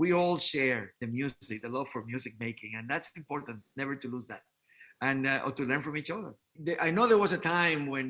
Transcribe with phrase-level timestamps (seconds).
[0.00, 3.58] we all share the music, the love for music making, and that's important.
[3.76, 4.42] Never to lose that,
[5.08, 6.32] and uh, or to learn from each other.
[6.86, 8.06] I know there was a time when,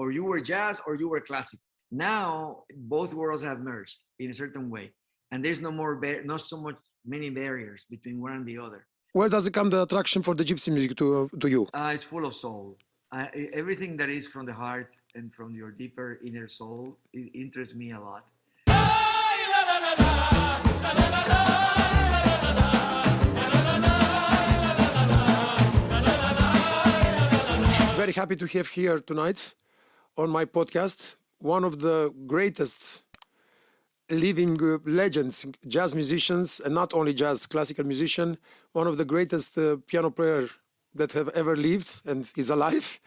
[0.00, 1.60] or you were jazz or you were classic.
[1.90, 2.64] Now
[2.94, 4.86] both worlds have merged in a certain way,
[5.30, 5.92] and there's no more,
[6.32, 6.78] not so much
[7.14, 8.80] many barriers between one and the other.
[9.14, 11.06] Where does it come the attraction for the gypsy music to
[11.42, 11.62] to you?
[11.72, 12.76] Uh, it's full of soul.
[13.16, 13.28] Uh,
[13.60, 17.92] everything that is from the heart and from your deeper inner soul it interests me
[17.98, 18.24] a lot.
[27.96, 29.54] Very happy to have here tonight
[30.16, 33.02] on my podcast one of the greatest
[34.10, 38.38] living legends, jazz musicians, and not only jazz, classical musician,
[38.72, 40.48] one of the greatest uh, piano player
[40.94, 43.00] that have ever lived and is alive.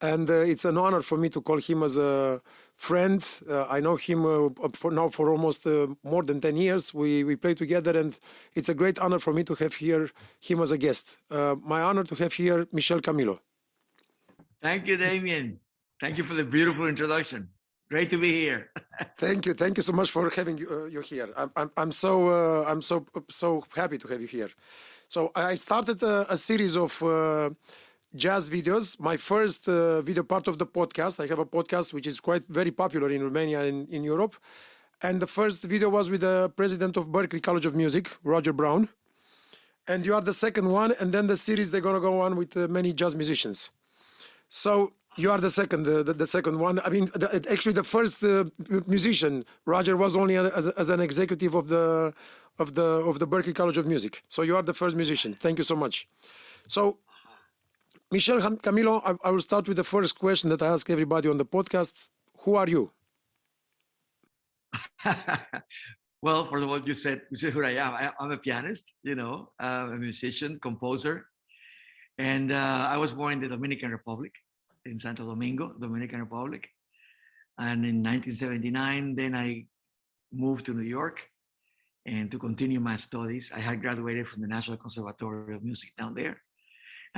[0.00, 2.40] And uh, it's an honor for me to call him as a
[2.78, 3.22] friend.
[3.48, 6.94] Uh, I know him uh, for now for almost uh, more than 10 years.
[6.94, 8.18] We, we play together, and
[8.54, 10.10] it's a great honor for me to have here
[10.40, 11.18] him as a guest.
[11.74, 13.40] my honor to have here Michel Camilo.
[14.62, 15.60] Thank you, Damien.
[16.00, 17.48] Thank you for the beautiful introduction.
[17.90, 18.70] Great to be here.
[19.16, 21.28] thank you, thank you so much for having you, uh, you here.
[21.36, 24.50] I'm, I'm, I'm so uh, I'm so so happy to have you here.
[25.08, 27.50] So I started a, a series of uh,
[28.14, 28.98] jazz videos.
[28.98, 31.20] My first uh, video part of the podcast.
[31.22, 34.36] I have a podcast which is quite very popular in Romania and in Europe.
[35.02, 38.88] And the first video was with the president of Berklee College of Music, Roger Brown.
[39.86, 42.56] And you are the second one, and then the series they're gonna go on with
[42.56, 43.70] uh, many jazz musicians.
[44.48, 46.80] So you are the second, the, the, the second one.
[46.84, 48.44] I mean, the, actually, the first uh,
[48.86, 52.12] musician, Roger, was only as, as, an executive of the
[52.58, 54.22] of the of the Berklee College of Music.
[54.28, 55.32] So you are the first musician.
[55.34, 56.08] Thank you so much.
[56.68, 56.98] So,
[58.10, 61.36] Michel Camilo, I, I will start with the first question that I ask everybody on
[61.36, 61.92] the podcast.
[62.38, 62.90] Who are you?
[66.22, 67.92] well, of all, you said you said who I am.
[67.94, 71.26] I, am a pianist, you know, uh, a musician, composer,
[72.16, 74.32] and uh, I was born in the Dominican Republic
[74.86, 76.68] in Santo Domingo, Dominican Republic.
[77.58, 79.66] And in 1979, then I
[80.32, 81.28] moved to New York
[82.06, 83.52] and to continue my studies.
[83.54, 86.40] I had graduated from the National Conservatory of Music down there.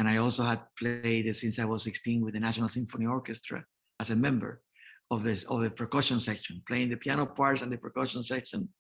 [0.01, 3.63] And I also had played uh, since I was 16 with the National Symphony Orchestra
[4.01, 4.63] as a member
[5.11, 8.71] of this of the percussion section, playing the piano parts and the percussion section.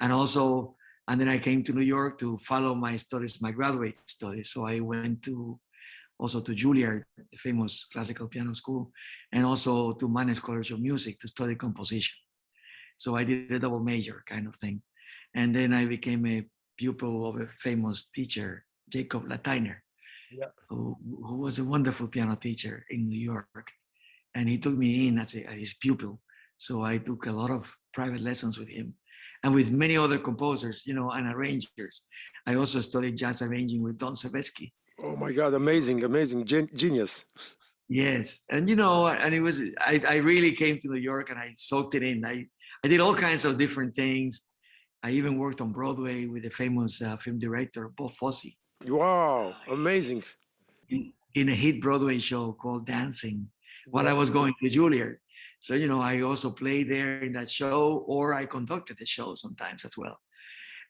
[0.00, 0.74] And also,
[1.06, 4.50] and then I came to New York to follow my studies, my graduate studies.
[4.50, 5.60] So I went to
[6.18, 8.90] also to Juilliard, the famous classical piano school,
[9.30, 12.18] and also to Mannes College of Music to study composition.
[12.96, 14.82] So I did a double major kind of thing.
[15.36, 16.44] And then I became a
[16.76, 19.76] pupil of a famous teacher, Jacob Lateiner,
[20.36, 20.46] yeah.
[20.68, 23.66] who, who was a wonderful piano teacher in New York.
[24.34, 26.20] And he took me in as, a, as his pupil.
[26.56, 28.94] So I took a lot of private lessons with him
[29.42, 32.02] and with many other composers, you know, and arrangers.
[32.46, 34.72] I also studied jazz arranging with Don Sebesky.
[35.00, 37.24] Oh my God, amazing, amazing, Gen- genius.
[37.88, 41.38] Yes, and you know, and it was I, I really came to New York and
[41.38, 42.24] I soaked it in.
[42.24, 42.46] I
[42.84, 44.42] I did all kinds of different things.
[45.02, 48.56] I even worked on Broadway with the famous uh, film director Bob Fosse.
[48.86, 50.24] Wow, amazing!
[50.88, 53.48] In, in, a hit Broadway show called Dancing,
[53.86, 55.16] while I was going to Juilliard.
[55.60, 59.34] So you know, I also played there in that show, or I conducted the show
[59.34, 60.18] sometimes as well.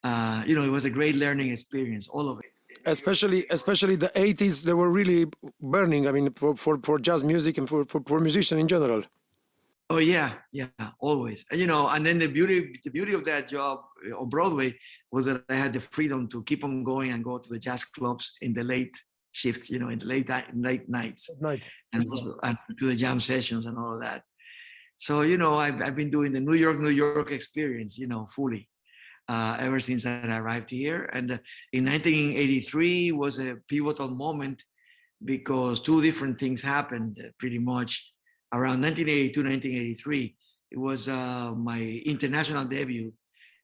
[0.02, 2.52] Uh, you know, it was a great learning experience, all of it
[2.86, 5.26] especially especially the 80s they were really
[5.60, 9.02] burning i mean for for, for jazz music and for, for for musicians in general
[9.92, 11.44] oh yeah yeah always.
[11.52, 14.74] You know and then the beauty the beauty of that job uh, on broadway
[15.10, 17.84] was that i had the freedom to keep on going and go to the jazz
[17.84, 18.94] clubs in the late
[19.32, 23.18] shifts you know in the late late nights night and, also, and do the jam
[23.20, 24.22] sessions and all of that.
[24.96, 28.26] So you know I've, I've been doing the new york new york experience you know
[28.36, 28.68] fully
[29.28, 31.08] uh, ever since I arrived here.
[31.12, 31.38] And uh,
[31.72, 34.62] in 1983 was a pivotal moment
[35.24, 38.11] because two different things happened uh, pretty much
[38.52, 40.36] around 1982, 1983.
[40.70, 43.12] It was uh, my international debut,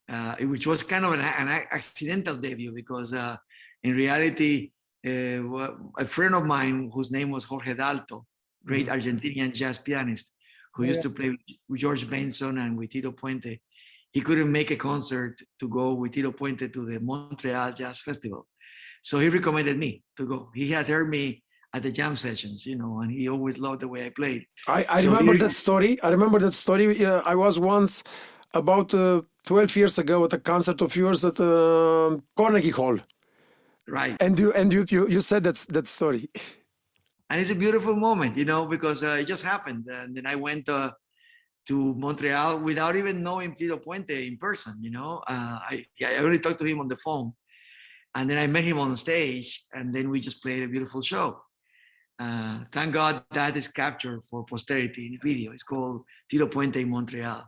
[0.09, 3.37] uh, which was kind of an, an accidental debut because uh,
[3.83, 4.73] in reality,
[5.05, 8.27] a friend of mine whose name was Jorge Dalto,
[8.65, 8.99] great mm-hmm.
[8.99, 10.33] Argentinian jazz pianist,
[10.75, 10.91] who yeah.
[10.91, 11.37] used to play
[11.69, 13.61] with George Benson and with Tito Puente,
[14.13, 18.47] he couldn't make a concert to go with Tito Puente to the Montreal Jazz Festival.
[19.03, 20.51] So he recommended me to go.
[20.55, 21.43] He had heard me
[21.75, 24.47] at the jam sessions, you know, and he always loved the way I played.
[24.67, 26.03] I, I so remember he, that story.
[26.03, 27.05] I remember that story.
[27.05, 28.03] Uh, I was once
[28.55, 32.99] about uh, 12 years ago at a concert of yours at uh, Carnegie Hall.
[33.87, 34.17] Right.
[34.21, 36.29] And you and you you, you said that that story.
[37.31, 39.87] And it's a beautiful moment, you know, because uh, it just happened.
[39.87, 40.93] And then I went uh,
[41.69, 44.75] to Montreal without even knowing Tito Puente in person.
[44.81, 47.33] You know, uh, I I only talked to him on the phone,
[48.15, 51.41] and then I met him on stage, and then we just played a beautiful show.
[52.19, 55.53] Uh, thank God that is captured for posterity in a video.
[55.53, 57.45] It's called Tito Puente in Montreal.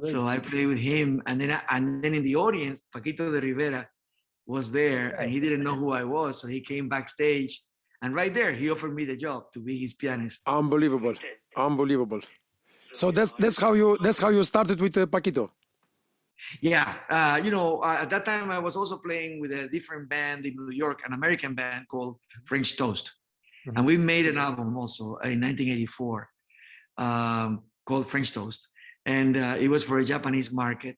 [0.00, 3.40] So I played with him, and then I, and then in the audience, Paquito de
[3.40, 3.86] Rivera
[4.46, 7.62] was there, and he didn't know who I was, so he came backstage,
[8.00, 10.40] and right there he offered me the job to be his pianist.
[10.46, 11.14] Unbelievable,
[11.56, 12.20] unbelievable.
[12.94, 15.50] So that's that's how you that's how you started with uh, Paquito.
[16.60, 20.08] Yeah, uh, you know, uh, at that time I was also playing with a different
[20.08, 23.12] band in New York, an American band called French Toast,
[23.66, 23.72] Mhm.
[23.76, 26.28] and we made an album also in 1984
[26.98, 28.68] um, called French Toast,
[29.06, 30.96] and uh, it was for a Japanese market.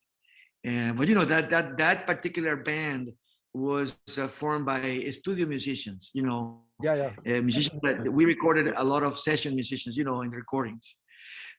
[0.64, 3.12] And but you know that that that particular band
[3.52, 6.10] was uh, formed by studio musicians.
[6.14, 7.38] You know, Yeah, yeah.
[7.38, 10.86] uh, musicians that we recorded a lot of session musicians, you know, in the recordings.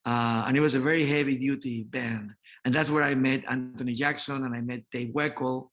[0.06, 2.32] Uh, and it was a very heavy duty band.
[2.64, 5.70] And that's where I met Anthony Jackson and I met Dave Weckl.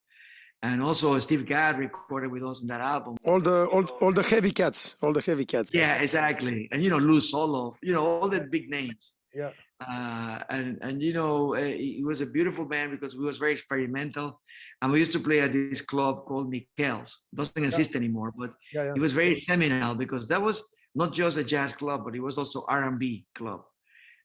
[0.65, 3.17] And also Steve Gadd recorded with us in that album.
[3.25, 5.73] All the all, all the heavy cats, all the heavy cats.
[5.75, 6.69] Yeah, exactly.
[6.71, 9.15] And, you know, Lew Soloff, you know, all the big names.
[9.35, 9.51] Yeah.
[9.81, 14.41] Uh, and, and, you know, it was a beautiful band because we was very experimental.
[14.81, 17.23] And we used to play at this club called Mikell's.
[17.35, 21.45] Doesn't exist anymore, but yeah, it was very seminal because that was not just a
[21.45, 23.63] jazz club, but it was also R&B club.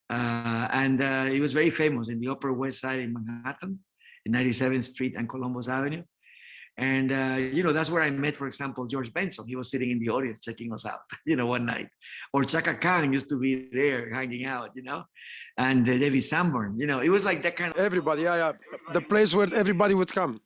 [0.09, 3.79] Uh, and uh, it was very famous in the Upper West Side in Manhattan,
[4.25, 6.03] in 97th Street and Columbus Avenue.
[6.77, 9.45] And uh, you know that's where I met, for example, George Benson.
[9.47, 11.89] He was sitting in the audience checking us out, you know, one night.
[12.33, 15.03] Or Chaka Khan used to be there hanging out, you know,
[15.57, 16.79] and uh, David Sanborn.
[16.79, 18.51] You know, it was like that kind of Everybody, yeah, yeah.
[18.93, 20.39] The place where everybody would come.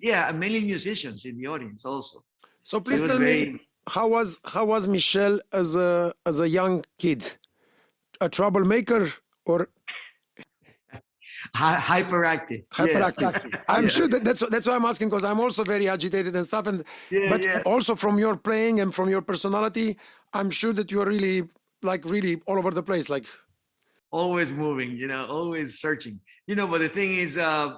[0.00, 2.20] yeah, and mainly musicians in the audience also.
[2.62, 7.22] So please tell me, how was how was Michel as a as a young kid?
[8.20, 9.12] A troublemaker
[9.44, 9.68] or
[11.54, 12.64] hy- hyperactive.
[12.78, 13.16] yes.
[13.16, 13.52] hyperactive?
[13.68, 13.88] I'm Yeah.
[13.88, 16.66] sure that that's that's why I'm asking because I'm also very agitated and stuff.
[16.66, 17.62] And Yeah, but yeah.
[17.64, 19.98] also from your playing and from your personality,
[20.32, 21.48] I'm sure that you are really
[21.82, 23.08] like really all over the place.
[23.08, 23.26] Like
[24.10, 26.20] always moving, you know, always searching.
[26.46, 27.74] You know, but the thing is, uh,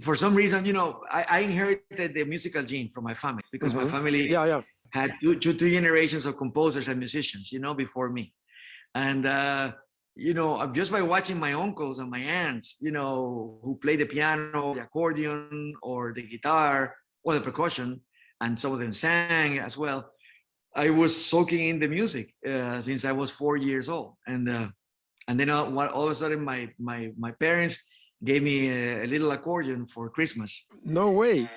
[0.00, 3.74] for some reason, you know, I, I inherited the musical gene from my family because
[3.74, 3.90] my Mhm.
[3.90, 4.62] family yeah, yeah.
[4.90, 8.32] had two, two, two generations of composers and musicians, you know, before me.
[8.94, 9.72] And, uh,
[10.26, 13.96] you know, uh, just by watching my uncles and my aunts, you know, who play
[13.96, 16.94] the piano, the accordion, or the guitar,
[17.24, 17.88] or the percussion,
[18.42, 20.00] and some of them sang as well.
[20.84, 24.68] I was soaking in the music uh, since I was four years old, and uh,
[25.28, 27.74] and then all, all of a sudden, my my my parents
[28.22, 31.48] gave me a, a little accordion for Christmas, No way.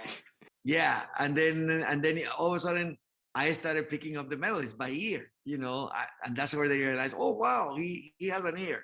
[0.63, 1.57] yeah and then
[1.89, 2.98] and then all of a sudden
[3.35, 6.80] i started picking up the melodies by ear you know I, and that's where they
[6.80, 8.83] realized oh wow he he has an ear.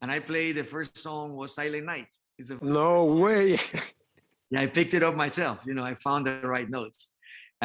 [0.00, 2.08] And i played the first song was silent night.
[2.38, 3.58] It's the No way.
[4.50, 7.08] yeah i picked it up myself you know i found the right notes.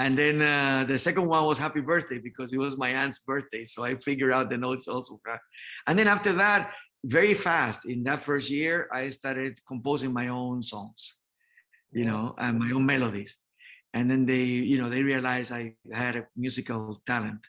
[0.04, 3.64] And then uh, the second one was happy birthday because it was my aunt's birthday
[3.66, 5.20] so i figured out the notes also
[5.88, 6.62] and then after that
[7.04, 11.18] very fast in that first year i started composing my own songs
[11.92, 13.32] you know and my own melodies
[13.94, 17.40] and then they you know they realized i had a musical talent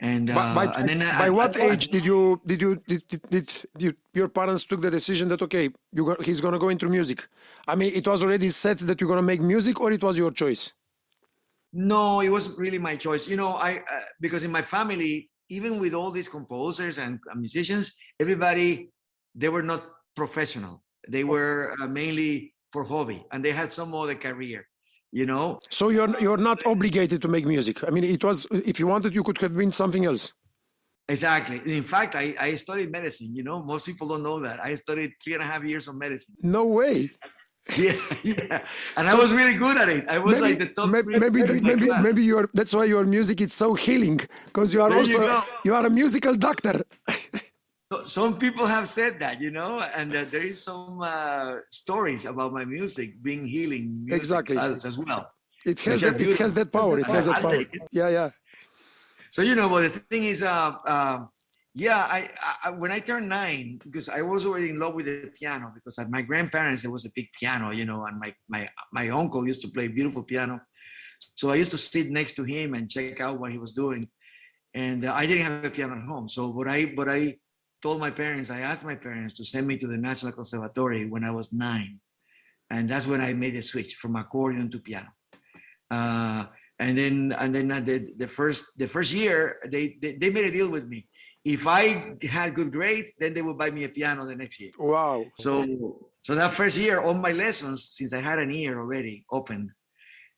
[0.00, 2.76] and By, uh, by, and then by at- what at- age did you did you
[2.86, 6.68] did, did, did, your parents took the decision that okay you go, he's gonna go
[6.68, 7.26] into music?
[7.66, 10.30] I mean, it was already set that you're gonna make music, or it was your
[10.30, 10.72] choice.
[11.72, 13.26] No, it wasn't really my choice.
[13.26, 17.34] You know, I uh, because in my family, even with all these composers and uh,
[17.34, 18.90] musicians, everybody
[19.34, 19.82] they were not
[20.14, 20.82] professional.
[21.08, 24.68] They were uh, mainly for hobby, and they had some other career.
[25.10, 27.82] You know, So you're you're not obligated to make music.
[27.88, 30.34] I mean, it was if you wanted, you could have been something else.
[31.08, 31.58] exactly.
[31.80, 33.30] In fact, I, I studied medicine.
[33.38, 35.94] You know, most people don't know that I studied three and a half years of
[36.04, 36.34] medicine.
[36.42, 37.10] No way.
[37.76, 38.64] Yeah, yeah,
[38.96, 40.08] and I was really good at it.
[40.08, 40.88] I was like the top.
[40.88, 44.88] maybe maybe maybe, maybe your that's why your music is so healing because you are
[44.88, 45.42] There also go.
[45.66, 46.74] you are a musical doctor.
[47.90, 52.26] So- Some people have said that, you know, and uh, there is some uh, stories
[52.26, 54.58] about my music being healing music Exactly.
[54.58, 55.30] as well.
[55.64, 56.98] It has that, it has that power.
[56.98, 57.64] It has that power.
[57.90, 58.30] Yeah, yeah.
[59.30, 61.18] So you know, but the thing is, uh, uh,
[61.74, 62.30] yeah, I,
[62.64, 65.98] I when I turned nine, because I was already in love with the piano, because
[65.98, 69.46] at my grandparents there was a big piano, you know, and my my my uncle
[69.46, 70.60] used to play beautiful piano,
[71.18, 74.08] so I used to sit next to him and check out what he was doing,
[74.74, 77.36] and uh, I didn't have a piano at home, so what I what I
[77.82, 81.24] told my parents, I asked my parents to send me to the National Conservatory when
[81.24, 82.00] I was nine,
[82.70, 85.08] and that's when I made the switch from accordion to piano.
[85.90, 86.46] Uh,
[86.78, 90.50] and then and then the, the first the first year they, they they made a
[90.50, 91.08] deal with me
[91.44, 94.70] if I had good grades, then they would buy me a piano the next year.
[94.78, 95.24] Wow.
[95.38, 95.64] So,
[96.22, 99.72] so that first year, all my lessons, since I had an ear already open,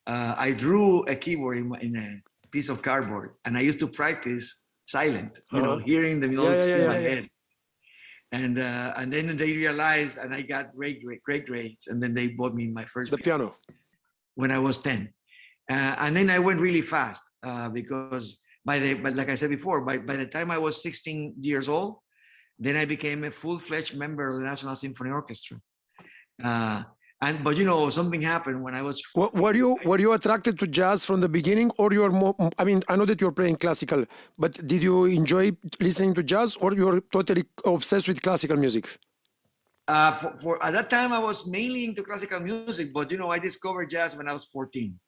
[0.07, 3.89] uh, I drew a keyboard in, in a piece of cardboard, and I used to
[3.89, 4.67] practice
[4.97, 5.87] silent, you know, Uh-huh.
[5.91, 7.09] hearing the notes yeah, in yeah, my yeah.
[7.11, 7.25] head.
[8.41, 12.13] And uh, and then they realized, and I got great, great, great grades, and then
[12.19, 13.77] they bought me my first The piano piano.
[14.41, 15.11] when I was 10.
[15.71, 18.27] Uh, and then I went really fast uh, because
[18.69, 21.67] by the, but like I said before, by, by the time I was 16 years
[21.69, 21.93] old,
[22.59, 25.57] then I became a full-fledged member of the National Symphony Orchestra.
[26.49, 26.83] Uh,
[27.23, 30.59] and, but you know, something happened when I was, Wa- Were you were you attracted
[30.61, 32.35] to jazz from the beginning, or you are more?
[32.59, 34.07] I mean, I know that you're playing classical,
[34.39, 38.89] but did you enjoy listening to jazz, or you're totally obsessed with classical music?
[39.91, 43.31] uh, for, for, at that time, I was mainly into classical music, but you know,
[43.31, 44.99] I discovered jazz when I was 14.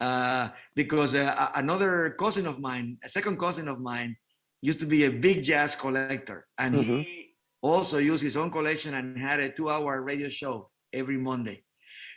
[0.00, 4.16] Uh, because uh, another cousin of mine, a second cousin of mine,
[4.60, 9.16] used to be a big jazz collector, and he also used his own collection and
[9.16, 11.64] had a two-hour radio show every Monday.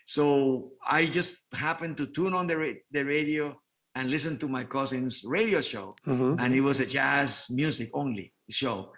[0.06, 3.56] So I just happened to tune on the ra- the radio
[3.96, 6.36] and listen to my cousin's radio show, Mhm.
[6.40, 8.92] and it was a jazz music only show.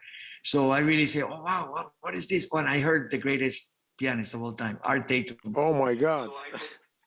[0.43, 3.71] So I really say, "Oh wow, what, what is this?" When I heard the greatest
[3.99, 5.37] pianist of all time, Art Tatum.
[5.55, 6.25] Oh my God!
[6.25, 6.59] So I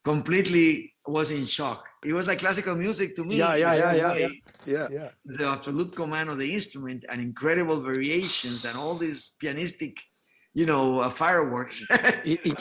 [0.04, 1.84] completely was in shock.
[2.04, 3.36] It was like classical music to me.
[3.36, 4.28] Yeah, yeah, in yeah, yeah,
[4.66, 5.10] yeah, yeah.
[5.24, 9.94] The absolute command of the instrument and incredible variations and all these pianistic,
[10.54, 11.86] you know, uh, fireworks.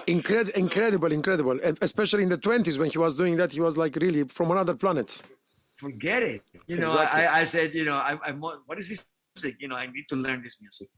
[0.08, 1.60] Incredible, incredible, incredible.
[1.63, 4.51] And especially in the twenties when he was doing that, he was like really from
[4.51, 5.22] another planet.
[5.77, 6.41] Forget it.
[6.67, 7.22] You know, Exactly.
[7.22, 9.05] I, I said, you know, I, I'm, what is this
[9.36, 9.58] music?
[9.60, 10.89] You know, I need to learn this music.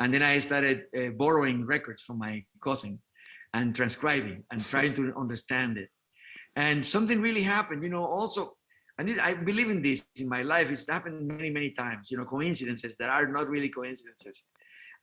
[0.00, 3.00] And then I started uh, borrowing records from my cousin
[3.54, 5.90] and transcribing and trying to understand it.
[6.56, 8.56] And something really happened, you know, also,
[8.98, 10.68] and I believe in this in my life.
[10.70, 14.44] It's happened many, many times, you know, coincidences that are not really coincidences.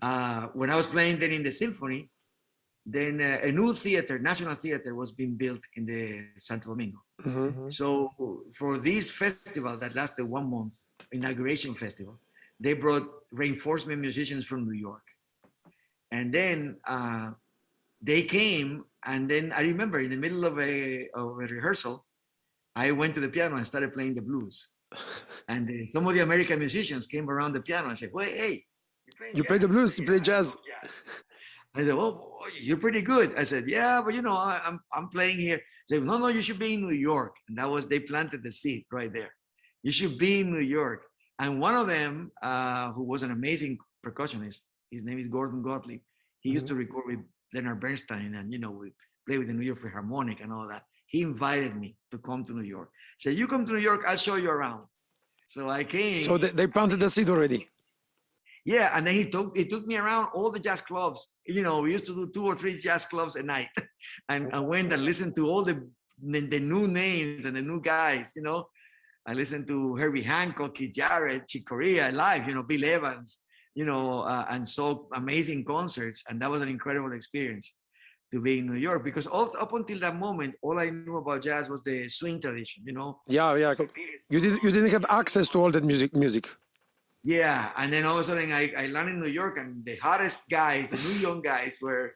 [0.01, 2.09] Uh, when I was playing then in the symphony,
[2.85, 6.99] then uh, a new theater, National Theater, was being built in the Santo Domingo.
[7.21, 7.71] Mhm.
[7.71, 8.11] So
[8.55, 10.75] for this festival that lasted one month,
[11.11, 12.19] inauguration festival,
[12.59, 15.03] they brought reinforcement musicians from New York.
[16.11, 17.31] And then uh,
[18.01, 22.05] they came, and then I remember in the middle of a, of a rehearsal,
[22.75, 24.69] I went to the piano and started playing the blues.
[25.47, 28.65] And uh, some of the American musicians came around the piano and said, "Wait, hey,
[29.19, 30.57] playing You play the blues, you play jazz."
[31.75, 32.13] I said, "Well,
[32.67, 35.97] you're pretty good." I said, "Yeah, but you know, I, I'm I'm playing here." They
[35.97, 38.51] said, "No, no, you should be in New York." And that was they planted the
[38.51, 39.31] seed right there.
[39.83, 41.01] You should be in New York.
[41.41, 44.61] And one of them, uh, who was an amazing percussionist,
[44.91, 46.01] his name is Gordon Gottlieb.
[46.41, 47.19] He used to record with
[47.53, 48.87] Leonard Bernstein, and you know, we
[49.27, 50.83] play with the New York Philharmonic and all that.
[51.13, 52.89] He invited me to come to New York.
[53.19, 54.83] Said, "You come to New York, I'll show you around."
[55.47, 56.21] So I came.
[56.21, 57.67] So they, they planted the seed already.
[58.69, 61.33] Yeah, and then he took he took me around all the jazz clubs.
[61.43, 63.69] You know, we used to do two or three jazz clubs a night,
[64.29, 65.75] and I went and listened to all the
[66.21, 68.31] the, new names and the new guys.
[68.35, 68.67] You know,
[69.25, 72.47] I listened to Herbie Hancock, Keith Jarrett, Chick Corea live.
[72.47, 73.39] You know, Bill Evans.
[73.73, 77.75] You know, uh, and saw amazing concerts, and that was an incredible experience
[78.31, 81.41] to be in New York because all, up until that moment, all I knew about
[81.41, 82.83] jazz was the swing tradition.
[82.85, 83.73] You know, Yeah, yeah.
[84.29, 86.45] You did you didn't have access to all that music music.
[87.23, 89.97] Yeah, and then all of a sudden I, I landed in New York, and the
[89.97, 92.13] hottest guys, the new young guys, were,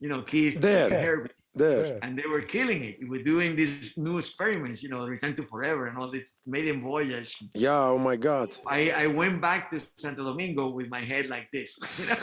[0.00, 0.86] you know, Keith, There.
[0.86, 1.98] and Herbie, There.
[2.02, 2.96] and they were killing it.
[3.02, 6.80] We were doing these new experiments, you know, Return to Forever and all this maiden
[6.82, 7.36] voyage.
[7.54, 8.48] Yeah, oh my God.
[8.66, 12.16] I, I went back to Santo Domingo with my head like this, you know,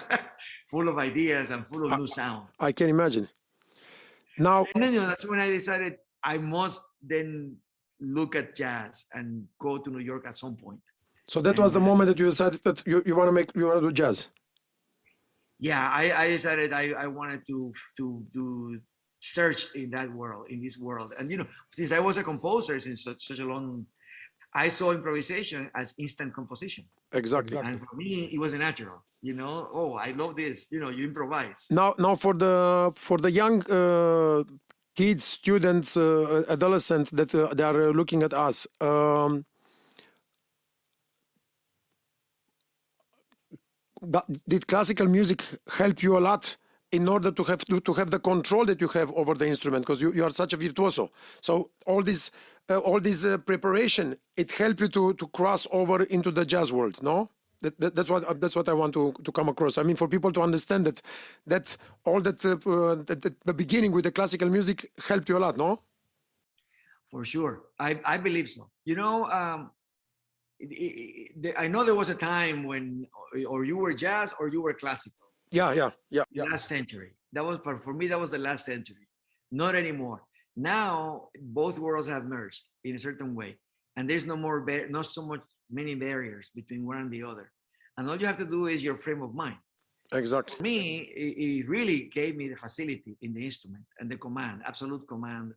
[0.72, 2.48] full of ideas and full of new sound.
[2.60, 3.28] I can imagine.
[4.40, 7.58] Now, And then you know, that's when I decided I must then
[8.00, 10.80] look at jazz and go to New York at some point.
[11.27, 13.65] So that was the moment that you decided that you, you want to make you
[13.68, 14.30] want to do jazz.
[15.60, 17.58] yeah I, I decided I, I wanted to
[17.98, 18.80] to do
[19.20, 22.77] search in that world in this world and you know since i was a composer
[22.80, 23.86] since such, such a long
[24.53, 27.58] i saw improvisation as instant composition Exactly.
[27.58, 30.89] and for me it was a natural you know oh i love this you know
[30.89, 34.44] you improvise Now, now for the for the young uh,
[34.96, 38.68] kids, students, uh, adolescents that uh, they are looking at us.
[38.80, 39.46] Um,
[44.48, 46.58] did classical music help you a lot
[46.92, 49.86] in order to have to, to have the control that you have over the instrument?
[49.86, 51.12] Because you, you are such a virtuoso.
[51.42, 52.32] So all this
[52.70, 56.72] uh, all this uh, preparation it helped you to to cross over into the jazz
[56.72, 57.30] world no?
[57.62, 59.78] That, that, that's what that's what I want to, to come across.
[59.78, 61.02] I mean, for people to understand that
[61.48, 65.40] that all that, uh, that, that the beginning with the classical music helped you a
[65.40, 65.80] lot, no?
[67.14, 67.62] for sure.
[67.80, 68.72] I, I believe so.
[68.86, 69.70] You know um,
[70.72, 73.08] it- it- I know there was a time when
[73.51, 75.27] or you were jazz or you were classical.
[75.51, 76.43] Yeah, yeah, yeah, yeah.
[76.43, 77.12] last century.
[77.34, 78.08] That was for for me.
[78.08, 79.08] That was the last century.
[79.51, 80.20] Not anymore.
[80.55, 81.29] Now
[81.60, 83.51] both worlds have merged in a certain way,
[83.96, 87.51] and there's no more bar- not so much many barriers between one and the other.
[87.98, 89.58] And all you have to do is your frame of mind.
[90.12, 90.55] Exactly.
[90.58, 90.77] For me,
[91.60, 95.53] it really gave me the facility in the instrument and the command, absolute command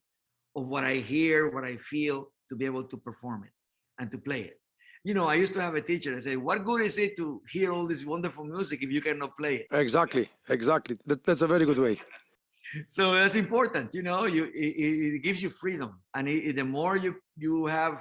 [0.55, 3.53] of what I hear, what I feel, to be able to perform it
[3.99, 4.61] and to play it.
[5.07, 7.27] You know, I used to have a teacher that say, "What good is it to
[7.55, 10.25] hear all this wonderful music if you cannot play it?" Exactly.
[10.49, 10.95] Exactly.
[11.09, 11.95] That, that's a very good way.
[12.99, 16.69] so that's important you know you it, it- gives you freedom and it, it- the
[16.77, 17.13] more you
[17.45, 17.95] you have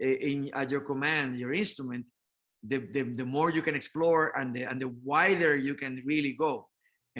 [0.00, 2.04] in at your command your instrument
[2.70, 6.32] the, the the more you can explore and the and the wider you can really
[6.46, 6.52] go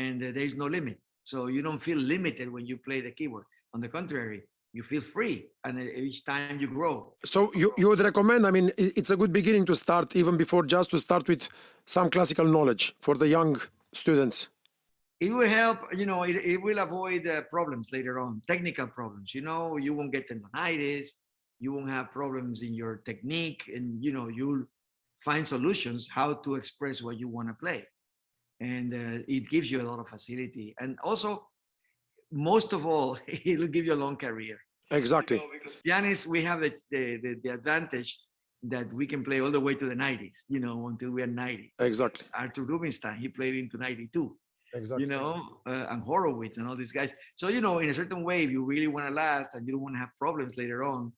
[0.05, 0.97] and uh, there is no limit
[1.31, 4.41] so you don't feel limited when you play the keyboard on the contrary
[4.73, 7.15] you feel free and each time you grow.
[7.25, 10.65] So you, you would recommend, I mean, it's a good beginning to start, even before
[10.65, 11.49] just to start with
[11.87, 13.61] some classical knowledge for the young
[13.93, 14.49] students.
[15.21, 19.29] it will help you know it, it will avoid uh, problems later on technical problems
[19.37, 21.07] you know you won't get tendonitis
[21.63, 24.65] you won't have problems in your technique and you know you'll
[25.25, 27.87] find solutions how to express what you want to play.
[28.61, 30.75] And uh, it gives you a lot of facility.
[30.81, 31.47] And also
[32.33, 34.59] most of all it'll give you a long career
[34.91, 35.43] Exactly.
[35.85, 38.19] pianists we have the, the, the, the advantage
[38.63, 41.73] that we can play all the way to the 90s you know until we're 90
[41.81, 42.27] Exactly.
[42.35, 44.37] arthur rubinstein he played into 92
[44.75, 45.05] Exactly.
[45.05, 47.15] you know, uh, and Horowitz and all these guys.
[47.37, 49.73] So, you know, in a certain way, if you really want to last and you
[49.73, 51.13] don't want to have problems later on,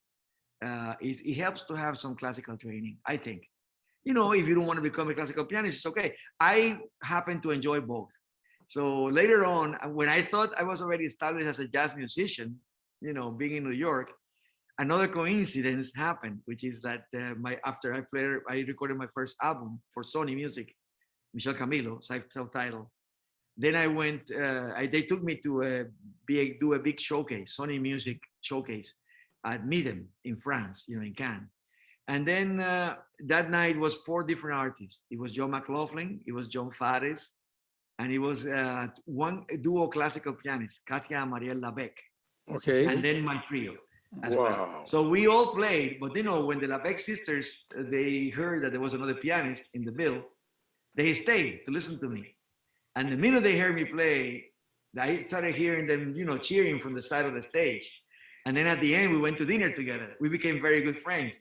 [0.65, 3.43] uh, it's, it helps to have some classical training, I think.
[4.05, 6.15] You know, if you don't want to become a classical pianist, it's okay.
[6.39, 8.09] I happen to enjoy both.
[8.75, 8.85] So
[9.21, 9.67] later on,
[9.99, 12.49] when I thought I was already established as a jazz musician,
[13.01, 14.09] you know, being in New York,
[14.79, 19.35] another coincidence happened, which is that uh, my after I played, I recorded my first
[19.43, 20.69] album for Sony Music,
[21.35, 22.87] Michel Camilo, self- self-titled
[23.57, 24.23] then I went.
[24.31, 25.85] Uh, I, they took me to a
[26.61, 28.95] do a big showcase, Sony Music showcase
[29.45, 31.49] at Midem in France, you know, in Cannes.
[32.07, 35.03] And then uh, that night was four different artists.
[35.11, 37.33] It was Joe McLaughlin, it was John Fares,
[38.01, 38.87] and it was uh,
[39.25, 42.01] one duo classical pianist, Katia and Marielle Labèque,
[42.57, 42.83] Okay.
[42.91, 43.75] and then my trio.
[44.27, 44.57] as well.
[44.63, 44.83] Wow.
[44.93, 47.49] So we all played, but you know, when the Labèque sisters
[47.95, 48.11] they
[48.41, 50.19] heard that there was another pianist in the bill,
[50.99, 52.25] they stayed to listen to me.
[52.97, 54.19] And the minute they heard me play,
[55.09, 57.87] I started hearing them, you know, cheering from the side of the stage.
[58.47, 60.09] And then at the end, we went to dinner together.
[60.23, 61.37] We became very good friends.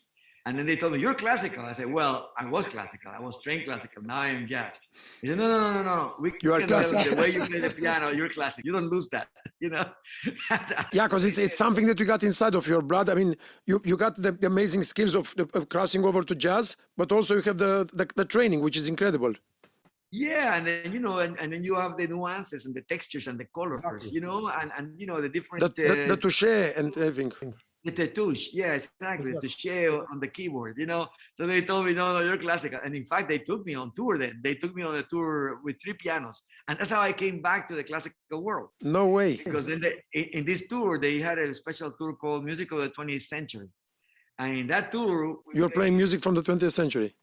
[0.46, 3.12] And then they told me, "You're classical." I said, "Well, I was classical.
[3.12, 4.02] I was trained classical.
[4.04, 4.80] Now I am jazz."
[5.22, 6.16] He said, "No, no, no, no, no.
[6.20, 8.66] We You are classical." The way you play the piano, you're classic.
[8.66, 9.28] You don't lose that.
[9.60, 9.86] You know."
[10.98, 13.10] Yeah, because it's it's something that you got inside of your blood.
[13.10, 16.78] I mean, you, you got the, the amazing skills of, of crossing over to jazz,
[17.00, 19.34] but also you have the, the, the training, which is incredible.
[20.12, 23.28] Yeah, and then you know, and, and then you have the nuances and the textures
[23.28, 24.10] and the colors, Exactly.
[24.10, 26.44] you know, and and you know the different The, the, the uh, touche
[26.80, 27.54] and everything.
[27.84, 28.50] The, the touche.
[28.54, 29.40] Yeah, exactly, Yeah.
[29.42, 31.08] the touche on the keyboard, you know.
[31.36, 33.92] So they told me, no, no, you're classical, and in fact, they took me on
[33.96, 34.18] tour.
[34.18, 37.42] Then they took me on a tour with three pianos, and that's how I came
[37.42, 38.70] back to the classical world.
[38.82, 39.38] No way.
[39.38, 42.90] Because in the in, this tour, they had a special tour called Music of the
[42.90, 43.70] 20th Century,
[44.38, 47.16] and in that tour, You're playing music from the 20th century.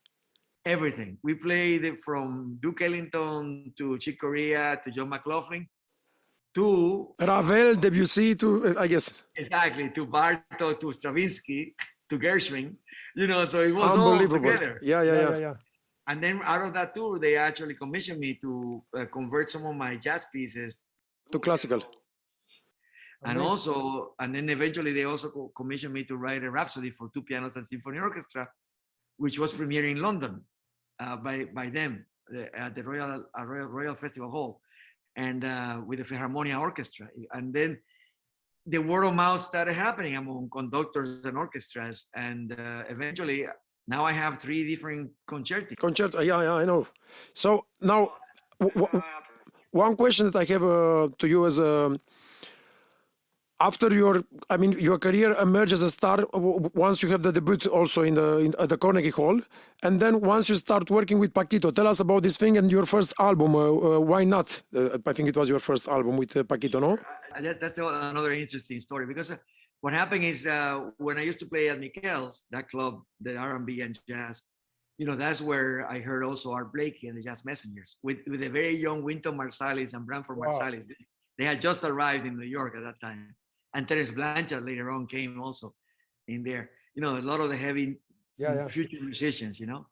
[0.64, 1.16] everything.
[1.22, 5.66] We played it from Duke Ellington to Chick Corea to John McLaughlin
[6.56, 9.06] to Ravel, Debussy, to uh, I guess.
[9.36, 11.74] exactly to Bartok to Stravinsky
[12.08, 12.66] to Gershwin.
[13.14, 14.80] You know, so it was all together.
[14.82, 15.36] Yeah, yeah, yeah.
[15.46, 15.54] yeah
[16.08, 19.74] And then out of that tour, they actually commissioned me to uh, convert some of
[19.76, 20.70] my jazz pieces
[21.32, 21.82] To classical.
[23.28, 23.74] and also
[24.22, 27.54] and then eventually they also co- commissioned me to write a rhapsody for two pianos
[27.58, 28.42] and symphony orchestra
[29.24, 30.34] which was premiering in london
[31.02, 31.92] uh, by by them
[32.36, 34.50] uh, at the royal uh, royal, royal festival hall
[35.16, 37.78] and uh, with the philharmonia orchestra and then
[38.66, 43.46] the word of mouth started happening among conductors and orchestras and uh, eventually
[43.88, 46.20] now i have three different concerti Concerto.
[46.20, 46.86] Yeah, yeah, I know.
[47.34, 48.08] So now,
[48.60, 49.02] w- w-
[49.70, 51.58] one question that I have uh, to you is.
[51.60, 52.00] Um,
[53.60, 57.70] after your, I mean, your career emerged as a star once you have the debut
[57.70, 59.40] also in the in, at the Carnegie Hall,
[59.82, 61.74] and then once you start working with Paquito.
[61.74, 63.54] Tell us about this thing and your first album.
[63.54, 64.62] Uh, uh, why not?
[64.74, 66.98] Uh, I think it was your first album with uh, Paquito, no?
[67.40, 69.36] That, that's another interesting story because uh,
[69.80, 73.80] what happened is uh, when I used to play at Mikell's, that club, the R&B
[73.80, 74.42] and jazz,
[74.98, 78.42] you know, that's where I heard also Art Blakey and the Jazz Messengers with, with
[78.42, 80.48] a very young Wynton Marsalis and Branford Wow.
[80.48, 80.84] Marsalis.
[81.38, 83.34] They had just arrived in New York at that time.
[83.76, 85.74] And Terence Blanchard later on came also
[86.26, 86.70] in there.
[86.94, 88.00] You know, a lot of the heavy
[88.38, 88.68] Yeah, yeah.
[88.68, 89.82] future musicians, you know.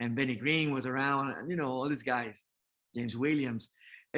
[0.00, 2.36] And Benny Green was around, and you know, all these guys,
[2.96, 3.68] James Williams.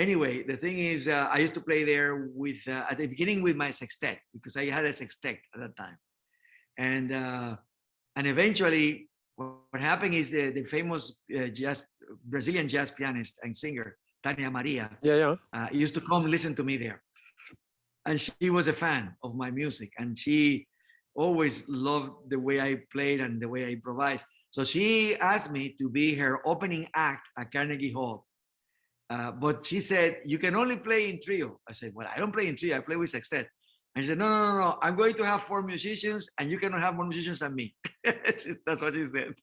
[0.04, 2.11] Anyway, the thing is, uh, I used to play there
[2.44, 5.74] with uh, at the beginning with my sextet because I had a sextet at that
[5.85, 5.98] time,
[6.90, 7.52] and uh,
[8.16, 8.87] and eventually,
[9.37, 11.02] what, happened is the the famous
[11.38, 11.78] uh, jazz
[12.35, 13.88] Brazilian jazz pianist and singer
[14.22, 15.35] Tania Maria Yeah, yeah.
[15.57, 17.02] uh, used to come listen to me there.
[18.09, 20.66] And she was a fan of my music and she
[21.14, 24.25] always loved the way I played and the way I improvised.
[24.51, 28.25] So she asked me to be her opening act at Carnegie Hall.
[29.11, 31.61] Uh, but she said, You can only play in trio.
[31.68, 33.47] I said, Well, I don't play in trio, I play with sextet.
[33.94, 34.79] And she said, No, no, no, no.
[34.81, 37.75] I'm going to have four musicians and you cannot have more musicians than me.
[38.05, 39.35] That's what she said.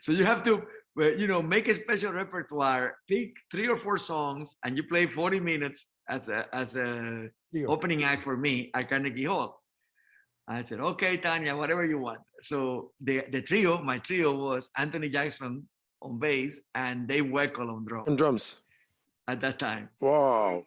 [0.00, 0.62] So you have to,
[0.96, 5.06] well, you know, make a special repertoire, pick three or four songs, and you play
[5.06, 7.28] 40 minutes as a as a
[7.66, 9.62] opening act for me at Carnegie Hall.
[10.48, 12.20] I said, okay, Tania, whatever you want.
[12.40, 15.68] So the the trio, my trio was Anthony Jackson
[16.02, 18.58] on bass and Dave Weckl on drum And drums.
[19.28, 19.90] at that time.
[20.00, 20.64] Wow.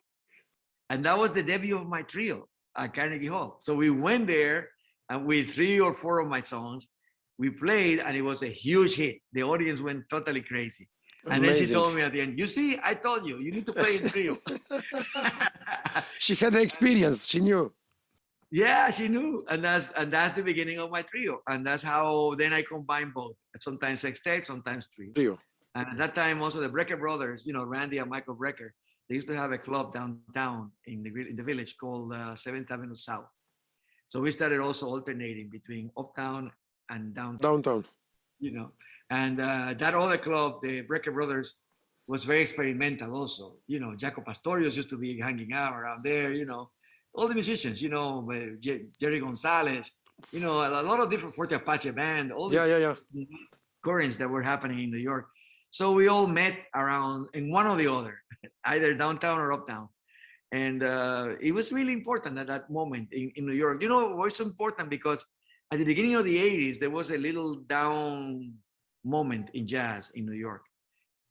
[0.89, 3.57] And that was the debut of my trio at Carnegie Hall.
[3.61, 4.69] So we went there
[5.09, 6.87] and with three or four of my songs,
[7.37, 9.17] we played and it was a huge hit.
[9.33, 10.87] The audience went totally crazy.
[11.29, 13.65] And then she told me at the end, you see, I told you, you need
[13.65, 14.37] to play in trio.
[16.19, 17.27] She had the experience.
[17.27, 17.71] She knew.
[18.49, 19.45] yeah, she knew.
[19.49, 21.41] And that's and that's the beginning of my trio.
[21.47, 23.35] And that's how then I combine both.
[23.59, 25.11] Sometimes sextet, sometimes trio.
[25.13, 25.39] Trio.
[25.75, 28.69] And at that time, also the Brecker brothers, you know, Randy and Michael Brecker,
[29.07, 32.71] they used to have a club downtown in the in the village called uh, Seventh
[32.71, 33.29] Avenue South.
[34.07, 36.51] So we started also alternating between uptown
[36.89, 37.85] and downtown, Downtown.
[38.39, 38.71] you know.
[39.09, 41.57] And uh, that other club, the Brecker brothers,
[42.07, 43.57] was very experimental also.
[43.67, 46.69] You know, Jaco Pastorius used to be hanging out around there, you know,
[47.13, 48.57] all the musicians, you know, uh,
[48.99, 49.91] Jerry Gonzalez,
[50.31, 53.25] you know, a lot of different Fort Apache band, all the Yeah, yeah, yeah.
[53.83, 55.27] currents that were happening in New York.
[55.69, 58.15] So we all met around in one or the other,
[58.65, 59.89] either downtown or uptown.
[60.51, 63.81] And uh, it was really important at that moment in, in New York.
[63.81, 65.25] You know, it was important because
[65.71, 68.53] at the beginning of the 80s, there was a little down
[69.03, 70.63] moment in jazz in New York.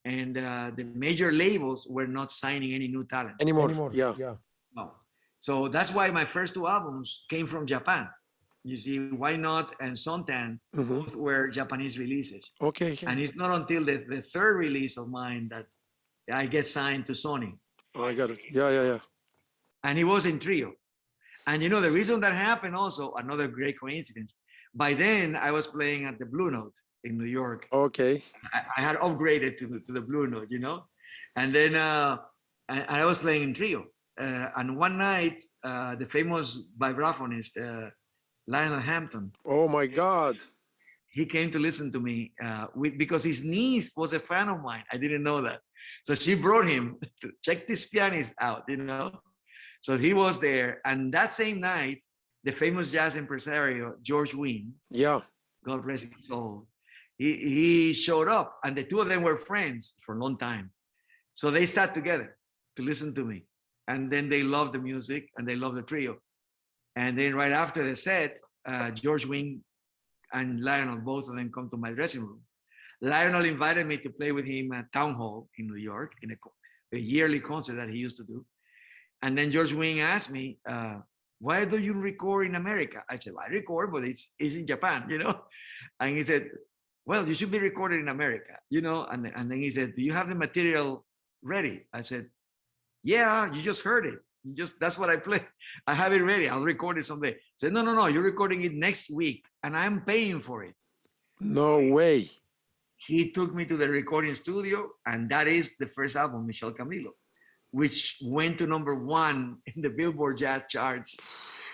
[0.05, 3.37] And uh, the major labels were not signing any new talent.
[3.41, 3.91] Anymore.
[3.95, 4.15] Yeah.
[4.19, 4.35] yeah.
[4.75, 4.93] No.
[5.39, 8.09] So that's why my first two albums came from Japan.
[8.65, 10.89] You see, Why Not and Suntan Mhm.
[10.89, 12.53] both were Japanese releases.
[12.61, 12.97] Okay.
[13.07, 15.67] And it's not until the, the third release of mine that
[16.33, 17.59] I get signed to Sony.
[17.95, 18.39] Oh, I got it.
[18.53, 18.99] Yeah, yeah, yeah.
[19.85, 20.73] And he was in trio.
[21.47, 24.35] And you know, the reason that happened also, another great coincidence.
[24.75, 26.75] By then, I was playing at the Blue Note
[27.05, 27.69] in New York.
[27.73, 28.23] Okay.
[28.55, 30.85] I, I had upgraded to, to the Blue Note, you know?
[31.37, 32.19] And then uh,
[32.69, 33.87] and I was playing in trio.
[34.19, 37.91] Uh, and one night, uh, the famous vibraphonist, uh,
[38.47, 40.37] Lionel Hampton, Oh my God.
[41.09, 44.61] he came to listen to me uh, with, because his niece was a fan of
[44.63, 44.85] mine.
[44.93, 45.61] I didn't know that.
[46.05, 49.13] So she brought him to check this pianist out, you know.
[49.83, 50.81] So he was there.
[50.85, 52.05] And that same night,
[52.45, 55.21] the famous jazz impresario, George Wein, Yeah.
[55.65, 56.67] God bless his soul,
[57.19, 60.71] he, he showed up and the two of them were friends for a long time.
[61.35, 62.37] So they sat together
[62.77, 63.45] to listen to me.
[63.89, 66.17] And then they loved the music and they loved the trio.
[66.95, 69.63] And then right after the set, uh, George Wein
[70.33, 72.41] and Lionel, both of them come to my dressing room.
[73.01, 76.37] Lionel invited me to play with him at Town Hall in New York in a,
[76.97, 78.45] a yearly concert that he used to do.
[79.23, 80.97] And then George Wein asked me, uh,
[81.39, 83.03] why do you record in America?
[83.09, 85.41] I said, I record, but it's, it's in Japan, you know?
[85.99, 86.51] And he said,
[87.05, 89.05] well, you should be recorded in America, you know?
[89.05, 91.05] And, and then he said, do you have the material
[91.43, 91.87] ready?
[91.93, 92.27] I said,
[93.03, 94.19] yeah, you just heard it.
[94.45, 95.41] You just, that's what I play.
[95.87, 96.49] I have it ready.
[96.49, 97.33] I'll record it someday.
[97.33, 100.75] He said, no, no, no, you're recording it next week and I'm paying for it.
[101.41, 102.31] No way.
[102.97, 107.11] He took me to the recording studio and that is the first album, Michel Camilo,
[107.73, 111.19] which went to number one in the Billboard Jazz charts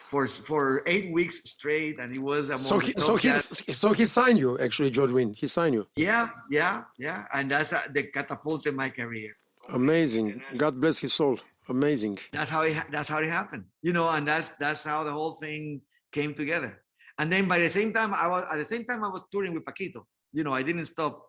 [0.09, 1.99] for, for eight weeks straight.
[2.01, 5.35] And it was So he, so he's so he signed you actually, George Wein.
[5.35, 5.87] He signed you.
[5.97, 7.27] Yeah, yeah, yeah.
[7.35, 9.37] And that's uh, the catapulted my career.
[9.71, 10.41] Amazing.
[10.57, 11.39] God bless his soul.
[11.69, 12.19] Amazing.
[12.33, 13.65] That's how it that's how it happened.
[13.83, 15.83] You know, and that's that's how the whole thing
[16.13, 16.81] came together.
[17.19, 19.53] And then by the same time, I was at the same time I was touring
[19.53, 20.05] with Paquito.
[20.33, 21.27] You know, I didn't stop.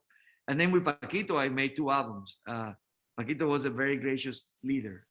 [0.47, 2.37] And then with Paquito, I made two albums.
[2.47, 2.71] Uh,
[3.19, 5.05] Paquito was a very gracious leader.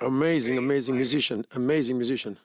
[0.00, 1.44] Amazing, amazing musician.
[1.54, 2.38] Amazing musician.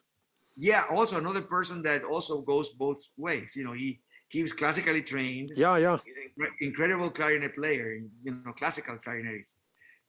[0.58, 3.54] Yeah, also another person that also goes both ways.
[3.56, 5.52] You know, he he was classically trained.
[5.56, 5.98] Yeah, yeah.
[6.04, 7.88] He's an incre- incredible clarinet player,
[8.24, 9.54] you know, classical clarinetist,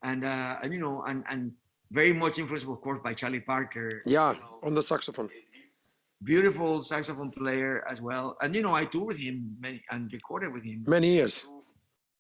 [0.04, 1.52] and uh, and you know, and and
[1.92, 4.02] very much influenced, of course, by Charlie Parker.
[4.06, 4.34] Yeah.
[4.34, 4.60] you know.
[4.64, 5.30] On the saxophone.
[6.24, 8.36] beautiful saxophone player as well.
[8.42, 11.48] And you know, I toured with him many and recorded with him Many years.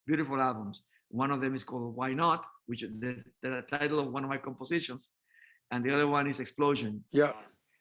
[0.06, 0.84] beautiful albums.
[1.10, 4.30] One of them is called Why Not, which is the, the title of one of
[4.30, 5.12] my compositions,
[5.72, 7.04] and the other one is Explosion.
[7.12, 7.34] Yeah.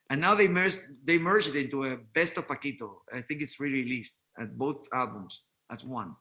[0.09, 2.89] And now they merged they merged it into a Best of Paquito.
[3.13, 6.15] I think it's re-released at both albums as one.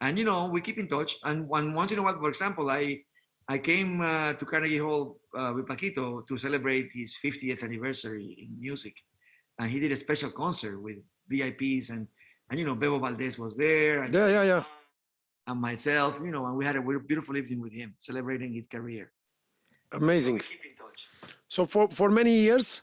[0.00, 1.16] And you know, we keep in touch.
[1.22, 3.02] And one, once in a while, for example, I
[3.48, 8.58] I came uh, to Carnegie Hall uh, with Paquito to celebrate his 50th anniversary in
[8.58, 8.94] music,
[9.58, 10.98] and he did a special concert with
[11.30, 12.08] VIPs and
[12.48, 14.64] and you know Bebo Valdés was there and, Yeah, yeah, yeah.
[15.46, 19.10] And myself, you know, and we had a beautiful evening with him celebrating his career.
[19.92, 20.34] Amazing.
[20.36, 21.08] We keep in touch.
[21.48, 22.82] So for, for many years,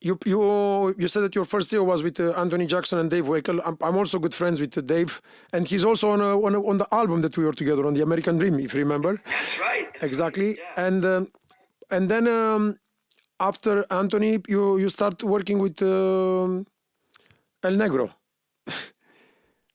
[0.00, 3.26] you you you said that your first year was with uh, Anthony Jackson and Dave
[3.26, 3.60] Weckl.
[3.66, 5.20] I'm, I'm also good friends with uh, Dave,
[5.52, 7.92] and he's also on a, on, a, on the album that we were together on
[7.92, 9.20] the American Dream, if you remember.
[9.26, 9.88] That's right.
[9.92, 10.48] that's Exactly.
[10.48, 10.86] right, yeah.
[10.86, 11.32] And um,
[11.90, 12.78] and then um,
[13.40, 16.66] after Anthony, you you start working with um,
[17.62, 18.10] El Negro.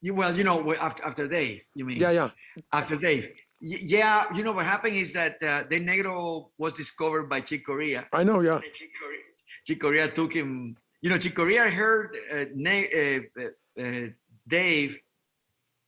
[0.05, 1.97] You, well, you know, after, after Dave, you mean?
[1.97, 2.29] Yeah, yeah.
[2.71, 3.23] After Dave.
[3.59, 7.65] Y- yeah, you know, what happened is that uh, De Negro was discovered by Chick
[7.65, 8.05] Corea.
[8.13, 8.39] I know.
[8.41, 8.59] Yeah.
[8.71, 9.23] Chick Corea,
[9.65, 14.07] Chick Corea took him, you know, Chick Corea heard uh, uh, uh, uh,
[14.47, 14.95] Dave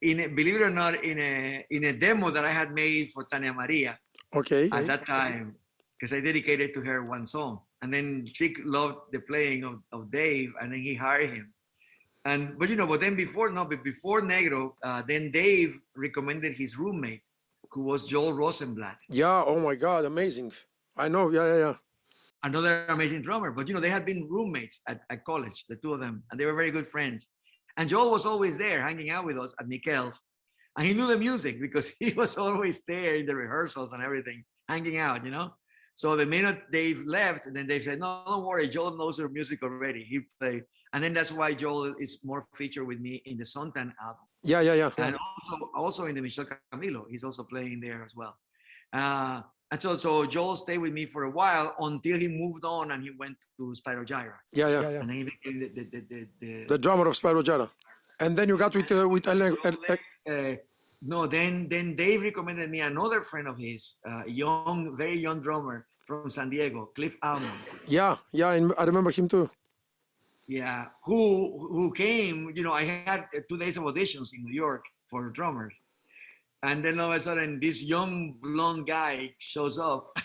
[0.01, 3.11] in, a, believe it or not, in a, in a demo that I had made
[3.13, 3.99] for Tania Maria.
[4.35, 4.67] Okay.
[4.71, 5.55] at that time
[5.93, 7.59] because I dedicated to her one song.
[7.83, 11.53] And then Chick loved the playing of, of Dave, and then he hired him.
[12.27, 16.53] And but you know, but then before no, but before Negro, uh, then Dave recommended
[16.57, 17.23] his roommate,
[17.71, 19.43] who was Joel Rosenblatt, Yeah.
[19.51, 20.03] Oh my God.
[20.03, 20.51] Amazing.
[20.97, 21.29] I know.
[21.29, 21.75] Yeah, yeah, yeah.
[22.43, 23.51] another amazing drummer.
[23.51, 26.35] But you know, they had been roommates at, at college, the two of them, and
[26.37, 27.27] they were very good friends.
[27.77, 30.21] And Joel was always there hanging out with us at Mikell's.
[30.77, 34.43] And he knew the music because he was always there in the rehearsals and everything,
[34.67, 35.47] hanging out, you know.
[35.95, 39.29] So the minute Dave left, and then Dave said, "No, don't worry, Joel knows your
[39.29, 40.63] music already." He played,
[40.97, 44.61] and then that's why Joel is more featured with me in the Suntan album, Yeah,
[44.61, 44.91] yeah, yeah.
[45.05, 47.01] and also also in the Michel Camilo.
[47.11, 48.33] He's also playing there as well.
[48.99, 52.85] Uh, and so so Joel stayed with me for a while until he moved on
[52.93, 54.81] and he went to Spyro Gyra, Yeah, yeah.
[54.89, 54.99] yeah.
[55.01, 57.67] and then he became the the the, the, the The drummer of Spyro Gyra.
[58.23, 59.75] And then you got with uh, with El, El, El,
[60.33, 60.55] uh,
[61.13, 65.77] no, then then Dave recommended me another friend of his, uh, young, very young drummer
[66.07, 67.59] from San Diego, Cliff Almond.
[67.97, 68.49] yeah, yeah.
[68.81, 69.45] I remember him too.
[70.47, 72.51] Yeah, who who came?
[72.55, 75.73] You know, I had two days of auditions in New York for drummers,
[76.63, 80.15] and then all of a sudden, this young blonde guy shows up.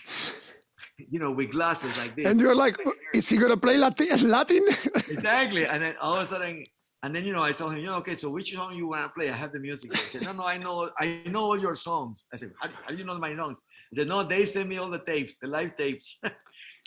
[1.10, 2.26] You know, with glasses like this.
[2.26, 2.76] And you're like,
[3.12, 4.30] is he gonna play Latin?
[4.30, 4.64] Latin?
[5.10, 5.66] exactly.
[5.66, 6.64] And then all of a sudden,
[7.02, 9.04] and then you know, I told him, you know, okay, so which song you want
[9.04, 9.28] to play?
[9.28, 9.92] I have the music.
[9.92, 12.26] He said, no, no, I know, I know all your songs.
[12.32, 13.60] I said, how, how do you know my songs?
[13.90, 16.20] He said, no, they sent me all the tapes, the live tapes.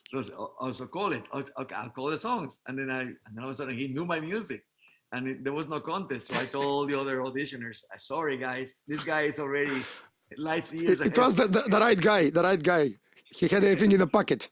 [0.05, 1.23] so I said, "Oh, also call it.
[1.33, 2.59] I was, okay, I'll call the songs.
[2.67, 4.63] And then I, and all of a sudden, he knew my music.
[5.11, 6.27] And it, there was no contest.
[6.27, 9.83] So I told all the other auditioners, sorry guys, this guy is already
[10.37, 12.29] lights years it, it was the, the, the right guy.
[12.29, 12.89] The right guy.
[13.31, 14.49] He had everything in the pocket.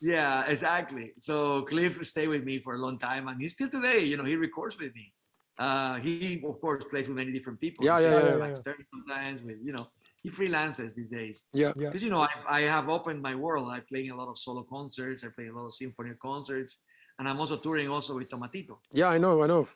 [0.00, 1.12] Yeah, exactly.
[1.18, 4.00] So Cliff stayed with me for a long time, and he's still today.
[4.00, 5.12] You know, he records with me.
[5.58, 7.84] Uh, he of course plays with many different people.
[7.84, 8.36] Yeah, yeah, yeah, yeah.
[8.36, 9.90] Max sometimes with you know
[10.22, 11.72] he freelances these days Yeah.
[11.76, 11.88] Yeah.
[11.88, 13.66] because you know I, I have opened my world.
[13.74, 15.24] I'm playing a lot of solo concerts.
[15.24, 16.78] I play a lot of symphony concerts,
[17.18, 18.78] and I'm also touring also with Tomatito.
[18.92, 19.68] Yeah, I know, I know.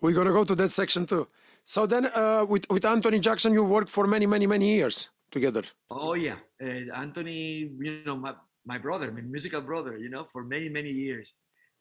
[0.00, 1.28] We're gonna go to that section too.
[1.64, 5.62] So then, uh, with with Anthony Jackson, you worked for many, many, many years together.
[5.90, 8.32] Oh yeah, uh, Anthony, you know my
[8.64, 9.98] my brother, my musical brother.
[9.98, 11.34] You know, for many many years,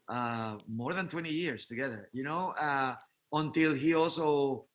[0.09, 2.09] uh, more than twenty years together.
[2.11, 2.95] You know, uh,
[3.31, 4.65] until he also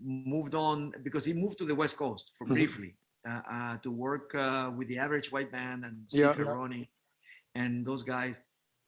[0.00, 2.54] moved on because he moved to the West Coast for Mhm.
[2.54, 2.96] briefly
[3.28, 6.32] uh, uh, to work uh, with the Average White Band and Yeah.
[6.32, 6.88] Steve Ferrone
[7.54, 8.40] and those guys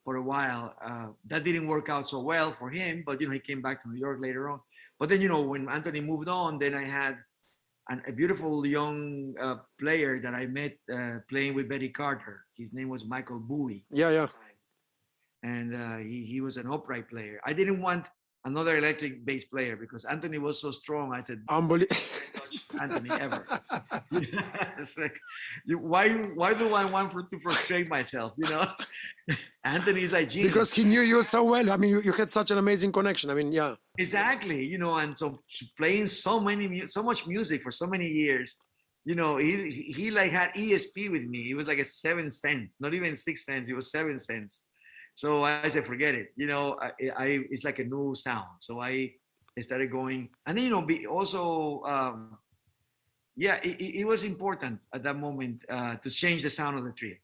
[0.04, 0.74] for a while.
[0.88, 3.82] Uh, that didn't work out so well for him, but you know he came back
[3.82, 4.60] to New York later on.
[4.98, 7.18] But then you know when Anthony moved on, then I had
[7.90, 12.46] an, a beautiful young uh, player that I met uh, playing with Betty Carter.
[12.56, 14.28] His name was Michael Bowie, Yeah, yeah.
[15.42, 17.40] and uh, he, he was an upright player.
[17.44, 18.04] I didn't want
[18.44, 21.12] another electric bass player because Anthony was so strong.
[21.12, 21.96] I said, Unbelievable.
[22.80, 23.44] Anthony ever.
[24.78, 25.14] it's like,
[25.66, 28.32] you, why why do I want to frustrate myself?
[28.36, 28.66] You know,
[29.64, 30.48] Anthony's like genius.
[30.50, 31.70] because he knew you so well.
[31.70, 33.30] I mean, you, you had such an amazing connection.
[33.30, 33.74] I mean, yeah.
[33.98, 35.40] Exactly, you know, and so
[35.76, 38.56] playing so many, so much music for so many years,
[39.04, 41.50] you know, he he- he like had ESP with me.
[41.50, 43.68] It was like a seven cents, not even six cents.
[43.68, 44.62] It was seven cents.
[45.14, 46.32] So I said, forget it.
[46.36, 48.60] You know, I, I it's like a new sound.
[48.60, 49.12] So I
[49.60, 52.38] started going, and you know, be also, um,
[53.36, 56.84] yeah, it, it it was important at that moment uh, to change the sound of
[56.84, 57.16] the trio,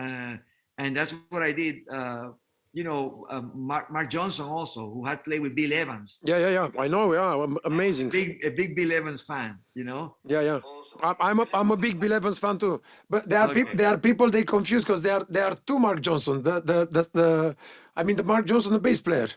[0.00, 0.36] uh,
[0.78, 1.88] and that's what I did.
[1.88, 2.30] Uh,
[2.78, 6.18] you know, um, Mark, Mark Johnson also, who had played with Bill Evans.
[6.30, 6.68] Yeah, yeah, yeah.
[6.84, 7.04] I know.
[7.18, 8.10] Yeah, am- amazing.
[8.10, 10.16] Big, a big Bill Evans fan, you know.
[10.26, 10.58] Yeah, yeah.
[10.72, 10.98] Also.
[11.08, 12.82] I- I'm a, I'm a big Bill Evans fan too.
[13.08, 13.76] But there are peop Okay.
[13.80, 16.42] there are people they confuse because there are there are two Mark Johnson.
[16.42, 17.56] The the the, the
[17.96, 19.28] I mean the Mark Johnson, the bass player.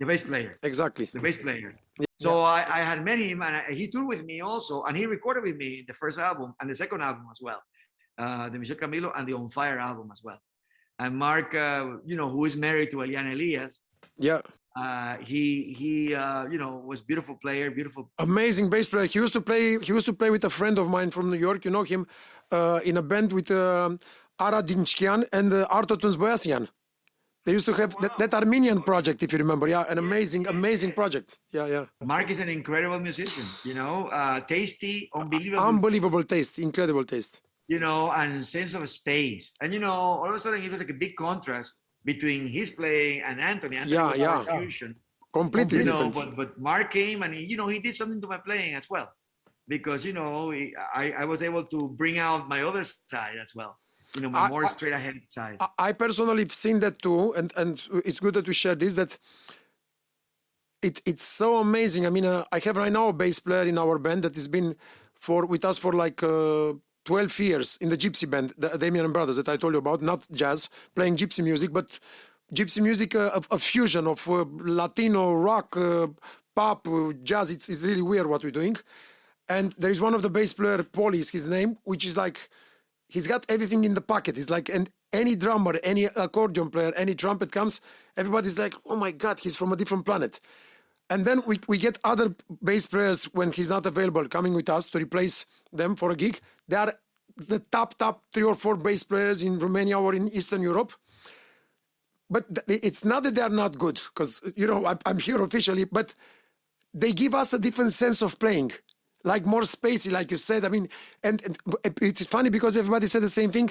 [0.00, 0.58] The bass player.
[0.70, 1.06] Exactly.
[1.14, 1.70] the bass player.
[2.18, 5.06] So I, I had met him and I, he toured with me also, and he
[5.06, 7.60] recorded with me the first album and the second album as well,
[8.18, 10.40] uh, the Michel Camilo and the On Fire album as well.
[11.02, 13.72] And Mark, uh, you know, who is married to Eliane Elias,
[14.28, 14.40] Yeah.
[14.82, 15.42] uh, he
[15.80, 18.02] he uh, you know was beautiful player, beautiful.
[18.28, 19.06] Amazing bass player.
[19.14, 19.62] He used to play.
[19.86, 21.60] He used to play with a friend of mine from New York.
[21.66, 22.02] You know him,
[22.56, 23.98] uh, in a band with um
[24.46, 26.64] Ara Dinkjian and uh, Arto Tunçboyacıyan.
[27.44, 29.66] They used to have that, that Armenian project, if you remember.
[29.74, 31.28] Yeah, an amazing, amazing project.
[31.56, 31.84] Yeah, yeah.
[32.14, 37.34] Mark is an incredible musician, you know, uh, tasty, unbelievable, Unbelievable taste, incredible taste.
[37.72, 39.44] You know, and sense of space.
[39.60, 41.70] And you know, all of a sudden, it was like a big contrast
[42.10, 43.76] between his playing and Anthony.
[43.82, 44.58] Anthony Yeah, yeah.
[44.58, 44.90] fusion.
[45.40, 46.14] Completely you know, different.
[46.18, 49.08] but but Mark came and you know he did something to my playing as well,
[49.74, 50.32] because you know
[51.02, 53.72] I I was able to bring out my other side as well,
[54.14, 55.56] you know my I- more straight ahead side.
[55.66, 57.72] I- I personally have seen that too, and and
[58.08, 58.94] it's good that we share this.
[59.00, 59.12] That
[60.88, 62.02] it it's so amazing.
[62.08, 64.48] I mean, uh, I have right now a bass player in our band that has
[64.48, 64.68] been
[65.26, 69.36] for with us for like uh, 12 years in the Gypsy band, the Damien Brothers
[69.36, 71.98] that I told you about, not jazz, playing Gypsy music, but
[72.54, 76.08] Gypsy music, uh, a, a fusion of uh, Latino rock, uh,
[76.54, 77.50] pop, uh, jazz.
[77.50, 78.76] It's it's really weird what we're doing.
[79.48, 82.50] And there is one of the bass player, Paulie is his name, which is like
[83.08, 84.36] he's got everything in the pocket.
[84.36, 87.80] He's like and any drummer, any accordion player, any trumpet comes,
[88.16, 90.40] everybody's like, oh my god, he's from a different planet.
[91.12, 94.88] And then we, we get other bass players when he's not available coming with us
[94.90, 96.40] to replace them for a gig.
[96.68, 96.94] They are
[97.36, 100.92] the top top three or four bass players in Romania or in Eastern Europe.
[102.30, 106.14] But it's not that they are not good, because you know I'm, here officially, but
[106.94, 108.72] they give us a different sense of playing
[109.22, 110.88] like more spacey like you said i mean
[111.22, 111.36] and,
[112.00, 113.70] it's funny because everybody said the same thing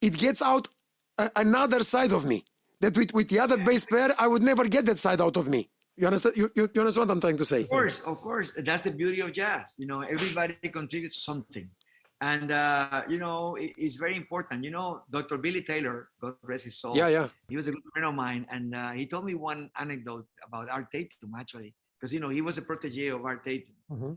[0.00, 0.66] it gets out
[1.36, 2.44] another side of me
[2.80, 5.46] that with, with the other bass player i would never get that side out of
[5.46, 8.16] me you understand you, you, you understand what i'm trying to say Of course, of
[8.20, 9.74] course, that's the beauty of jazz.
[9.78, 11.68] You know, everybody contributes something,
[12.20, 14.64] and uh, you know it- it's very important.
[14.64, 15.36] You know, Dr.
[15.44, 16.96] Billy Taylor, God rest his soul.
[16.96, 19.60] yeah yeah he was a good friend of mine, and uh, he told me one
[19.84, 23.76] anecdote about Art Tatum actually, because you know he was a protege of Art Tatum,
[23.94, 24.12] Mhm.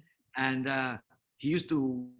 [0.48, 0.94] and uh,
[1.44, 1.80] he used to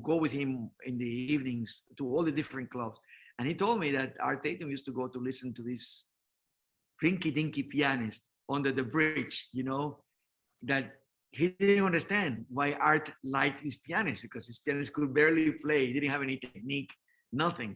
[0.10, 0.50] go with him
[0.90, 2.98] in the evenings to all the different clubs.
[3.40, 5.84] And he told me that Art Tatum used to go to listen to this
[7.04, 10.00] rinky dinky pianist under the bridge, you know,
[10.64, 10.96] that
[11.32, 15.94] he didn't understand why Art liked his pianist because his pianist could barely play, he
[15.94, 16.92] didn't have any technique,
[17.32, 17.76] nothing.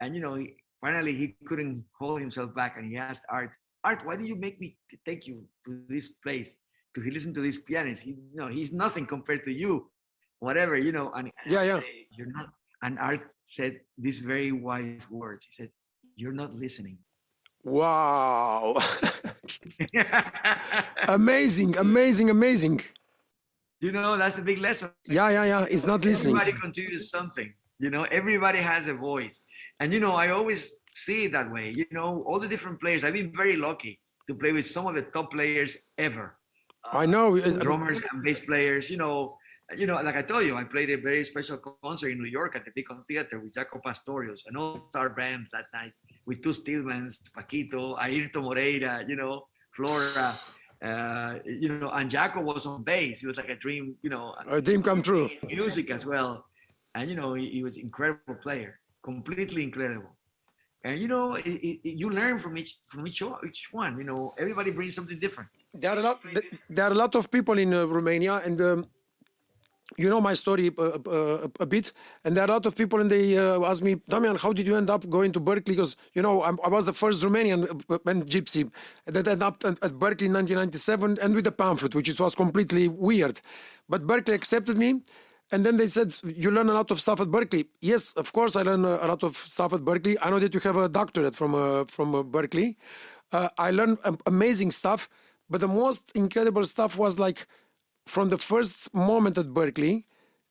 [0.00, 3.50] And you know, he, finally he couldn't hold himself back and he asked Art,
[3.82, 6.58] Art, why do you make me take you to this place
[6.94, 8.02] to listen to this pianist?
[8.02, 9.90] He, you know, he's nothing compared to you,
[10.38, 11.10] whatever, you know.
[11.12, 11.80] And and Yeah, yeah.
[12.16, 12.50] You're not.
[12.82, 15.46] And Art said these very wise words.
[15.46, 15.70] He said,
[16.16, 16.98] "You're not listening."
[17.62, 18.74] wow
[21.08, 22.80] amazing amazing amazing
[23.80, 24.90] you know, that's the big lesson.
[25.06, 27.52] yeah yeah yeah it's not listening Everybody contributes something.
[27.78, 29.42] You know, everybody has a voice.
[29.80, 31.72] And you know, I always see it that way.
[31.74, 33.04] You know, all the different players.
[33.04, 36.36] I've been very lucky to play with some of the top players ever.
[36.92, 38.90] i know uh, Drummers and bass players.
[38.90, 39.38] You know,
[39.74, 42.56] you know, like I told you, I played a very special concert in New York
[42.56, 45.92] at the Beacon Theater with Jaco Pastorius, an all-star band that night
[46.26, 50.38] with Toots Thielemans, Paquito, Airto Moreira, you know, Flora,
[50.82, 53.20] uh, you know, and Jaco was on bass.
[53.20, 56.44] He was like a dream, you know, a dream come true music as well.
[56.94, 60.16] And you know, he, he was incredible player, completely incredible.
[60.84, 63.98] And you know, it, it, you learn from each from each each one.
[63.98, 65.50] You know, everybody brings something different.
[65.74, 66.18] there are a lot
[66.68, 68.86] there are a lot of people in uh, Romania and um,
[69.96, 71.92] you know my story uh, uh, a bit
[72.24, 74.66] and there are a lot of people and they uh, ask me Damian how did
[74.66, 77.82] you end up going to Berklee because you know I'm, I was the first Romanian
[77.90, 78.70] uh, and gypsy
[79.06, 83.40] that ended up at, Berklee in 1997 and with the panflute which was completely weird
[83.88, 85.02] but Berklee accepted me
[85.52, 88.54] and then they said, "You learn a lot of stuff at Berklee." Yes, of course,
[88.54, 90.16] I learn a lot of stuff at Berklee.
[90.22, 92.76] I know that you have a doctorate from from Berklee.
[93.32, 95.08] I learned amazing stuff,
[95.48, 97.48] but the most incredible stuff was like
[98.10, 100.04] from the first moment at Berklee,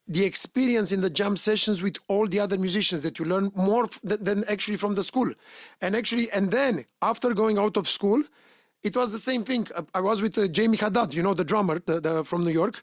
[0.08, 3.88] the experience in the jam sessions with all the other musicians that you learn more
[4.02, 5.30] than actually from the school,
[5.82, 8.24] and actually, and then after going out of school,
[8.82, 9.68] it was the same thing.
[9.94, 12.82] I was with uh, Jamey Haddad, you know, the drummer the, the, from New York.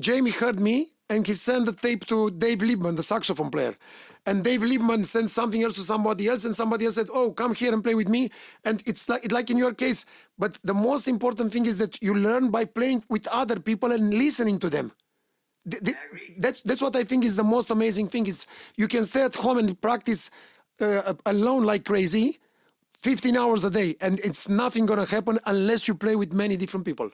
[0.00, 3.74] Jamey heard me and he sent the tape to Dave Liebman, the saxophone player.
[4.28, 7.54] And Dave Liebman sent something else to somebody else, and somebody else said, "Oh, come
[7.62, 8.22] here and play with me."
[8.64, 10.06] And it's like like in your case.
[10.38, 14.14] But the most important thing is that you learn by playing with other people and
[14.24, 14.92] listening to them.
[15.70, 15.98] Th- th-
[16.38, 18.26] that's that's what I think is the most amazing thing.
[18.28, 20.30] Is you can stay at home and practice
[20.80, 22.38] uh, alone like crazy,
[23.00, 26.86] 15 hours a day, and it's nothing gonna happen unless you play with many different
[26.86, 27.10] people.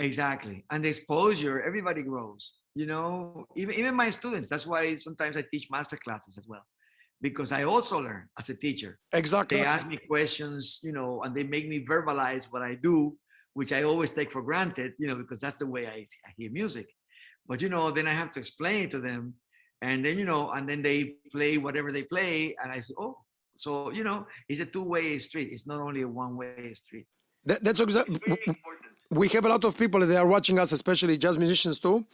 [0.00, 0.64] Exactly.
[0.70, 2.54] And the exposure, everybody grows.
[2.74, 4.48] You know, even even my students.
[4.48, 6.64] That's why sometimes I teach master classes as well.
[7.20, 8.96] Because I also learn as a teacher.
[9.12, 9.58] Exactly.
[9.58, 13.16] They ask me questions, you know, and they make me verbalize what I do,
[13.54, 16.50] which I always take for granted, you know, because that's the way I, I hear
[16.52, 16.86] music.
[17.48, 19.34] But you know, then I have to explain it to them.
[19.82, 22.54] And then, you know, and then they play whatever they play.
[22.62, 23.16] And I say, oh,
[23.56, 25.48] so you know, it's a two-way street.
[25.50, 27.06] It's not only a one-way street.
[27.46, 28.14] That, that's exactly.
[28.14, 28.87] It's very important.
[29.10, 32.04] We have a lot of people that are watching us, especially jazz musicians too,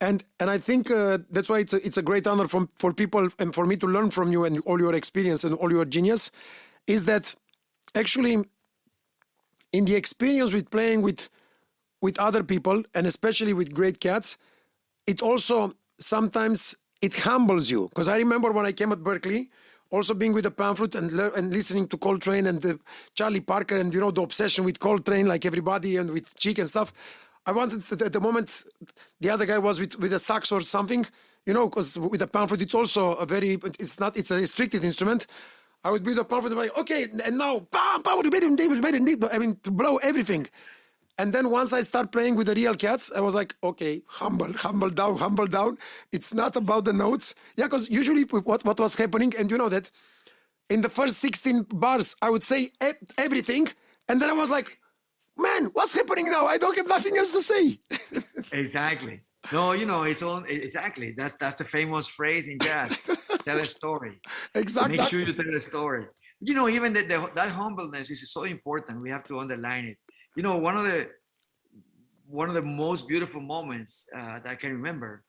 [0.00, 2.92] and and I think uh, that's why it's a, it's a great honor for for
[2.92, 5.86] people and for me to learn from you and all your experience and all your
[5.86, 6.30] genius,
[6.86, 7.34] is that
[7.94, 8.44] actually
[9.72, 11.30] in the experience with playing with
[12.02, 14.36] with other people and especially with great cats,
[15.06, 19.48] it also sometimes it humbles you because I remember when I came at Berklee.
[19.90, 22.78] Also being with the panflute and and listening to Coltrane and the
[23.14, 26.68] Charlie Parker and you know the obsession with Coltrane like everybody and with Chick and
[26.68, 26.92] stuff.
[27.46, 28.64] I wanted to, at the moment
[29.20, 31.06] the other guy was with with a sax or something,
[31.46, 34.82] you know, because with the panflute it's also a very it's not it's a restricted
[34.84, 35.26] instrument.
[35.84, 38.18] I would be the panflute like okay and now bam bam
[39.32, 40.48] I mean to blow everything.
[41.18, 44.52] And then once I start playing with the real cats, I was like, okay, humble,
[44.52, 45.78] humble down, humble down.
[46.12, 47.34] It's not about the notes.
[47.56, 49.90] Yeah, because usually what, what was happening, and you know that
[50.68, 52.70] in the first 16 bars, I would say
[53.16, 53.68] everything.
[54.08, 54.78] And then I was like,
[55.38, 56.46] man, what's happening now?
[56.46, 57.78] I don't have nothing else to say.
[58.52, 59.20] Exactly.
[59.52, 61.14] No, you know, it's all exactly.
[61.16, 62.96] That's that's the famous phrase in jazz.
[63.44, 64.20] tell a story.
[64.54, 64.96] exactly.
[64.96, 66.06] Make sure you tell a story.
[66.40, 67.02] You know, even the,
[67.34, 69.00] that humbleness is so important.
[69.00, 69.98] We have to underline it.
[70.36, 71.08] You know, one of the
[72.28, 75.24] one of the most beautiful moments uh, that I can remember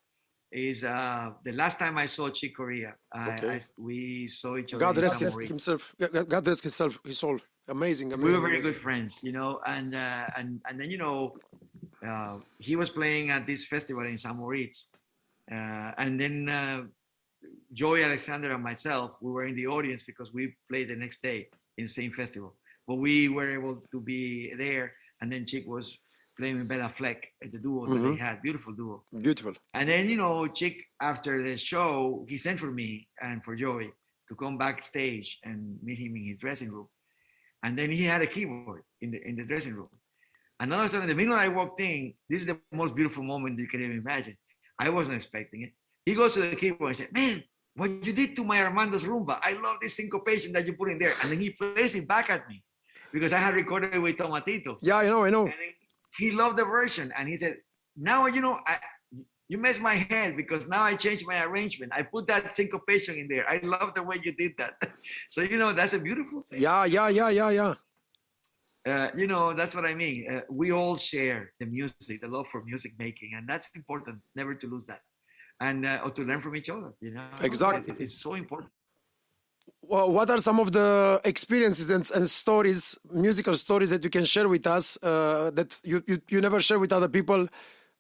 [0.52, 2.94] is uh, the last time I saw Chick Corea.
[3.16, 3.56] Okay.
[3.56, 4.86] I, we saw each other.
[4.86, 5.96] God rest his, himself.
[5.98, 7.40] God rest himself, his soul.
[7.70, 8.26] Amazing, amazing.
[8.26, 11.36] we were very good friends, you know, and uh, and and then you know,
[12.06, 14.88] uh, he was playing at this festival in San Moritz,
[15.52, 16.84] uh, and then uh,
[17.74, 21.50] Joey Alexander and myself, we were in the audience because we played the next day
[21.78, 22.56] in the same festival,
[22.88, 25.98] but we were able to be there, and then Chick was
[26.38, 28.24] playing with Béla Fleck, at the duo that they mm-hmm.
[28.24, 29.04] had, beautiful duo.
[29.20, 29.54] Beautiful.
[29.74, 33.92] And then, you know, Chick, after the show, he sent for me and for Joey
[34.30, 36.88] to come backstage and meet him in his dressing room.
[37.64, 39.90] And then he had a keyboard in the in the dressing room.
[40.60, 43.24] And all of a sudden, the minute I walked in, this is the most beautiful
[43.24, 44.38] moment you can even imagine.
[44.80, 45.72] I wasn't expecting it.
[46.06, 47.44] He goes to the keyboard and said, Man,
[47.76, 51.00] what you did to my Armando's rumba, I love this syncopation that you put in
[51.00, 51.14] there.
[51.22, 52.64] And then he plays it back at me
[53.12, 54.78] because I had recorded it with Tomatito.
[54.82, 55.46] Yeah, I know, I know.
[55.46, 55.54] And
[56.18, 57.58] he loved the version, and he said,
[57.96, 58.78] "Now you know, I,
[59.50, 61.92] you messed my head because now I changed my arrangement.
[61.96, 63.48] I put that syncopation in there.
[63.50, 64.74] I love the way you did that.
[65.30, 66.62] so you know, that's a beautiful thing.
[66.62, 67.74] Yeah, yeah, yeah, yeah, yeah.
[68.88, 70.28] Uh, you know, that's what I mean.
[70.32, 74.20] Uh, we all share the music, the love for music making, and that's important.
[74.36, 75.02] Never to lose that,
[75.60, 76.94] and uh, or to learn from each other.
[77.02, 77.96] You know, Exactly.
[78.00, 78.72] It's so important.
[79.90, 84.26] Well, what are some of the experiences and, and stories, musical stories that you can
[84.26, 87.48] share with us uh, that you, you, you never share with other people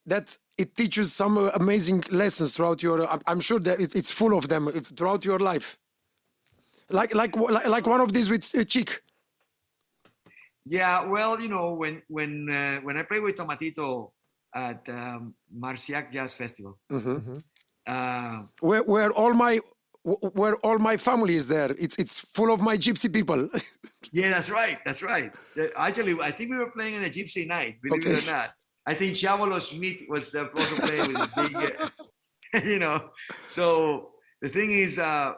[0.05, 4.37] that it teaches some amazing lessons throughout your, I'm, I'm sure that it, it's full
[4.37, 4.67] of them
[4.97, 5.77] throughout your life.
[6.89, 9.03] Like, like, like, one of these with uh, Chick.
[10.65, 14.11] Yeah, well, you know, when when uh, when I played with Tomatito
[14.53, 16.77] at um, Marciac Jazz Festival.
[17.87, 19.61] Uh, Where, where all my,
[20.07, 21.71] where all my family is there.
[21.77, 23.49] It's, it's full of my gypsy people.
[24.13, 24.77] Yeah, that's right.
[24.85, 25.33] That's right.
[25.75, 28.51] Actually, I think we were playing in a gypsy night, believe it or not.
[28.85, 33.09] I think Tchavolo Schmitt was also playing with big, uh, you know.
[33.49, 35.33] So the thing is, uh,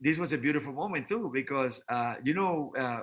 [0.00, 3.00] this was a beautiful moment too, because, uh, you know, uh,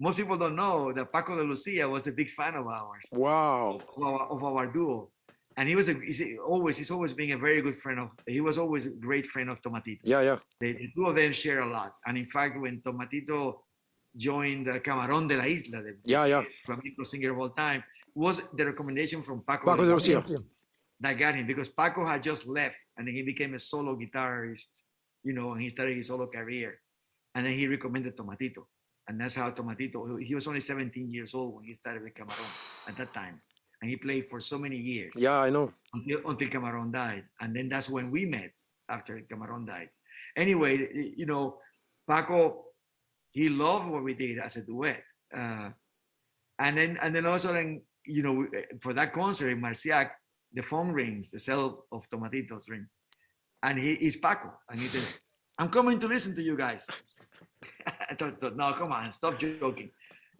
[0.00, 3.80] most people don't know that Paco de Lucia was a big fan of ours, wow.
[3.96, 5.10] of our, of our duo.
[5.58, 8.40] And he was a, he's always, he's always been a very good friend of, he
[8.40, 9.98] was always a great friend of Tomatito.
[10.04, 10.38] Yeah, yeah.
[10.60, 11.96] The, the two of them share a lot.
[12.06, 13.40] And in fact, when Tomatito
[14.16, 16.44] joined Camarón de la Isla, the Yeah, yeah.
[16.64, 17.82] flamenco singer of all time,
[18.14, 20.24] was the recommendation from Paco, Paco de Lucia.
[21.00, 24.68] that got him because Paco had just left and then he became a solo guitarist,
[25.24, 26.80] you know, and he started his solo career.
[27.34, 28.62] And then he recommended Tomatito.
[29.08, 32.88] And that's how Tomatito, he was only 17 years old when he started with Camarón
[32.88, 33.40] at that time.
[33.80, 35.72] And he played for so many years Yeah, I know.
[35.94, 37.24] until, until Camarón died.
[37.40, 38.50] And then that's when we met
[38.88, 39.90] after Camarón died.
[40.36, 41.58] anyway, you know,
[42.08, 42.64] Paco,
[43.30, 45.02] he loved what we did as a duet.
[45.36, 45.70] Uh,
[46.58, 48.46] and then, and then all of a sudden, you know,
[48.80, 50.10] for that concert in Marciac,
[50.54, 52.86] the phone rings, the cell of Tomatitos ring,
[53.62, 55.18] and he is Paco, and he says,
[55.58, 56.86] "I'm coming to listen to you guys."
[57.86, 59.90] I thought, no, come on, stop joking.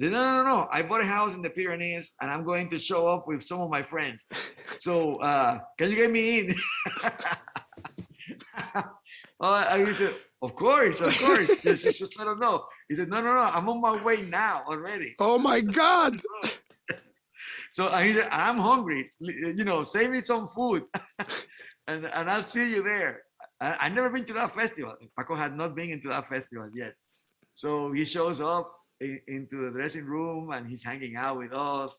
[0.01, 0.68] No, no, no, no.
[0.70, 3.61] I bought a house in the Pyrenees, and I'm going to show up with some
[3.61, 4.26] of my friends.
[4.76, 6.55] So uh, can you get me in?
[9.40, 11.49] oh, and he said, of course, of course.
[11.62, 12.64] just, just, just let him know.
[12.88, 13.40] He said, no, no, no.
[13.40, 15.16] I'm on my way now already.
[15.18, 16.20] Oh my God!
[17.72, 19.11] So he said, I'm hungry.
[19.18, 20.84] You know, save me some food,
[21.88, 23.22] and and I'll see you there.
[23.61, 24.94] I, I never been to that festival.
[25.18, 26.94] Paco had not been into that festival yet.
[27.53, 31.96] So he shows up in, into the dressing room and he's hanging out with us.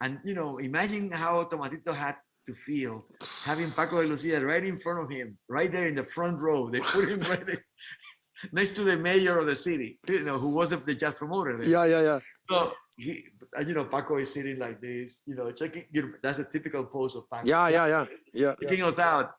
[0.00, 2.16] And you know, imagine how Tomatito had
[2.46, 3.04] to feel
[3.42, 6.70] having Paco de Lucia right in front of him, right there in the front row.
[6.70, 7.64] They put him right there,
[8.52, 11.68] next to the mayor of the city, you know, who was the jazz promoter there.
[11.68, 12.20] Yeah, yeah, yeah.
[12.48, 13.24] So he,
[13.54, 15.84] and, you know, Paco is sitting like this, you know, checking.
[15.90, 17.46] You know, that's a typical pose of Paco.
[17.46, 18.54] Yeah, yeah, yeah, yeah.
[18.62, 19.32] Checking us out.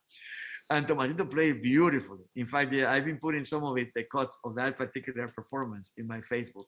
[0.70, 2.26] And Tomatito played beautifully.
[2.36, 5.93] In fact, yeah, I've been putting some of it, the cuts of that particular performance
[5.95, 6.66] in my Facebook.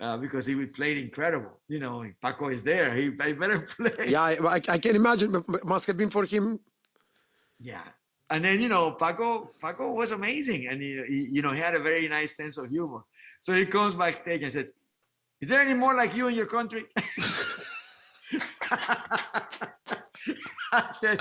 [0.00, 1.60] Uh, because he played incredible.
[1.68, 2.94] You know, Paco is there.
[2.96, 4.08] He, I better play.
[4.08, 5.34] Yeah, I, I can imagine.
[5.36, 6.58] m- Must have been for him.
[7.60, 7.84] Yeah.
[8.30, 10.66] And then, you know, Paco, Paco was amazing.
[10.68, 13.02] And, he, he- you know, he had a very nice sense of humor.
[13.40, 14.72] So he comes backstage and says,
[15.40, 16.84] is there any more like you in your country?
[20.72, 21.20] I said,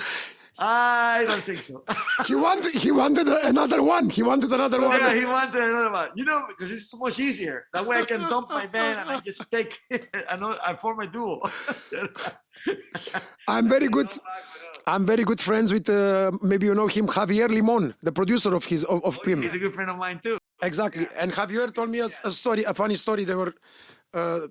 [0.64, 1.84] I don't think so.
[2.28, 2.76] He wanted.
[2.76, 4.10] He wanted another one.
[4.12, 5.00] He wanted another one.
[5.00, 6.10] yeah, he wanted another one.
[6.16, 7.66] You know, because it's so much easier.
[7.74, 9.80] That way I can dump my band and I just take
[10.30, 11.42] another, I form a duo.
[13.48, 14.10] I'm very good.
[14.86, 15.90] I'm very good friends with.
[15.90, 19.42] Uh, maybe you know him, Javier Limon, the producer of his of, of Pim.
[19.42, 20.38] He's a good friend of mine too.
[20.62, 21.08] Exactly.
[21.20, 23.24] And Javier told me a, a story, a funny story.
[23.24, 23.54] They were
[24.14, 24.42] uh,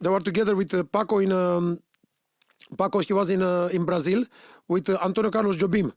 [0.00, 1.80] they were together with uh, Paco in um,
[2.76, 3.00] Paco.
[3.00, 4.24] He was in uh, in Brazil
[4.68, 5.92] with uh, Antonio Carlos Jobim,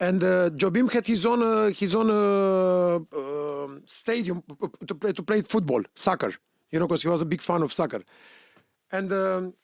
[0.00, 4.42] and uh, Jobim had his own his own uh, stadium
[4.86, 6.32] to play to play football, soccer.
[6.70, 8.02] You know, because he was a big fan of soccer.
[8.90, 9.54] And um,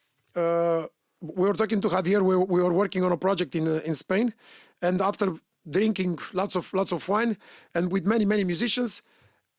[1.20, 2.22] we were talking to Javier.
[2.22, 4.34] We, we were working on a project in in Spain,
[4.82, 5.34] and after
[5.70, 7.36] drinking lots of lots of wine
[7.74, 9.02] and with many many musicians,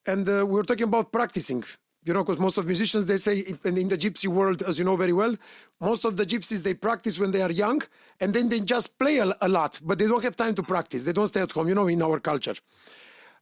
[0.06, 1.64] and uh, we were talking about practicing.
[2.10, 4.76] You know, because most of musicians they say, it, and in the gypsy world, as
[4.80, 5.34] you know very well,
[5.90, 7.80] most of the gypsies they practice when they are young,
[8.22, 11.02] and then they just play a, a lot, but they don't have time to practice.
[11.08, 11.68] They don't stay at home.
[11.72, 12.58] You know, in our culture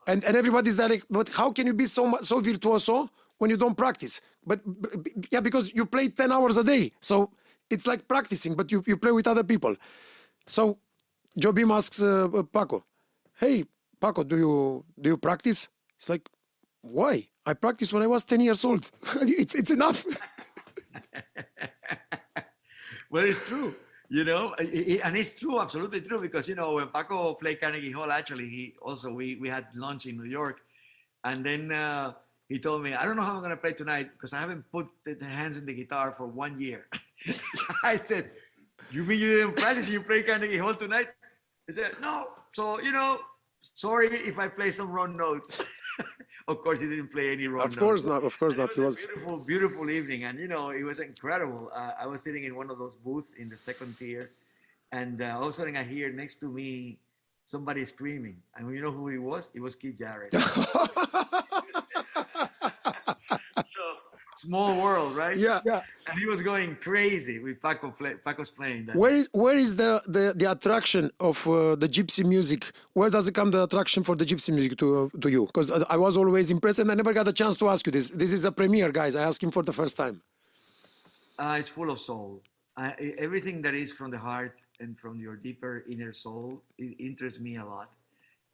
[0.07, 3.09] and and everybody's like, but how can you be so so virtuoso
[3.39, 4.22] when you don't practice?
[4.45, 4.61] But
[5.32, 7.32] yeah, because you play ten hours a day, so
[7.70, 9.76] it's like practicing, but you you play with other people.
[10.47, 10.80] So
[11.39, 12.86] Jobim asks uh, Paco,
[13.39, 13.65] "Hey,
[14.01, 15.68] Paco, do you do you practice?"
[15.99, 16.30] It's like,
[16.91, 17.27] "Why?
[17.45, 18.89] I practiced when I was ten years old.
[19.21, 20.05] it's it's enough."
[23.09, 23.73] Well, it's true,
[24.09, 28.11] you know, and it's true, absolutely true, because you know when Paco played Carnegie Hall,
[28.11, 30.59] actually, he also we we had lunch in New York,
[31.23, 32.13] and then uh,
[32.49, 34.88] he told me, I don't know how I'm gonna play tonight because I haven't put
[35.05, 36.88] the hands in the guitar for one year.
[37.83, 38.31] I said,
[38.91, 39.89] You mean you didn't practice?
[39.89, 41.07] You play Carnegie Hall tonight?
[41.65, 42.27] He said, No.
[42.53, 43.19] So you know,
[43.75, 45.61] sorry if I play some wrong notes.
[46.47, 47.63] of course, he didn't play any role.
[47.65, 48.23] of course not.
[48.23, 48.71] Of course And not.
[48.71, 49.03] It He was was.
[49.03, 51.69] a beautiful, beautiful evening, and you know, it was incredible.
[51.73, 54.31] Uh, I was sitting in one of those booths in the second tier,
[54.91, 56.99] and uh, all of a sudden I hear next to me
[57.45, 59.49] somebody screaming, and you know who he was?
[59.53, 60.33] It was Keith Jarrett.
[64.39, 65.38] so small world, right?
[65.38, 65.59] yeah.
[65.65, 65.81] yeah.
[66.09, 67.91] And he was going crazy with Paco.
[67.91, 68.95] Play, Paco's playing that.
[68.95, 72.71] Where is where is the the, the attraction of uh, the gypsy music?
[72.93, 75.45] Where does it come the attraction for the gypsy music to to you?
[75.45, 78.09] Because I was always impressed, and I never got a chance to ask you this.
[78.09, 79.15] This is a premiere, guys.
[79.15, 80.21] I asked him for the first time.
[81.39, 82.41] Uh, it's full of soul.
[82.75, 86.95] I, I- everything that is from the heart and from your deeper inner soul it
[86.99, 87.89] interests me a lot,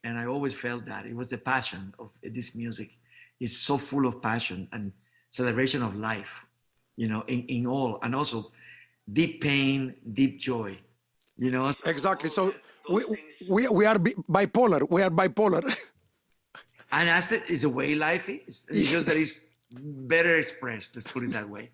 [0.03, 2.91] and I always felt that it was the passion of this music.
[3.39, 4.91] It's so full of passion and
[5.33, 6.45] celebration of life,
[6.95, 8.51] you know, in, in all, and also
[9.11, 10.77] deep pain, deep joy,
[11.37, 11.71] you know.
[11.71, 12.29] So Exactly.
[12.29, 12.53] So
[12.87, 14.81] we things- we, we are bipolar.
[14.87, 15.63] We are bipolar.
[16.91, 18.65] and that's the, is the way life is.
[18.69, 20.95] It's just that it's better expressed.
[20.95, 21.71] Let's put it that way,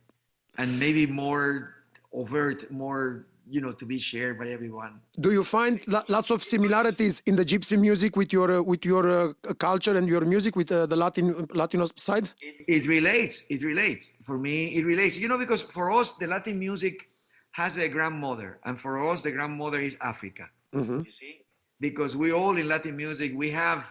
[0.57, 1.75] and maybe more
[2.13, 5.01] overt, more you know, to be shared by everyone.
[5.19, 9.05] Do you find lots of similarities in the gypsy music with your uh, with your
[9.09, 12.29] uh, culture and your music with uh, the Latin Latino side?
[12.41, 13.43] It, it relates.
[13.49, 14.13] It relates.
[14.23, 15.17] For me, it relates.
[15.17, 17.09] You know, because for us, the Latin music
[17.51, 20.45] has a grandmother, and for us, the grandmother is Africa.
[20.71, 21.41] You see,
[21.79, 23.83] because we all in Latin music, we have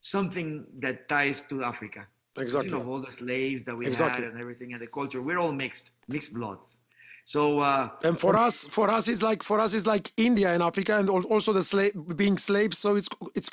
[0.00, 2.06] something that ties to Africa.
[2.38, 2.70] Exactly.
[2.70, 4.24] You know, all the slaves that we Exactly.
[4.24, 5.20] had and everything and the culture.
[5.20, 6.78] We're all mixed, mixed bloods.
[7.24, 10.62] So uh, and for us for us it's like for us it's like india and
[10.62, 13.48] africa and also the slave being slaves so it's it's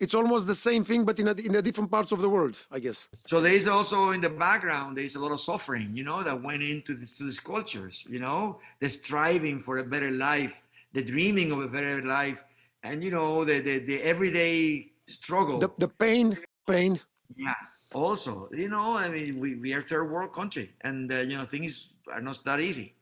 [0.00, 2.66] it's almost the same thing but in a, in the different parts of the world
[2.70, 6.22] i guess So there's also in the background, there's a lot of suffering, you know,
[6.22, 10.54] that went into this, to these cultures, you know, the striving for a better life,
[10.92, 12.40] the dreaming of a better life,
[12.82, 15.58] and you know, the the, the everyday struggle.
[15.58, 16.26] the, the pain
[16.66, 17.00] pain
[17.36, 17.54] yeah.
[17.94, 21.46] Also, you know, I mean, we, we are third world country, and uh, you know,
[21.46, 21.72] things
[22.12, 22.94] are not that easy.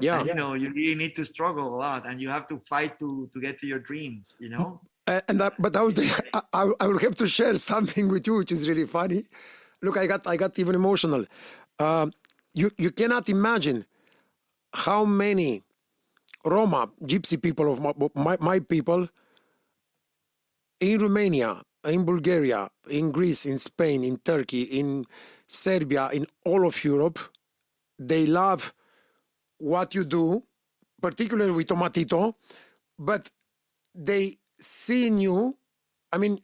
[0.00, 2.56] Yeah And, you know, you really need to struggle a lot, and you have to
[2.58, 4.36] fight to to get to your dreams.
[4.44, 4.80] You know.
[5.06, 5.94] Uh, and that, but I will,
[6.34, 9.24] I, I- have to share something with you, which is really funny.
[9.82, 11.24] Look, I got I got even emotional.
[11.78, 12.12] Um,
[12.54, 13.86] you you cannot imagine
[14.74, 15.62] how many
[16.44, 19.08] Roma Gypsy people of my, my, my people
[20.80, 25.04] in Romania, in Bulgaria, in Greece, in Spain, in Turkey, in
[25.46, 27.18] Serbia, in all of Europe,
[27.98, 28.72] they love
[29.60, 30.42] what you do,
[31.00, 32.34] particularly with Tomatito,
[32.98, 33.30] but
[33.94, 35.56] they see in you.
[36.12, 36.40] I mean,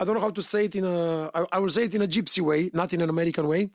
[0.00, 1.30] I don't know how to say it in a.
[1.34, 3.70] I, I will say it in a gypsy way, not in an American way.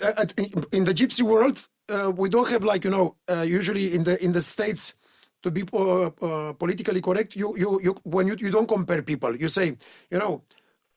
[0.00, 0.26] Uh,
[0.72, 3.16] in the gypsy world, uh, we don't have like you know.
[3.28, 4.94] Uh, usually in the in the states,
[5.42, 9.36] to be uh, uh, politically correct, you you you when you you don't compare people.
[9.36, 9.76] You say,
[10.10, 10.42] you know,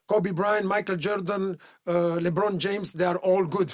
[0.08, 3.74] Kobe Bryant, Michael Jordan, uh, LeBron James, they are all good.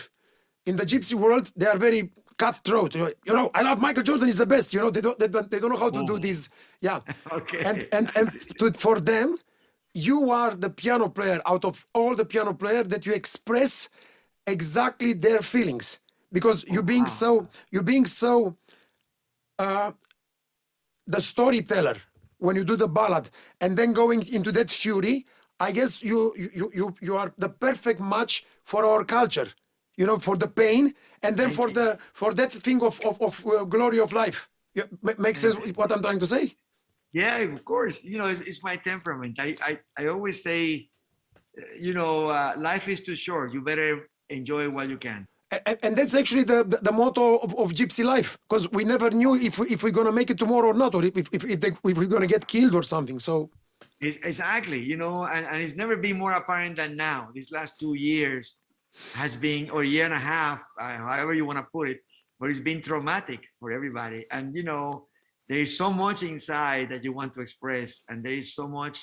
[0.65, 2.95] In the gypsy world, they are very cutthroat.
[2.95, 4.27] You know, I love Michael Jordan.
[4.27, 4.73] He's the best.
[4.73, 6.49] You know, they don't they don't, they don't know how to do this.
[6.81, 6.99] Yeah.
[7.31, 7.63] Okay.
[7.63, 8.27] And and and
[8.59, 9.37] to, for them,
[9.93, 13.89] you are the piano player out of all the piano player that you express
[14.45, 15.99] exactly their feelings
[16.31, 18.55] because you're being so you're being so
[19.57, 19.91] uh,
[21.07, 21.97] the storyteller
[22.39, 23.29] when you do the ballad
[23.61, 25.25] and then going into that fury
[25.59, 29.47] i guess you you you you are the perfect match for our culture
[29.97, 30.93] you know for the pain
[31.23, 34.83] and then for the for that thing of of, of uh, glory of life yeah,
[35.01, 36.43] ma- makes sense what i'm trying to say
[37.23, 37.97] Yeah, of course.
[38.11, 39.33] You know, it's, it's my temperament.
[39.47, 39.71] I, I,
[40.01, 40.89] I always say,
[41.87, 43.53] you know, uh, life is too short.
[43.55, 43.91] You better
[44.37, 45.21] enjoy while you can.
[45.69, 49.07] and, and that's actually the, the, the motto of, of gypsy life because we never
[49.19, 51.43] knew if, we- if we're going to make it tomorrow or not or if, if,
[51.53, 53.35] if, they, if we're going to get killed or something so
[54.05, 54.81] It's, exactly.
[54.91, 57.19] You know, and, and it's never been more apparent than now.
[57.37, 58.45] These last two years
[59.13, 61.99] has been, or a year and a half, uh, however you want to put it,
[62.39, 64.25] but it's been traumatic for everybody.
[64.31, 65.07] And, you know,
[65.47, 69.01] there is so much inside that you want to express, and there is so much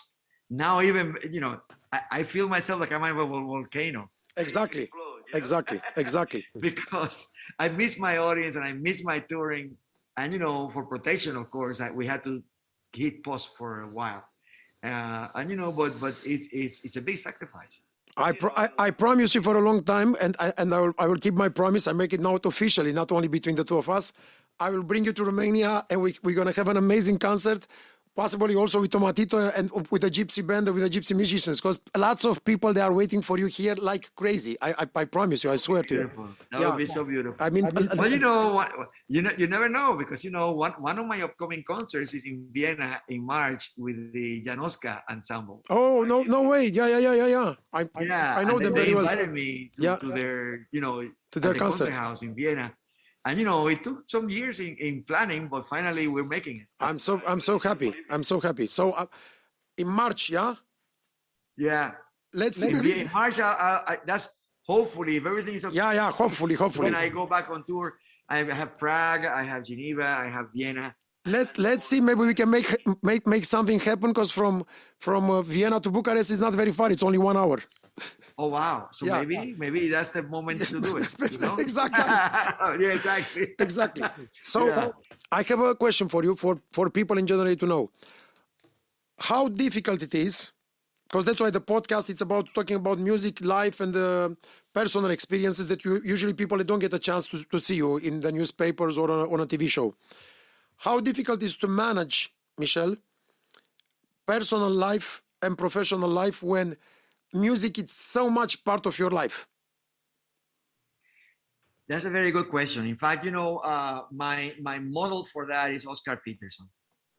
[0.53, 1.59] now, even, you know,
[1.91, 4.11] I, I feel myself like I'm a volcano.
[4.37, 5.39] exactly Explode, you know?
[5.39, 7.27] exactly exactly because
[7.59, 9.77] I miss my audience and I miss my touring.
[10.19, 12.43] And you know, for protection, of course, I, we had to
[12.93, 14.23] hit pause for a while.
[14.85, 17.81] Uh, and you know, but but it's it's it's a big sacrifice.
[18.17, 21.07] I, I, I promise you for a long time and, I, and I, will, I
[21.07, 21.89] will keep my promise.
[21.89, 24.13] I make it now officially not only between the two of us.
[24.61, 27.67] I will bring you to Romania and we, we're going to have an amazing concert
[28.15, 31.81] possibly also with Tomatito and with a gypsy band or with the gypsy musicians because
[31.97, 35.45] lots of people they are waiting for you here like crazy I, I, I promise
[35.45, 36.29] you I swear to you Beautiful.
[36.51, 36.69] That Yeah.
[36.69, 37.37] would be so beautiful.
[37.41, 38.71] I mean, well, you know what?
[39.09, 42.27] You know, you never know because you know one one of my upcoming concerts is
[42.27, 45.63] in Vienna in March with the Janoska Ensemble.
[45.71, 46.67] Oh no, no way!
[46.67, 47.55] Yeah, yeah, yeah, yeah, yeah.
[47.73, 49.05] I, I- Yeah, I know them they very well.
[49.09, 49.97] invited me to, Yeah.
[49.97, 51.03] to their, you know,
[51.33, 51.93] To their the concert.
[51.93, 52.73] house in Vienna.
[53.25, 56.67] And you know, it took some years in, in planning, but finally we're making it.
[56.81, 57.95] I'm so, I'm so happy.
[58.11, 58.67] I'm so happy.
[58.67, 59.07] So, uh,
[59.79, 60.55] in March, yeah.
[61.57, 61.93] Yeah.
[62.35, 62.73] Let's see.
[62.73, 64.29] Vie- in March, I, I, I, that's
[64.67, 65.77] hopefully if everything is okay.
[65.77, 66.11] Yeah, yeah.
[66.11, 66.87] Hopefully, hopefully.
[66.87, 67.99] When I go back on tour,
[68.29, 70.95] I have Prague, I have Geneva, I have Vienna.
[71.27, 72.01] Let Let's see.
[72.01, 74.11] Maybe we can make make make something happen.
[74.11, 74.65] Because from
[74.99, 76.91] from uh, Vienna to Bucharest is not very far.
[76.91, 77.63] It's only one hour.
[78.39, 78.89] Oh wow!
[78.93, 79.19] So Yeah.
[79.19, 81.07] maybe maybe that's the moment to do it.
[81.33, 81.57] You know?
[81.57, 82.05] Exactly.
[82.85, 83.55] yeah, exactly.
[83.59, 84.05] Exactly.
[84.43, 84.91] So, Yeah.
[85.31, 87.91] I have a question for you, for for people in general to know
[89.19, 90.53] how difficult it is,
[91.09, 94.31] because that's why the podcast it's about talking about music, life, and uh,
[94.73, 98.21] personal experiences that you usually people don't get a chance to, to see you in
[98.21, 99.95] the newspapers or on a, on a TV show.
[100.79, 102.97] How difficult is to manage, Michel,
[104.27, 106.77] personal life and professional life when
[107.33, 109.47] music is so much part of your life?
[111.89, 112.87] That's a very good question.
[112.87, 116.69] In fact, you know, uh, my my model for that is Oscar Peterson,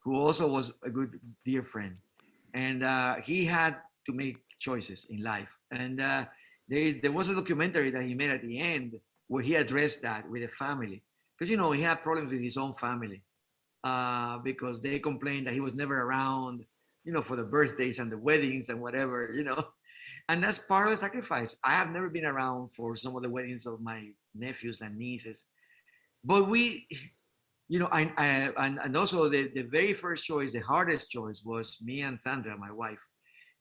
[0.03, 1.97] who also was a good dear friend,
[2.53, 5.49] and uh, he had to make choices in life.
[5.69, 6.25] And uh,
[6.67, 10.27] there there was a documentary that he made at the end where he addressed that
[10.29, 11.03] with the family,
[11.37, 13.21] because you know he had problems with his own family,
[13.83, 16.65] uh, because they complained that he was never around,
[17.03, 19.67] you know, for the birthdays and the weddings and whatever, you know.
[20.29, 21.57] And that's part of the sacrifice.
[21.63, 25.45] I have never been around for some of the weddings of my nephews and nieces,
[26.23, 26.87] but we,
[27.67, 28.25] you know, I, I
[28.65, 32.57] and, and also the, the very first choice, the hardest choice was me and Sandra,
[32.57, 32.99] my wife.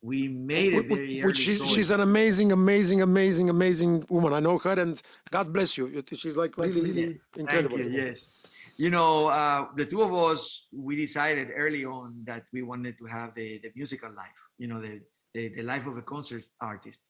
[0.04, 4.32] We made it very early Which she's, she's an amazing, amazing, amazing, amazing woman.
[4.32, 5.00] I know her, and
[5.30, 5.86] God bless you.
[5.88, 7.78] You- She's like really, really incredible.
[7.78, 8.32] You, yes.
[8.76, 13.04] You know, uh, the two of us, we decided early on that we wanted to
[13.06, 15.00] have the, the musical life, you know, the,
[15.34, 17.00] the, the life of a concert artist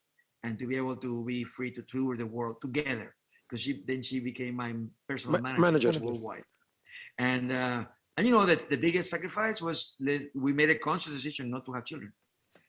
[0.44, 3.14] and to be able to be free to tour the world together.
[3.48, 4.74] Because she then she became my
[5.08, 6.00] personal Ma- manager, manager.
[6.00, 6.44] worldwide.
[7.18, 7.84] And uh,
[8.16, 11.64] and you know that the biggest sacrifice was le- we made a conscious decision not
[11.66, 12.12] to have children.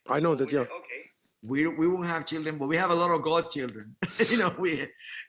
[0.10, 0.62] I know that, We yeah.
[0.80, 1.02] okay,
[1.52, 3.96] we we won't have children, but we have a lot of godchildren.
[4.32, 4.72] you know, we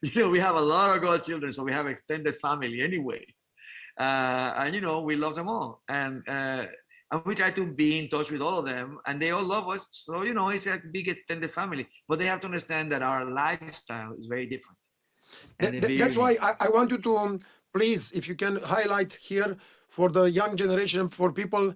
[0.03, 3.25] you know we have a lot of godchildren, so we have extended family anyway.
[3.99, 6.64] Uh, and you know, we love them all, and uh,
[7.11, 9.69] and we try to be in touch with all of them, and they all love
[9.69, 9.87] us.
[9.91, 13.25] So you know, it's a big extended family, but they have to understand that our
[13.25, 14.79] lifestyle is very different.
[15.61, 17.41] Th- And th- they that's why I, I want you to um,
[17.73, 19.57] please, if you can highlight here
[19.89, 21.75] for the young generation, for people,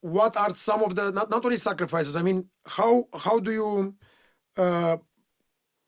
[0.00, 2.16] what are some of the not, not only sacrifices.
[2.16, 3.94] I mean, how how do you
[4.56, 4.96] uh,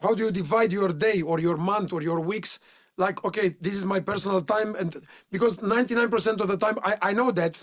[0.01, 2.59] how do you divide your day or your month or your weeks?
[2.97, 4.95] Like, okay, this is my personal time, and
[5.31, 7.55] because ninety nine percent of the time, I, I know that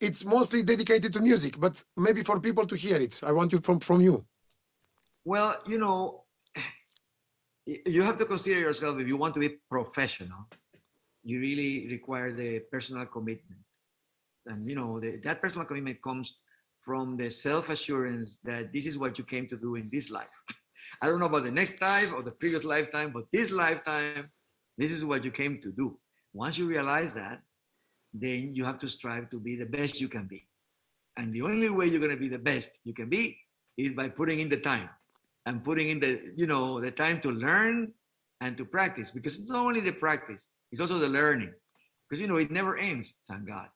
[0.00, 3.60] it's mostly dedicated to music, but maybe for people to hear it, I want you
[3.60, 4.24] from from you.
[5.24, 6.24] Well, you know,
[7.66, 10.46] you have to consider yourself if you want to be professional,
[11.22, 13.60] you really require the personal commitment.
[14.46, 16.38] And you know, the, that personal commitment comes
[16.78, 20.38] from the self-assurance that this is what you came to do in this life.
[21.02, 24.30] I don't know about the next life or the previous lifetime, but this lifetime,
[24.78, 25.98] this is what you came to do.
[26.32, 27.42] Once you realize that,
[28.12, 30.46] then you have to strive to be the best you can be.
[31.16, 33.36] And the only way you're going to be the best you can be
[33.76, 34.88] is by putting in the time
[35.46, 37.92] and putting in the, you know, the time to learn
[38.40, 39.10] and to practice.
[39.10, 41.52] Because it's not only the practice, it's also the learning.
[42.08, 43.66] Because, you know, it never ends, thank God.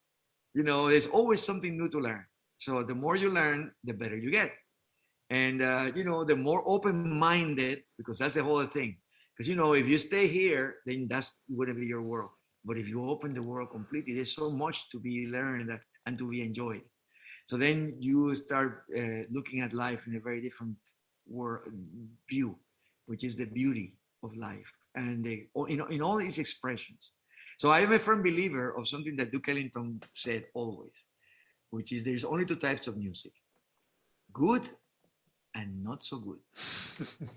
[0.55, 2.25] You know, there's always something new to learn.
[2.57, 4.53] So the more you learn, the better you get.
[5.31, 8.99] And, uh, you know, the more open minded, because that's the whole thing.
[9.35, 12.31] Because, you know, if you stay here, then that's going to be your world.
[12.65, 16.29] But if you open the world completely, there's so much to be learned and to
[16.29, 16.83] be enjoyed.
[17.47, 20.77] So then you start uh, looking at life in a very different
[21.27, 21.69] world,
[22.29, 22.57] view,
[23.07, 27.15] which is the beauty of life and the, in, in all its expressions.
[27.59, 31.05] So I am a firm believer of something that Duke Ellington said always,
[31.71, 33.33] which is there's only two types of music
[34.33, 34.67] good
[35.55, 36.39] and not so good.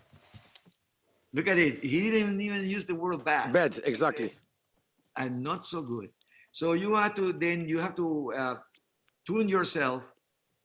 [1.34, 1.84] Look at it.
[1.84, 4.32] He didn't even use the word bad Bad, exactly.
[5.18, 6.09] And not so good.
[6.51, 8.55] So you have to then you have to uh,
[9.28, 10.03] tune yourself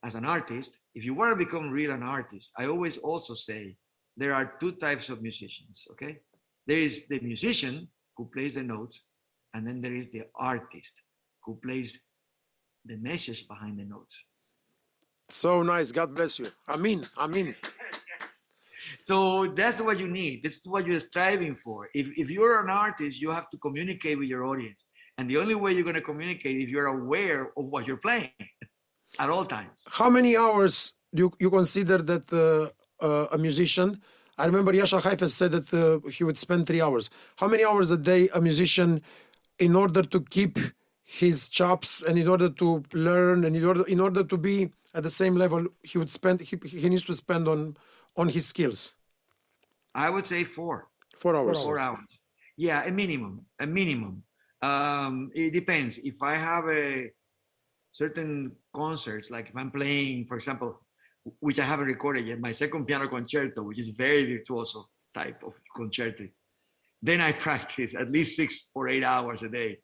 [0.05, 0.79] as an artist.
[0.95, 3.77] If you want to become real an artist, I always also say
[4.17, 5.87] there are two types of musicians.
[5.93, 6.19] Okay,
[6.67, 9.05] there is the musician who plays the notes,
[9.55, 10.95] and then there is the artist
[11.45, 12.01] who plays
[12.85, 14.15] the message behind the notes.
[15.29, 15.93] So nice.
[15.93, 16.47] God bless you.
[16.69, 17.07] Amen.
[17.17, 17.55] Amen.
[19.11, 20.45] So that's what you need.
[20.45, 21.89] This is what you're striving for.
[21.95, 24.87] If, if you're an artist, you have to communicate with your audience.
[25.19, 28.05] And the only way you're going to communicate is if you're aware of what you're
[28.09, 28.31] playing
[29.19, 29.79] at all times.
[29.91, 34.01] How many hours do you, you consider that uh, uh, a musician?
[34.39, 37.11] I remember Jascha Heifetz said that uh, he would spend three hours.
[37.35, 39.03] How many hours a day a musician,
[39.59, 40.57] in order to keep
[41.03, 45.03] his chops and in order to learn and in order in order to be at
[45.03, 47.77] the same level, he would spend he, he needs to spend on
[48.17, 48.95] on his skills.
[49.95, 50.89] I would say four,
[51.19, 51.63] Four hours.
[51.63, 52.07] four hours.
[52.57, 54.23] Yeah, a minimum, a minimum.
[54.63, 55.99] Um, it depends.
[55.99, 57.11] If I have a
[57.93, 60.81] certain concerts, like if I'm playing, for example,
[61.41, 65.55] which I haven't recorded yet, my second piano concerto, which is very virtuoso type of
[65.75, 66.29] concerto,
[67.03, 69.79] then I practice at least six or eight hours a day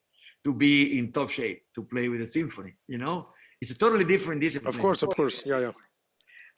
[0.44, 2.74] to be in top shape to play with a symphony.
[2.86, 3.28] You know,
[3.60, 4.74] it's a totally different discipline.
[4.74, 5.42] Of course, of course.
[5.44, 5.72] Yeah, yeah.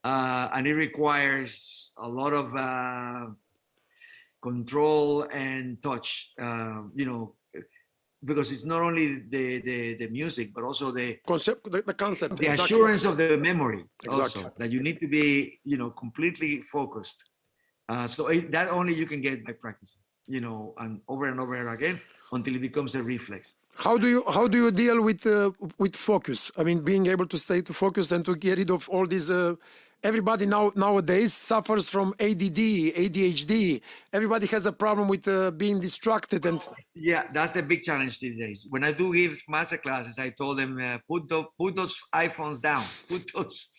[0.04, 3.26] Uh, and it requires a lot of uh,
[4.40, 6.32] control and touch.
[6.40, 7.34] Uh, you know,
[8.24, 12.36] because it's not only the, the the music, but also the Concept, the, the concept.
[12.36, 12.64] the exactly.
[12.64, 14.42] assurance of the memory Exactly.
[14.42, 17.24] also that you need to be you know completely focused.
[17.88, 21.40] Uh, so it, that only you can get by practicing, you know, and over and
[21.40, 22.00] over again
[22.32, 23.54] until it becomes a reflex.
[23.76, 26.50] How do you how do you deal with uh, with focus?
[26.56, 29.30] I mean, being able to stay to focus and to get rid of all these
[29.30, 29.54] uh,
[30.02, 32.60] everybody now nowadays suffers from ADD,
[33.02, 33.80] ADHD.
[34.12, 36.60] Everybody has a problem with uh, being distracted, and
[36.94, 38.66] Yeah, that's the big challenge these days.
[38.68, 42.60] When I do give master classes, I told them uh, put the, put those iPhones
[42.60, 43.70] down, put those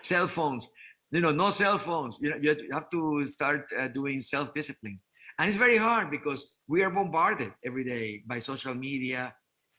[0.00, 0.68] cell phones.
[1.10, 2.18] You know, no cell phones.
[2.20, 5.00] You know, you have to start uh, doing self discipline,
[5.38, 9.34] and it's very hard because we are bombarded every day by social media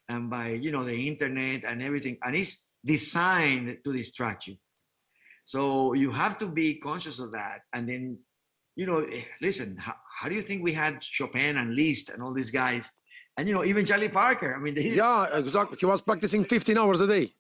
[0.10, 4.56] and by you know the internet and everything, and it's designed to distract you.
[5.46, 8.20] So you have to be conscious of that, and then
[8.76, 12.22] you know, eh, listen, how, how do you think we had Chopin and Liszt and
[12.24, 12.90] all these guys?
[13.38, 14.56] And, you know, even Charlie Parker.
[14.56, 15.78] I mean, they, yeah, exactly.
[15.80, 17.34] He was practicing 15 hours a day.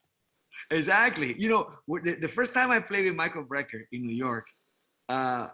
[0.69, 1.35] exactly.
[1.39, 1.71] You know,
[2.03, 4.45] the, the first time I played with Michael Brecker in New York,
[5.09, 5.47] uh,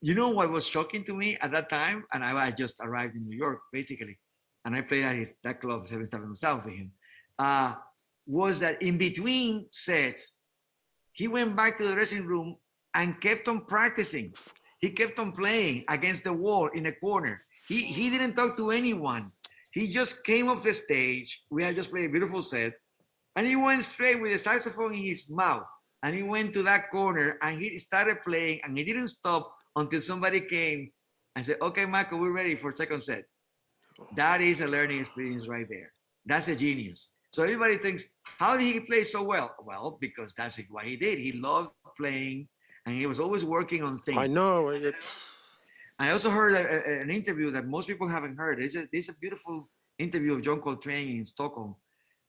[0.00, 2.04] you know what was shocking to me at that time?
[2.12, 4.16] And I, I just arrived in New York, basically,
[4.64, 6.92] and I played at his that club, Seventh Avenue South with him.
[7.36, 7.74] Uh,
[8.26, 10.34] was that in between sets,
[11.18, 12.54] he went back to the dressing room
[12.94, 14.32] and kept on practicing.
[14.78, 17.42] He kept on playing against the wall in a corner.
[17.66, 19.32] He he didn't talk to anyone.
[19.72, 21.42] He just came off the stage.
[21.50, 22.74] We had just played a beautiful set,
[23.34, 25.66] and he went straight with the saxophone in his mouth.
[26.04, 30.00] And he went to that corner and he started playing, and he didn't stop until
[30.00, 30.92] somebody came
[31.34, 33.24] and said, "Okay, Michael, we're ready for second set."
[34.14, 35.90] That is a learning experience right there.
[36.24, 37.10] That's a genius.
[37.30, 38.04] So everybody thinks,
[38.38, 39.54] how did he play so well?
[39.64, 41.18] Well, because that's what he did.
[41.18, 42.48] He loved playing,
[42.86, 44.18] and he was always working on things.
[44.18, 44.68] I know.
[44.70, 44.92] uh,
[45.98, 48.58] I also heard a, a- an interview that most people haven't heard.
[48.60, 49.68] There's a, there's a beautiful
[49.98, 51.74] interview of John Coltrane in Stockholm,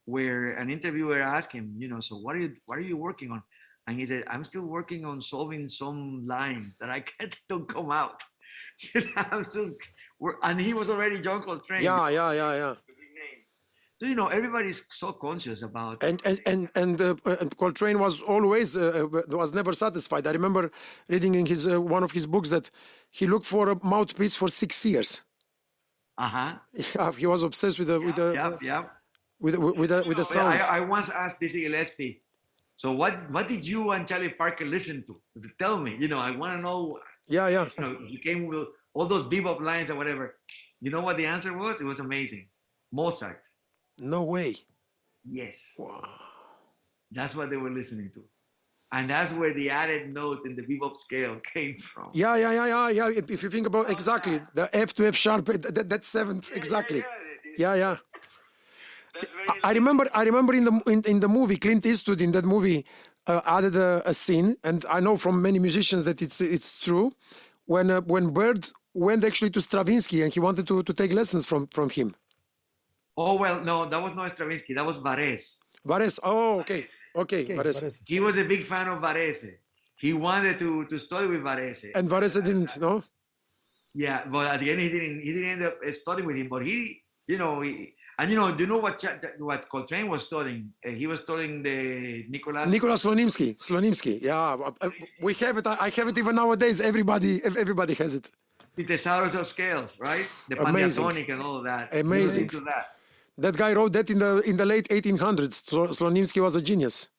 [0.06, 3.32] where an interviewer asked him, you know, so what are you what are you working
[3.32, 3.44] on?
[3.88, 7.92] And he said, I'm still working on solving some lines that I can't don't come
[7.92, 8.22] out.
[9.16, 9.72] I'm still,
[10.44, 11.84] and he was already John Coltrane.
[11.84, 12.76] Yeah, yeah, yeah, yeah.
[14.00, 14.28] The big name.
[14.28, 16.04] So you know, everybody's so conscious about.
[16.04, 20.28] and and and and, uh, and Coltrane was always uh, uh, was never satisfied.
[20.28, 20.72] I remember
[21.08, 22.72] reading in his uh, one of his books that
[23.12, 25.24] he looked for a mouthpiece for six years.
[26.18, 26.54] Uh huh.
[26.96, 28.84] Yeah, he was obsessed with the with the Yeah, yeah.
[29.40, 30.62] with the, with the, with the Well, sound.
[30.62, 32.24] I, I once asked Dizzy Gillespie,
[32.76, 35.22] so what what did you and Charlie Parker listen to?
[35.58, 37.00] Tell me, you know, I want to know.
[37.28, 37.68] Yeah, yeah.
[37.78, 40.36] You know, you came with all those bebop lines or whatever.
[40.82, 41.82] You know what the answer was?
[41.82, 42.50] It was amazing.
[42.92, 43.49] Mozart.
[44.02, 44.56] No way.
[45.30, 46.04] Yes, Wow.
[47.12, 48.24] that's what they were listening to,
[48.92, 52.10] and that's where the added note in the bebop scale came from.
[52.14, 53.22] Yeah, yeah, yeah, yeah, yeah.
[53.28, 57.04] If, you think about exactly the F to F sharp, that, that, seventh exactly.
[57.58, 57.98] Yeah, yeah.
[59.14, 60.08] That's very I- I remember.
[60.14, 62.86] I remember in the in, in the movie Clint Eastwood in that movie
[63.28, 67.12] uh, added a, a scene, and I know from many musicians that it's it's true.
[67.66, 71.46] When uh, when Bird went actually to Stravinsky and he wanted to, to take lessons
[71.46, 72.16] from from him.
[73.22, 74.74] Oh well, no, that was not Stravinsky.
[74.74, 75.58] That was Varese.
[75.86, 76.20] Vares.
[76.24, 76.88] Oh, okay,
[77.24, 78.00] okay, Vares.
[78.06, 79.52] He was a big fan of Varese.
[80.04, 81.90] He wanted to to study with Varese.
[81.96, 82.72] And Vares didn't.
[82.86, 83.04] No.
[83.94, 85.20] Yeah, but at the end he didn't.
[85.26, 86.48] He didn't end up studying with him.
[86.54, 86.78] But he,
[87.32, 87.72] you know, he,
[88.20, 90.62] and you know, do you know what Cha- what Coltrane was studying?
[90.86, 91.78] Uh, he was studying the
[92.30, 92.72] Nicolas.
[92.72, 93.50] Nicolas Slonimsky.
[93.68, 94.16] Slonimsky.
[94.22, 94.90] Yeah, uh, uh,
[95.26, 95.68] we have it.
[95.68, 96.78] I I have it even nowadays.
[96.92, 97.32] Everybody,
[97.64, 98.26] everybody has it.
[98.78, 100.28] the thesaurus of scales, right?
[100.50, 101.04] The Amazing.
[101.04, 101.84] Pandiatonic and all of that.
[101.92, 102.44] He was Amazing.
[102.46, 102.86] into that
[103.40, 105.54] That guy wrote that in the in the late 1800s.
[105.70, 107.10] Slo- Slonimsky was a genius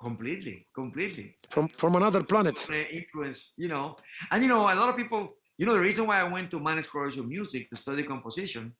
[0.00, 1.36] completely, completely.
[1.50, 2.56] from from another planet.
[3.00, 3.96] Influence, you know,
[4.30, 5.34] and you know, a lot of people.
[5.58, 8.74] You know, the reason why I went to Mannes College of Music to study composition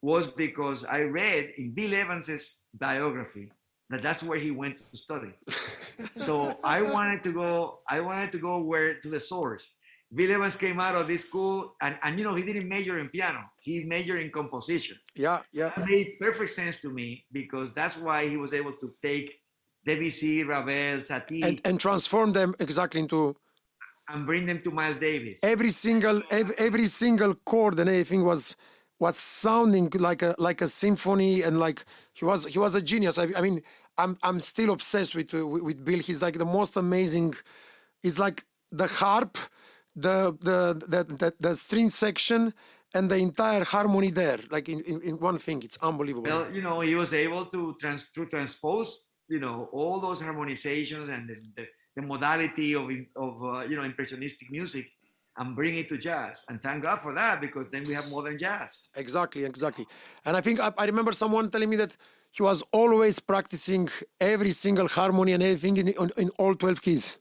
[0.00, 3.50] was because I read in Bill Evans's biography
[3.90, 5.32] that that's where he went to study.
[6.16, 7.80] so I wanted to go.
[7.88, 9.74] I wanted to go where to the source.
[10.12, 13.08] Bill Evans came out of this school, and, and you know he didn't major in
[13.08, 13.42] piano.
[13.60, 14.96] He majored in composition.
[15.14, 15.70] Yeah, yeah.
[15.76, 19.40] That made perfect sense to me because that's why he was able to take
[19.84, 23.36] Debussy, Ravel, Satie, And and transform them exactly into
[24.08, 25.38] and bring them to Miles Davis.
[25.42, 28.56] every single every, every single chord and everything was
[28.98, 33.18] was sounding like a like a symphony and like he was he was a genius.
[33.18, 33.62] I, I mean,
[33.96, 36.00] I'm I'm still obsessed with, with with Bill.
[36.00, 37.34] He's like the most amazing.
[38.02, 39.38] He's like the harp,
[39.96, 42.54] the the the the, the string section,
[42.94, 45.62] and the entire harmony there, like in, in, in one thing.
[45.62, 46.30] It's unbelievable.
[46.30, 51.08] Well, you know, he was able to trans to transpose, you know, all those harmonizations
[51.08, 51.66] and the, the,
[51.96, 54.86] the modality of of uh, you know impressionistic music,
[55.36, 56.44] and bring it to jazz.
[56.48, 58.88] And thank God for that because then we have modern jazz.
[58.96, 59.86] Exactly, exactly.
[60.24, 61.96] And I think I, I remember someone telling me that
[62.32, 63.88] he was always practicing
[64.20, 67.16] every single harmony and everything in, in, in all 12 keys.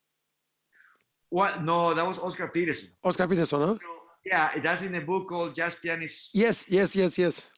[1.30, 1.64] What?
[1.64, 2.90] No, that was Oscar Peterson.
[3.04, 3.78] Oscar Peterson, huh?
[4.26, 6.36] Yeah, that's in a book called Jazz Pianist.
[6.36, 7.52] Yes, yes, yes, yes.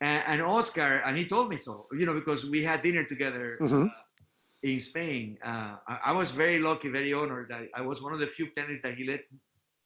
[0.00, 3.58] And, and Oscar, and he told me so, you know, because we had dinner together.
[3.60, 3.86] Mhm.
[3.86, 3.90] uh,
[4.64, 5.36] in Spain.
[5.44, 8.46] Uh, I, I was very lucky, very honored that I was one of the few
[8.46, 9.22] pianists that he let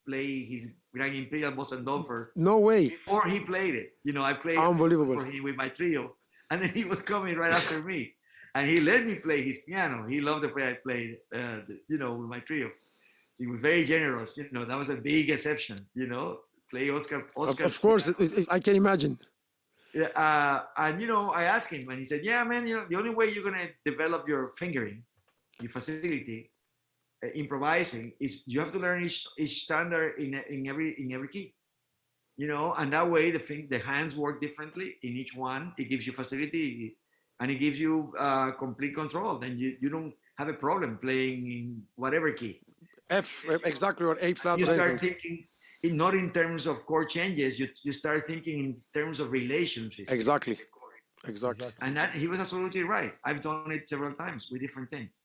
[0.06, 2.90] play his Grand Imperial Bosendorfer No way.
[2.90, 3.94] before he played it.
[4.04, 5.14] You know, I played Unbelievable.
[5.14, 6.14] for him with my trio,
[6.50, 8.12] and then he was coming right after me,
[8.54, 10.06] and he let me play his piano.
[10.06, 12.70] He loved the way I played, uh, the- you know, with my trio.
[13.38, 14.36] He was very generous.
[14.36, 15.76] You know, that was a big exception.
[15.94, 17.16] You know, play Oscar.
[17.20, 19.18] Of, Oscar of course, it, it- I can imagine.
[19.94, 22.66] yeah, uh, and you know, I asked him, and he said, "Yeah, man.
[22.66, 25.02] You know, the only way you're gonna develop your fingering,
[25.60, 26.50] your facility,
[27.24, 31.28] uh, improvising, is you have to learn each each standard in in every in every
[31.28, 31.54] key.
[32.36, 35.72] You know, and that way the thing, the hands work differently in each one.
[35.78, 36.96] It gives you facility,
[37.40, 39.38] and it gives you uh, complete control.
[39.38, 42.60] Then you you don't have a problem playing in whatever key.
[43.10, 45.46] F eh, exactly or A flat You start thinking.
[45.82, 50.10] in- Not in terms of chord changes, you, you start thinking in terms of relationships.
[50.10, 50.58] Exactly.
[51.28, 51.68] Exactly.
[51.80, 53.12] And that he was absolutely right.
[53.24, 55.20] I've done it several times with different things,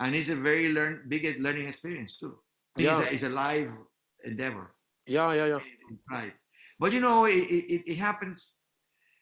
[0.00, 2.38] and it's a very learn big learning experience too.
[2.76, 3.02] It's, Yeah.
[3.02, 3.70] a, it's a live
[4.24, 4.74] endeavor,
[5.06, 5.58] Yeah, yeah, yeah.
[6.10, 6.32] right?
[6.78, 8.38] But you know, it, it, it- it happens.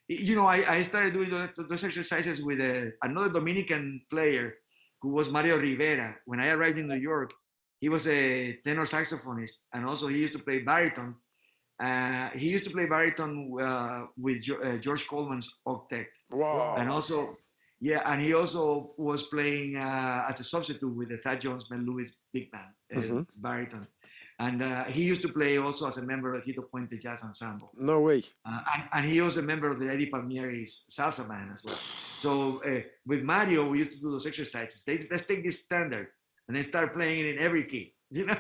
[0.09, 4.55] You know, I, I started doing those, those exercises with a, another Dominican player
[5.03, 6.17] who was Mario Rivera.
[6.25, 7.31] When I arrived in New York,
[7.81, 11.15] he was a tenor saxophonist, and also he used to play baritone.
[11.81, 16.75] Uh, he used to play baritone uh, with Jo- uh, George Coleman's octet Wow.
[16.77, 17.37] and also
[17.81, 21.79] yeah and he also was playing uh, as a substitute with the Thad Jones Mel
[21.89, 23.27] Lewis big band uh, Mhm.
[23.37, 23.87] baritone
[24.41, 27.71] and uh, he used to play also as a member of Tito Puente Jazz Ensemble
[27.79, 28.25] No way.
[28.45, 31.79] uh, and, and he was a member of the Eddie Palmieri's salsa band as well
[32.19, 36.09] so uh, with Mario we used to do those exercises They- let's take this standard
[36.49, 38.37] and then start playing it in every key you know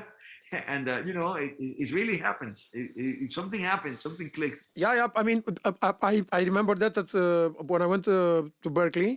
[0.66, 4.62] and uh, you know it, it really happens It- it- if something happens something clicks
[4.74, 5.08] Yeah, yeah.
[5.14, 8.18] I mean, uh, uh, I I remember that at, uh, when I went to,
[8.64, 9.14] to Berklee.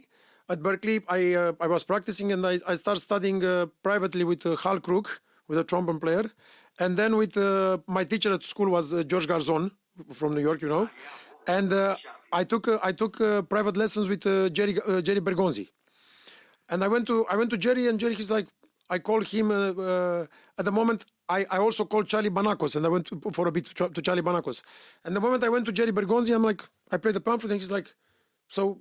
[0.54, 4.44] At Berklee, I uh, I was practicing and I, I started studying uh, privately with
[4.64, 5.08] Hal Crook,
[5.48, 6.26] with a trombone player,
[6.84, 7.36] and then with
[7.98, 9.68] my teacher at school was George Garzone
[10.20, 10.84] from New York, you know,
[11.58, 11.70] and
[12.40, 13.14] I took I took
[13.54, 14.24] private lessons with
[14.58, 14.74] Jerry
[15.08, 15.66] Jerry Bergonzi,
[16.70, 18.48] and I went to I went to Jerry and Jerry he's like
[18.92, 20.26] I called him uh, uh,
[20.60, 23.52] at the moment I, I also called Charlie Banacos and I went to, for a
[23.52, 24.64] bit to, to Charlie Banacos.
[25.06, 26.62] And the moment I went to Jerry Bergonzi I'm like
[26.92, 27.94] I played the panflute and he's like
[28.50, 28.80] so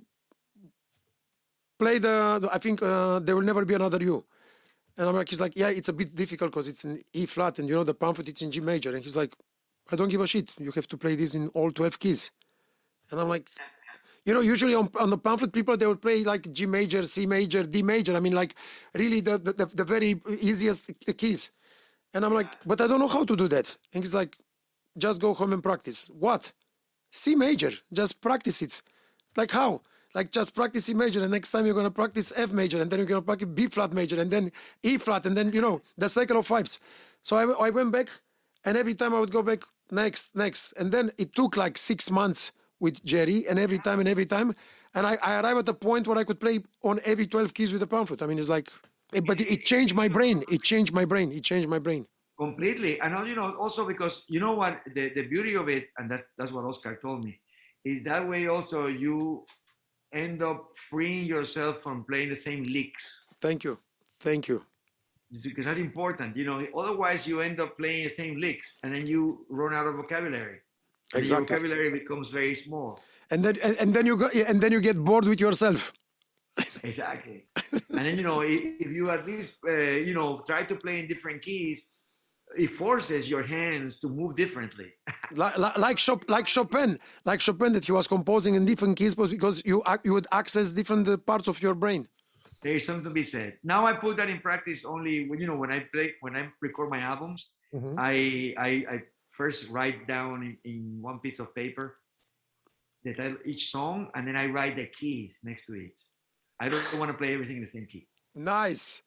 [1.79, 4.25] play the, I think uh, there will never be another you.
[4.97, 7.57] And I'm like he's like yeah it's a bit difficult because it's in E flat
[7.59, 8.93] and you know the panflute it's in G major.
[8.93, 9.33] And he's like
[9.91, 10.53] I don't give a shit.
[10.59, 12.31] You have to play this in all 12 keys.
[13.09, 13.49] And I'm like
[14.25, 17.25] you know, usually on, on the panflute, people they would play like G major, C
[17.25, 18.15] major, D major.
[18.15, 18.55] I mean, like
[18.93, 21.51] really the the, the, very easiest keys.
[22.13, 23.75] And I'm like, but I don't know how to do that.
[23.93, 24.37] And he's like,
[24.97, 26.09] just go home and practice.
[26.09, 26.53] What?
[27.11, 27.71] C major.
[27.91, 28.81] Just practice it.
[29.35, 29.81] Like how?
[30.13, 32.99] Like just practice C major, and next time you're gonna practice F major, and then
[32.99, 34.51] you're gonna practice B flat major, and then
[34.83, 36.79] E flat, and then you know the cycle of fives.
[37.23, 38.09] So I, I went back,
[38.65, 42.11] and every time I would go back next, next, and then it took like six
[42.11, 42.51] months
[42.81, 44.53] with Jerry, and every time and every time,
[44.95, 47.71] and I, I arrive at the point where I could play on every twelve keys
[47.71, 48.21] with the panflute.
[48.21, 48.69] I mean, it's like,
[49.29, 50.43] but it changed my brain.
[50.51, 51.31] It changed my brain.
[51.31, 52.03] It changed my brain.
[52.45, 56.05] completely and you know also because you know what the, the beauty of it and
[56.11, 57.33] that's that's what oscar told me
[57.91, 59.15] is that way also you
[60.23, 60.59] end up
[60.89, 63.05] freeing yourself from playing the same licks
[63.47, 63.73] Thank you,
[64.27, 64.57] thank you.
[65.47, 69.05] because that's important you know otherwise you end up playing the same licks and then
[69.13, 69.21] you
[69.59, 70.59] run out of vocabulary
[71.13, 71.45] Exactly.
[71.47, 72.99] vocabulary becomes very small
[73.31, 75.81] And then and, and then you go and then you get bored with yourself.
[76.83, 77.37] exactly
[77.97, 79.71] and then you know if, if you at least uh,
[80.07, 81.89] you know try to play in different keys
[82.57, 84.89] it forces your hands to move differently
[85.41, 86.99] like, like Chop, like Chopin,
[87.29, 91.07] like Chopin that he was composing in different keys because you you would access different
[91.07, 92.01] uh, parts of your brain.
[92.63, 93.51] there is something to be said.
[93.73, 96.43] Now I put that in practice only when you know when I play when I
[96.67, 97.39] record my albums.
[98.11, 98.13] I,
[98.67, 98.97] I I
[99.41, 101.85] first write down in, one piece of paper
[103.03, 105.97] the title each song, and then I write the keys next to it.
[106.59, 108.07] I don't want to play everything in the same key.
[108.35, 109.01] Nice.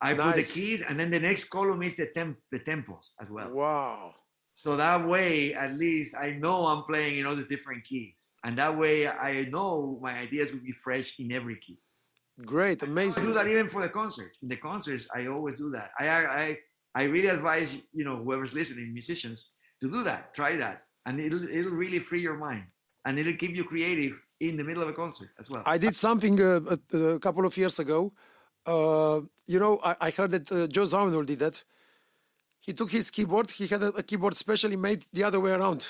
[0.00, 3.28] I put the keys, and then the next column is the temp the tempos as
[3.36, 3.50] well.
[3.50, 4.14] Wow.
[4.62, 8.52] So that way, at least I know I'm playing in all these different keys, and
[8.62, 11.78] that way I know my ideas will be fresh in every key.
[12.54, 12.78] Great.
[12.82, 13.24] Amazing.
[13.24, 14.36] I do that even for the concerts.
[14.44, 15.88] In the concerts, I always do that.
[15.98, 16.06] I
[16.42, 16.46] I
[17.00, 19.40] I really advise you know whoever's listening, musicians,
[19.84, 20.34] to do that.
[20.34, 20.76] Try that,
[21.06, 22.64] and it'll it'll really free your mind,
[23.04, 25.62] and it'll keep you creative in the middle of a concert as well.
[25.74, 26.60] I did something uh,
[26.92, 28.12] a, a couple of years ago.
[28.66, 31.64] Uh, you know, I, I heard that uh, Joe Zawinul did that.
[32.60, 33.50] He took his keyboard.
[33.50, 35.86] He had a, a keyboard specially made the other way around.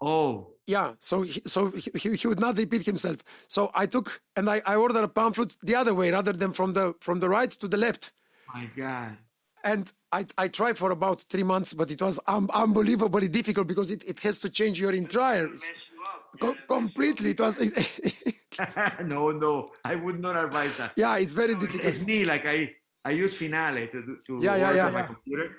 [0.00, 3.18] Oh, Yeah, so he, so he, he, would not repeat himself.
[3.48, 6.72] So I took and I, I ordered a panflute the other way rather than from
[6.72, 8.12] the from the right to the left.
[8.54, 9.16] my God.
[9.64, 13.90] And I, I tried for about three months, but it was um, unbelievably difficult because
[13.90, 16.40] it, it has to change your entire Mess you up.
[16.68, 17.30] co- completely.
[17.30, 17.58] It was
[19.04, 20.92] no, no, I would not advise that.
[20.96, 21.82] yeah, it's very difficult.
[21.84, 22.72] It's me, like I,
[23.04, 24.86] I use Finale to, to Yeah, yeah, work yeah.
[24.86, 25.56] on my computer.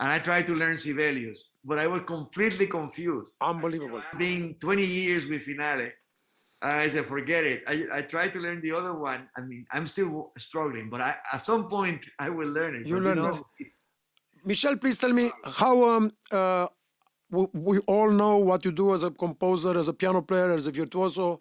[0.00, 3.36] And I try to learn Sibelius, but I was completely confused.
[3.40, 4.02] Unbelievable.
[4.18, 5.90] Being 20 years with Finale,
[6.62, 7.62] I said, forget it.
[7.66, 9.28] I, I tried to learn the other one.
[9.36, 12.86] I mean, I'm still struggling, but I, at some point I will learn it.
[12.86, 13.46] You learn know,
[14.44, 16.66] Michel, please tell me how um, uh,
[17.30, 20.66] we, we all know what you do as a composer, as a piano player, as
[20.66, 21.40] a virtuoso,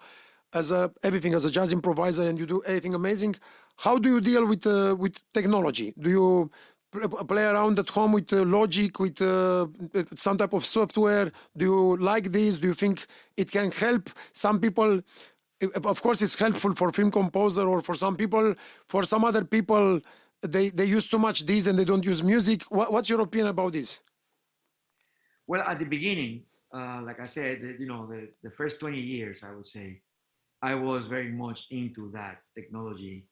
[0.54, 3.36] as a everything, as a jazz improviser, and you do everything amazing.
[3.78, 5.94] How do you deal with uh, with technology?
[6.00, 6.52] Do you
[7.28, 9.68] play around at home with uh, Logic, with uh,
[10.16, 11.32] some type of software?
[11.58, 12.58] Do you like this?
[12.58, 13.06] Do you think
[13.38, 15.02] it can help some people?
[15.94, 18.56] Of course, it's helpful for film composer or for some people.
[18.88, 20.02] For some other people,
[20.42, 22.64] they they use too much this and they don't use music.
[22.70, 24.00] What, what's your opinion about this?
[25.48, 26.44] Well, at the beginning,
[26.74, 30.02] uh, like I said, you know, the, the first 20 years, I would say,
[30.62, 33.28] I was very much into that technology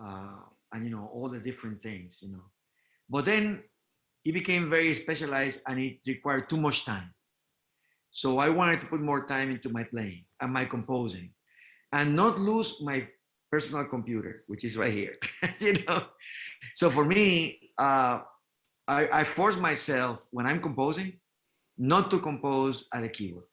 [0.00, 0.40] uh,
[0.72, 2.44] and, you know, all the different things, you know.
[3.10, 3.62] But then
[4.24, 7.12] it became very specialized and it required too much time.
[8.12, 11.30] So I wanted to put more time into my playing and my composing
[11.92, 13.08] and not lose my
[13.50, 15.16] personal computer, which is right here,
[15.58, 16.04] you know.
[16.74, 18.20] So for me, uh,
[18.86, 21.18] I, I force myself when I'm composing
[21.78, 23.44] not to compose at a keyboard,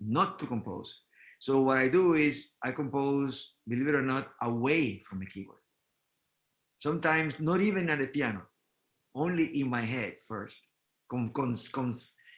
[0.00, 1.02] not to compose.
[1.38, 5.59] So what I do is I compose, believe it or not, away from a keyboard.
[6.80, 8.42] Sometimes not even at the piano,
[9.14, 10.64] only in my head first.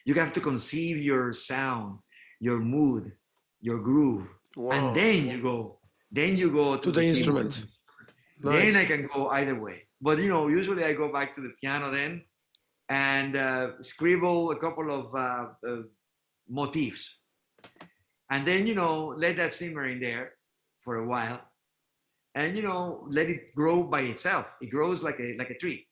[0.05, 2.01] You have to conceive your sound,
[2.41, 3.13] your mood,
[3.61, 4.27] your groove,
[4.57, 4.73] Wow.
[4.73, 5.79] and then you go.
[6.11, 7.17] Then you go to, To the keyboard.
[7.17, 7.67] instrument.
[8.41, 9.87] Then I can go either way.
[10.01, 12.25] But you know, usually I go back to the piano then
[12.89, 15.83] and uh, scribble a couple of uh, uh,
[16.49, 17.21] motifs,
[18.29, 20.35] and then you know let that simmer in there
[20.83, 21.41] for a while,
[22.35, 24.47] and you know let it grow by itself.
[24.61, 25.87] It grows like a like a tree,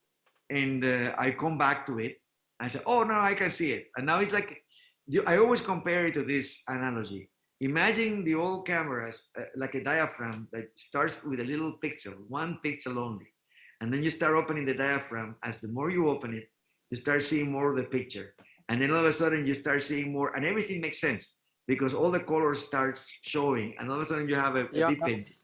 [0.48, 2.16] and uh, I come back to it.
[2.58, 4.62] I say, oh no, I can see it, and now it's like
[5.06, 7.30] you, I always compare it to this analogy.
[7.60, 12.58] Imagine the old cameras uh, like a diaphragm that starts with a little pixel, one
[12.64, 13.26] pixel only.
[13.82, 15.36] And then you start opening the diaphragm.
[15.42, 16.48] As the more you open it,
[16.90, 18.34] you start seeing more of the picture.
[18.68, 21.36] And then all of a sudden you start seeing more, and everything makes sense
[21.66, 24.68] because all the colors start showing, and all of a sudden you have a, a
[24.72, 24.88] Yeah.
[24.90, 25.34] big painting.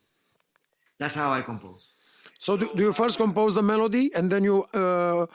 [0.98, 1.94] That's how I compose.
[2.38, 5.26] So do, do you first compose the melody and then you uh,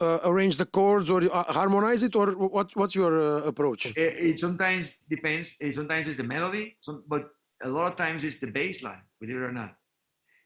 [0.00, 2.74] uh, arrange the chords or you, uh, harmonize it, or what?
[2.76, 3.86] What's your uh, approach?
[3.86, 5.56] It, it sometimes depends.
[5.60, 7.30] It sometimes it's the melody, some, but
[7.62, 9.74] a lot of times it's the bass line, believe it or not.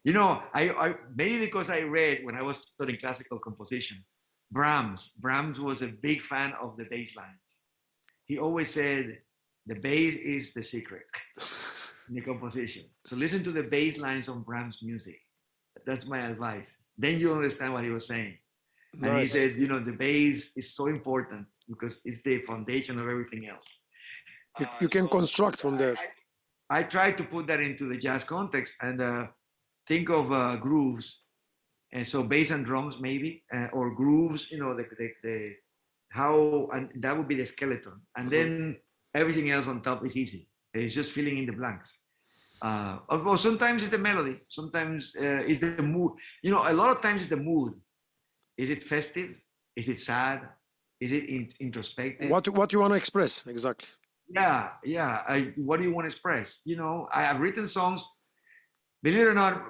[0.03, 4.03] You know, I, I maybe because I read when I was studying classical composition,
[4.51, 5.13] Brahms.
[5.19, 7.59] Brahms was a big fan of the bass lines.
[8.25, 9.19] He always said
[9.65, 11.03] the bass is the secret
[12.09, 12.83] in the composition.
[13.05, 15.19] So listen to the bass lines on Brahms music.
[15.85, 16.77] That's my advice.
[16.97, 18.37] Then you understand what he was saying.
[19.01, 23.07] And he said, you know, the bass is so important because it's the foundation of
[23.07, 23.67] everything else.
[24.59, 25.95] You, Uh, can so construct from there.
[26.69, 29.27] I, I try to put that into the jazz context and uh,
[29.87, 31.25] think of uh, grooves.
[31.91, 35.53] And so bass and drums maybe, uh, or grooves, you know, the, the, the
[36.09, 38.01] how, and that would be the skeleton.
[38.15, 38.77] And then
[39.15, 40.47] everything else on top is easy.
[40.73, 41.99] It's just filling in the blanks.
[42.61, 44.39] Uh, of sometimes it's the melody.
[44.47, 46.13] Sometimes uh, it's the mood.
[46.41, 47.73] You know, a lot of times it's the mood.
[48.57, 49.35] Is it festive?
[49.75, 50.41] Is it sad?
[50.99, 52.29] Is it in, introspective?
[52.29, 53.89] What what you want to express exactly?
[54.29, 58.05] yeah yeah I, what do you want to express you know i have written songs
[59.01, 59.63] believe it or not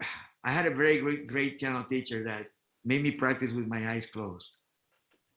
[0.44, 2.46] i had a very great, great piano teacher that
[2.84, 4.56] made me practice with my eyes closed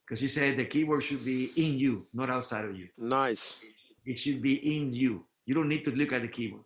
[0.06, 3.62] because he said the keyboard should be in you not outside of you Nice.
[4.06, 5.26] It should be in you.
[5.46, 6.64] You don't need to look at the keyboard.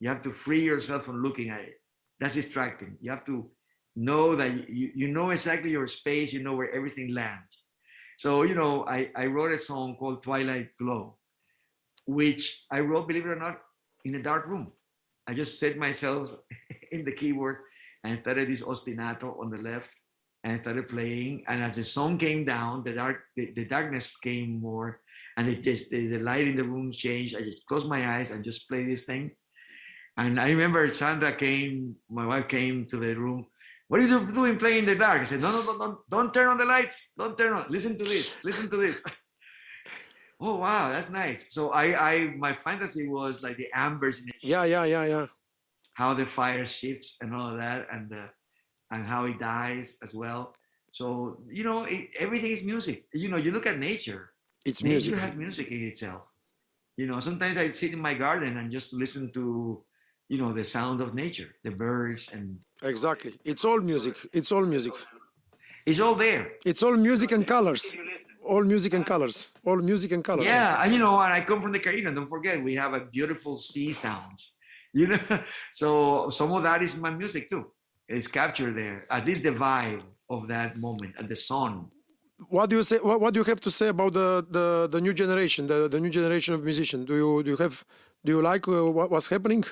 [0.00, 1.80] You have to free yourself from looking at it.
[2.20, 2.96] That's distracting.
[3.00, 3.50] You have to
[3.96, 6.32] know that you, you know exactly your space.
[6.32, 7.64] You know where everything lands.
[8.16, 11.18] So you know I, I wrote a song called twilight glow
[12.08, 13.60] which I wrote, believe it or not,
[14.06, 14.72] in a dark room.
[15.28, 16.32] I just set myself
[16.90, 17.58] in the keyboard
[18.02, 19.94] and started this ostinato on the left
[20.42, 21.44] and started playing.
[21.46, 25.00] And as the song came down, the dark, the, the darkness came more,
[25.38, 27.36] and it just the, the light in the room changed.
[27.36, 29.30] I just closed my eyes and just played this thing.
[30.16, 33.46] And I remember Sandra came, my wife came to the room.
[33.86, 35.22] What are you doing playing in the dark?
[35.22, 37.12] I said, no, no, no, don't, don't turn on the lights.
[37.16, 37.66] Don't turn on.
[37.70, 38.44] Listen to this.
[38.44, 39.02] Listen to this.
[40.40, 41.52] Oh wow, that's nice.
[41.52, 45.26] So I, I, my fantasy was like the ambers in the Yeah, yeah, yeah, yeah.
[45.94, 48.28] how the fire shifts and all of that, and the,
[48.92, 50.54] and how it dies as well.
[50.92, 53.06] So you know, it, everything is music.
[53.12, 54.30] You know, you look at nature.
[54.68, 55.14] It's Nature music.
[55.24, 56.22] has music in itself.
[56.96, 59.82] You know, sometimes I sit in my garden and just listen to,
[60.28, 63.32] you know, the sound of nature, the birds, and Exactly.
[63.44, 64.16] It's all music.
[64.38, 64.92] It's all music.
[65.86, 66.42] it's all there.
[66.70, 67.96] It's all music and colors.
[68.44, 69.36] All music and colors.
[69.64, 70.46] All music and colors.
[70.46, 72.14] Yeah, and you know, and I come from the Caribbean.
[72.14, 74.54] Don't forget, we have a beautiful sea sounds.
[74.92, 75.20] You know,
[75.72, 77.64] so some of that is my music too.
[78.08, 79.06] It's captured there.
[79.10, 81.88] At least the vibe of that moment and the sun.
[82.48, 82.98] What do you say?
[82.98, 85.66] What, what do you have to say about the the, the new generation?
[85.66, 87.06] The, the new generation of musicians.
[87.06, 87.84] Do you do you have
[88.24, 89.64] do you like uh, what, what's happening?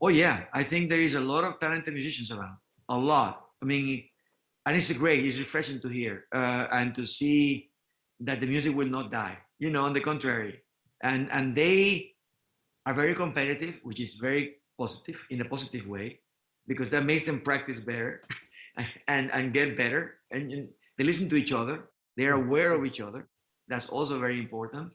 [0.00, 2.56] Oh yeah, I think there is a lot of talented musicians around.
[2.88, 3.42] A lot.
[3.62, 4.04] I mean,
[4.64, 5.24] and it's great.
[5.24, 7.70] It's refreshing to hear uh, and to see
[8.20, 9.38] that the music will not die.
[9.58, 10.62] You know, on the contrary,
[11.02, 12.12] and and they
[12.86, 16.20] are very competitive, which is very positive in a positive way,
[16.68, 18.22] because that makes them practice better
[19.08, 20.14] and and get better.
[20.30, 20.68] And you-
[20.98, 21.90] they listen to each other.
[22.16, 23.28] They are aware of each other.
[23.68, 24.92] That's also very important.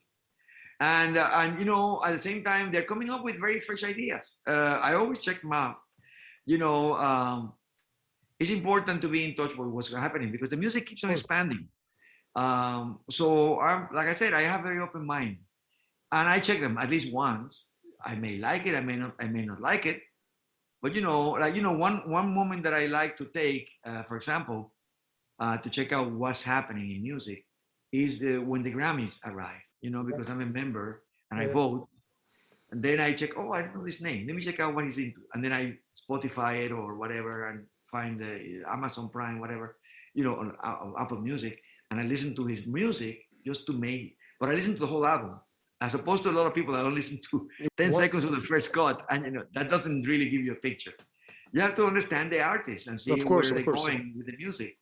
[0.80, 3.84] And uh, and you know at the same time they're coming up with very fresh
[3.84, 4.40] ideas.
[4.48, 5.76] Uh, i always check my,
[6.46, 7.54] you know um,
[8.40, 11.68] it's important to be in touch with what's happening because the music keeps on expanding.
[12.36, 15.38] Um, so i'm like i said i have a very open mind.
[16.12, 17.70] And i check them at least once.
[18.04, 20.02] I may like it i may not i may not like it.
[20.82, 24.02] But you know like you know one one moment that i like to take uh,
[24.02, 24.74] for example
[25.42, 27.44] uh, to check out what's happening in music
[27.92, 31.88] is the, when the grammys arrive you know because i'm a member and i vote.
[32.72, 34.28] And then i check oh i don't know this name.
[34.28, 35.22] Let me check out what he's into.
[35.34, 35.64] And then i
[36.02, 39.78] spotify it or whatever and find the amazon prime whatever
[40.14, 41.56] you know on, on apple music.
[41.90, 43.16] And i listen to his music
[43.46, 45.36] just to make but i listen to the whole album
[45.82, 48.32] as opposed to a lot of people that don't listen to 10 What- seconds of
[48.32, 50.94] the first cut and you know that doesn't really give you a picture.
[51.54, 54.78] You have to understand the artist and see course, where they're going with the music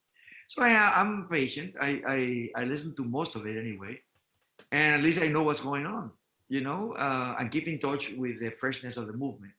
[0.49, 1.75] so I, i'm patient.
[1.79, 2.19] I, I
[2.61, 3.93] i listen to most of it anyway.
[4.71, 6.11] And at least i know what's going on
[6.49, 6.93] you know?
[6.93, 9.53] Uh, and keep in touch with the freshness of the movement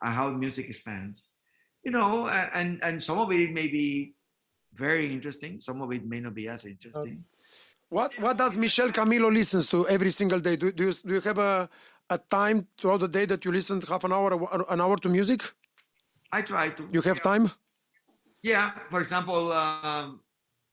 [0.00, 1.28] and how music expands.
[1.84, 4.14] You know and and some of it may be
[4.72, 5.60] very interesting.
[5.60, 7.24] Some of it may not be as interesting.
[7.88, 10.54] What what does Michel Camilo listens to every single day?
[10.56, 11.68] Do, do you do you have a
[12.08, 14.28] a time throughout the day that you listen half an hour
[14.74, 15.40] an hour to music?
[16.30, 16.88] i try to.
[16.92, 17.50] You have time?
[18.42, 20.20] Yeah, for example, um,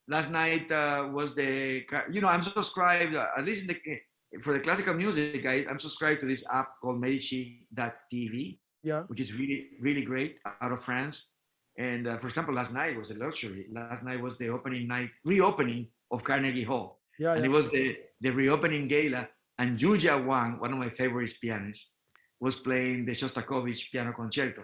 [0.08, 4.54] last night uh, was the you know I'm subscribed uh, at least in the for
[4.54, 9.04] the classical music I, I'm subscribed to this app called Medici.tv, Yeah.
[9.08, 11.30] which is really really great out of France.
[11.78, 13.68] And uh, for example, last night was a luxury.
[13.72, 17.34] Last night was the opening night reopening of Carnegie Hall, Yeah.
[17.36, 19.28] and it was the the reopening gala.
[19.60, 21.91] And Yuja Wang, one of my favorite pianists,
[22.40, 24.64] was playing the Shostakovich piano concerto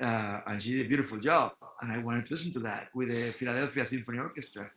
[0.00, 1.52] uh, and she did a beautiful job.
[1.80, 4.70] And I wanted to listen to that with the Philadelphia Symphony Orchestra.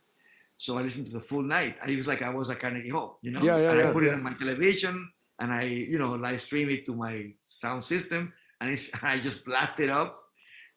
[0.56, 2.90] So I listened to the full night, and it was like I was at Carnegie
[2.90, 3.42] Hall, you know.
[3.42, 5.10] Yeah, yeah, and I yeah, put it on my television,
[5.40, 9.44] and I, you know, live stream it to my sound system, and it's, I just
[9.44, 10.22] blasted it up,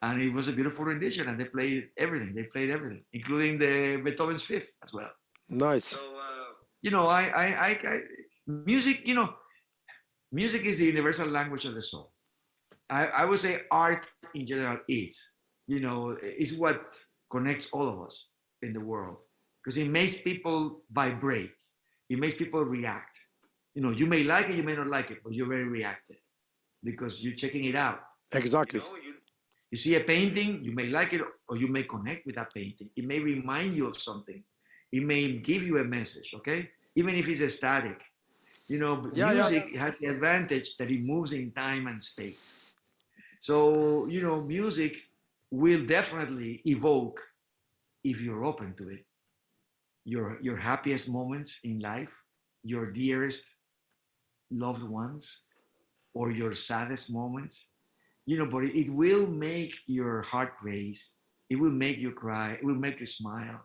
[0.01, 1.27] and it was a beautiful rendition.
[1.27, 2.33] And they played everything.
[2.33, 5.11] They played everything, including the Beethoven's Fifth as well.
[5.49, 5.85] Nice.
[5.85, 7.99] So, uh, you know, I, I, I, I,
[8.47, 9.33] music, you know,
[10.31, 12.11] music is the universal language of the soul.
[12.89, 15.31] I, I would say art in general is,
[15.67, 16.81] you know, is what
[17.31, 18.29] connects all of us
[18.61, 19.17] in the world
[19.63, 21.51] because it makes people vibrate.
[22.09, 23.17] It makes people react.
[23.73, 26.17] You know, you may like it, you may not like it, but you're very reactive
[26.83, 27.99] because you're checking it out.
[28.31, 28.79] Exactly.
[28.79, 29.13] You, know, you,
[29.71, 32.89] you see a painting, you may like it or you may connect with that painting.
[32.95, 34.43] It may remind you of something.
[34.91, 36.69] It may give you a message, okay?
[36.95, 37.99] Even if it's static.
[38.67, 39.41] You know, but Yeah, yeah.
[39.41, 42.61] music has the advantage that it moves in time and space.
[43.39, 44.97] So, you know, music
[45.51, 47.21] will definitely evoke,
[48.03, 49.05] if you're open to it,
[50.03, 52.13] your your happiest moments in life,
[52.63, 53.45] your dearest
[54.51, 55.41] loved ones,
[56.13, 57.67] or your saddest moments
[58.25, 61.15] you know, but it will make your heart race.
[61.49, 62.53] It will make you cry.
[62.53, 63.61] It will make you smile.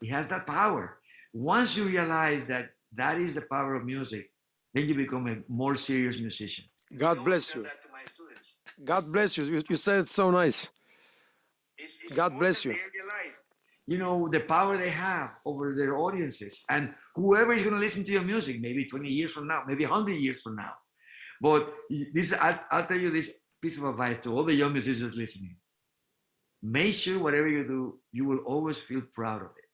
[0.00, 0.98] It has that power.
[1.32, 4.30] Once you realize that that is the power of music,
[4.72, 6.64] then you become a more serious musician.
[6.96, 7.66] God bless you.
[8.84, 9.44] God bless you.
[9.44, 10.70] You, you said it so nice.
[12.14, 12.74] God bless you.
[13.86, 18.02] You know, the power they have over their audiences and whoever is going to listen
[18.04, 20.72] to your music, maybe 20 years from now, maybe 100 years from now.
[21.40, 21.74] But
[22.14, 25.56] this, I'll, I'll tell you this piece of advice to all the young musicians listening.
[26.62, 29.64] Make sure whatever you do, you will always feel proud of it.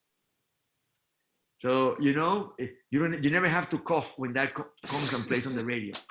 [1.55, 5.25] So you know, eh, you don't, you never have to cough when that comes and
[5.25, 5.95] plays on the radio.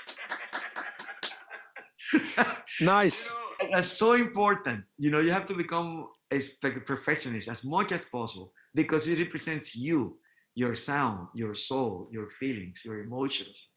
[2.81, 3.35] Nice.
[3.73, 4.85] That's so important.
[4.99, 6.41] You know, you have to become a
[6.93, 10.19] perfectionist as much as possible because it represents you,
[10.55, 13.71] your sound, your soul, your feelings, your emotions,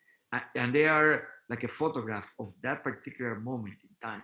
[0.56, 4.24] and they are like a photograph of that particular moment in time.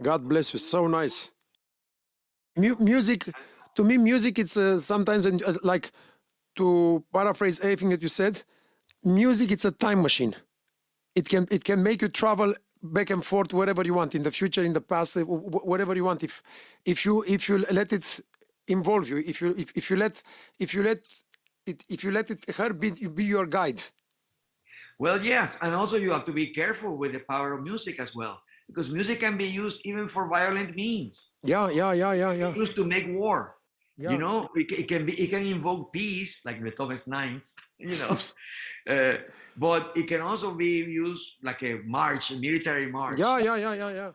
[0.00, 0.58] God bless you.
[0.58, 1.30] So nice.
[2.56, 3.28] Mu- music,
[3.74, 5.90] to me, music, it's uh, sometimes uh, like
[6.56, 8.42] to paraphrase everything that you said.
[9.04, 10.34] Music, it's a time machine.
[11.14, 14.30] It can it can make you travel back and forth wherever you want in the
[14.30, 16.22] future, in the past, uh, wh- wh- whatever you want.
[16.22, 16.42] If
[16.84, 18.20] if you if you let it
[18.68, 20.22] involve you, if you if, if you let
[20.58, 21.00] if you let
[21.66, 23.82] it if you let it her be be your guide.
[24.98, 28.14] Well, yes, and also you have to be careful with the power of music as
[28.14, 32.54] well, because music can be used even for violent means, Yeah, yeah, yeah, yeah, yeah.
[32.54, 33.56] used to make war.
[34.02, 34.10] Yeah.
[34.10, 37.48] You know, it, it can be, it can invoke peace, like Beethoven's Ninth.
[37.82, 38.14] You know,
[38.94, 39.16] uh,
[39.56, 43.74] but it can also be used like a march, a military march, yeah, yeah, yeah,
[43.74, 44.10] yeah, yeah.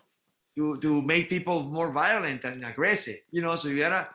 [0.56, 3.20] to to make people more violent and aggressive.
[3.30, 4.08] You know, so you gotta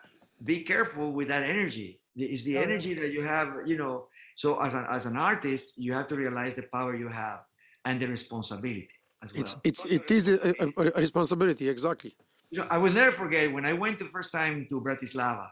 [0.43, 2.01] be careful with that energy.
[2.17, 3.49] It's the Yeah, energy that you have.
[3.71, 3.95] You know,
[4.41, 7.41] so as an as an artist, you have to realize the power you have
[7.85, 9.43] and the responsibility as well.
[9.43, 10.67] It's it's it is a, a,
[10.97, 12.17] a responsibility exactly.
[12.53, 15.49] you know, I will never forget when I went the first time to Bratislava,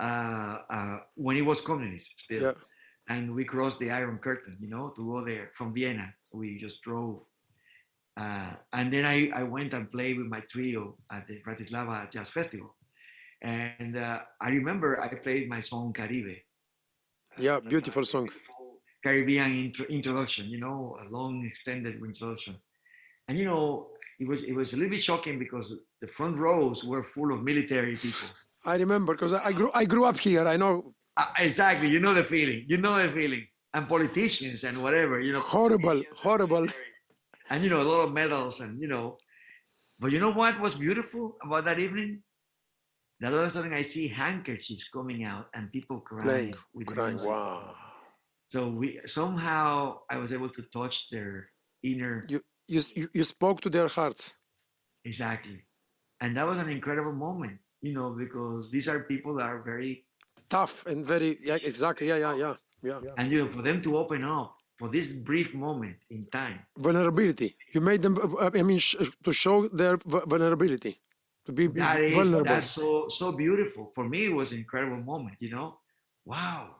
[0.00, 2.52] uh, uh, when it was communist still, Yeah.
[3.08, 6.14] and we crossed the Iron Curtain, you know, to go there from Vienna.
[6.32, 7.22] We just drove,
[8.16, 12.30] uh, and then I, I went and played with my trio at the Bratislava Jazz
[12.30, 12.74] Festival,
[13.42, 16.36] and uh, I remember I played my song Caribe.
[17.38, 18.28] Yeah, beautiful song.
[19.02, 22.56] Caribbean intro, introduction, you know, a long extended introduction.
[23.28, 26.82] And you know, it was it was a little bit shocking because the front rows
[26.82, 28.28] were full of military people.
[28.72, 30.44] I remember because I grew I grew up here.
[30.54, 30.72] I know
[31.22, 32.60] Uh, exactly, you know the feeling.
[32.72, 33.44] You know the feeling.
[33.74, 35.44] And politicians and whatever, you know.
[35.56, 36.64] Horrible, and horrible.
[37.50, 39.06] And you know, a lot of medals and you know.
[40.00, 42.10] But you know what was beautiful about that evening?
[43.20, 47.18] That all of a sudden I see handkerchiefs coming out and people crying with crying.
[47.30, 47.74] Wow.
[48.52, 48.88] So we
[49.18, 49.66] somehow
[50.14, 51.32] I was able to touch their
[51.90, 52.38] inner you
[52.74, 54.22] you you spoke to their hearts.
[55.04, 55.58] exactly,
[56.22, 60.04] and that was an incredible moment, you know, because these are people that are very,
[60.48, 62.08] Tough and very yeah, exactly.
[62.08, 62.54] Yeah, yeah, yeah.
[62.82, 63.00] Yeah.
[63.18, 67.54] and you know, for them to open up for this brief moment in time, Vulnerability.
[67.74, 71.00] You made them uh, I mean sh- to show their vu- vulnerability.
[71.46, 72.44] To be that is vulnerable.
[72.44, 73.90] that's so so beautiful.
[73.94, 75.80] For me, it was an incredible moment, you know.
[76.24, 76.76] Wow.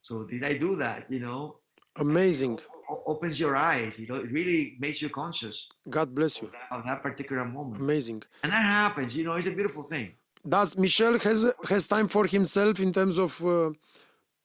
[0.00, 1.06] So did I do that?
[1.08, 1.58] You know,
[1.96, 2.58] Amazing.
[2.90, 4.00] O- opens your eyes.
[4.00, 6.48] You know, it really makes you conscious God bless of you.
[6.56, 8.22] that, of that particular moment, Amazing.
[8.42, 9.16] and that happens.
[9.16, 10.08] You know, it's a beautiful thing.
[10.48, 13.70] Does Michel has has time for himself in terms of uh,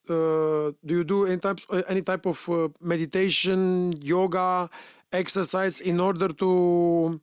[0.08, 4.70] uh, do you do any type any type of uh, meditation, yoga,
[5.12, 7.20] exercise in order to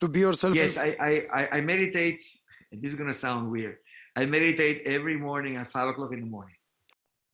[0.00, 0.54] to be yourself?
[0.56, 0.96] Yes, I,
[1.32, 2.22] I, I- meditate.
[2.72, 3.76] And this is gonna sound weird.
[4.16, 6.56] I meditate every morning at five o'clock in the morning.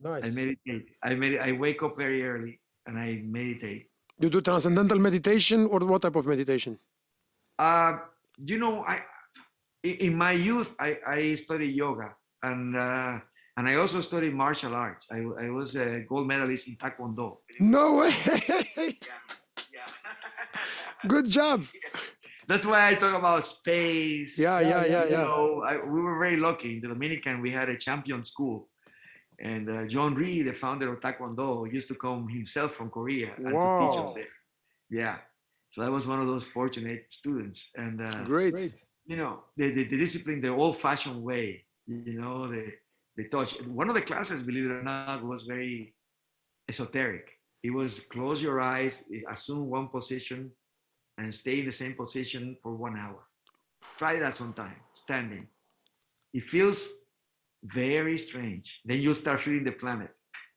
[0.01, 0.25] Nice.
[0.25, 0.89] I meditate.
[1.03, 3.89] I med- I wake up very early and I meditate.
[4.19, 6.79] You do transcendental meditation or what type of meditation?
[7.59, 7.99] Uh,
[8.37, 9.01] you know, I
[9.83, 13.19] in in my youth I, I studied yoga and uh,
[13.57, 15.09] and I also studied martial arts.
[15.13, 17.39] I, I was a gold medalist in Taekwondo.
[17.61, 18.13] No way.
[21.07, 21.65] Good job.
[22.49, 24.39] That's why I talk about space.
[24.39, 25.23] Yeah, yeah, yeah, you yeah.
[25.23, 27.41] know, I, we were very lucky in the Dominican.
[27.41, 28.69] We had a champion school,
[29.39, 33.47] and uh, John Ree, the founder of Taekwondo, used to come himself from Korea and
[33.47, 34.35] to teach us there.
[34.91, 35.19] Yeah,
[35.69, 38.73] so I was one of those fortunate students, and uh, Great.
[39.07, 41.65] You know, the, the, the discipline, the old-fashioned way.
[41.87, 42.73] You know, the
[43.17, 43.61] the touch.
[43.63, 45.95] One of the classes, believe it or not, was very
[46.69, 47.29] esoteric.
[47.63, 50.51] It was close your eyes, assume one position,
[51.19, 53.21] and stay in the same position for one hour.
[53.99, 55.49] Try that sometime, standing.
[56.33, 56.89] It feels
[57.65, 58.81] very strange.
[58.85, 60.11] Then you start feeling the planet,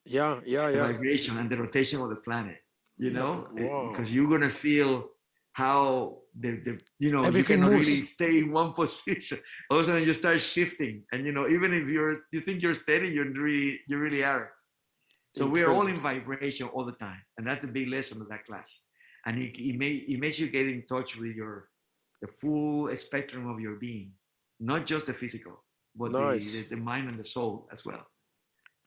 [0.06, 0.88] Yeah, yeah, yeah.
[0.88, 2.58] the vibration and the rotation of the planet,
[2.98, 3.90] you Yeah, know, wow.
[3.90, 5.10] because you're going to feel
[5.56, 7.90] how the, the you know, Everything you cannot moves.
[7.90, 9.40] really stay in one position.
[9.72, 11.04] All of a sudden you start shifting.
[11.14, 14.50] And, you know, even if you're, you think you're steady, you're really, you really aren't.
[15.34, 17.22] So we are all in vibration all the time.
[17.38, 18.82] And that's the big lesson of that class.
[19.26, 21.70] And it, it, may, it makes you get in touch with your,
[22.22, 24.12] the full spectrum of your being,
[24.60, 25.64] not just the physical,
[25.96, 26.52] but Nice.
[26.58, 28.06] the, the, the mind and the soul as well.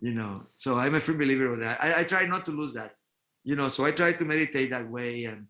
[0.01, 1.83] You know, so I'm a firm believer of that.
[1.83, 2.93] I, I try not to lose that.
[3.43, 5.47] You know, so I try to meditate that way and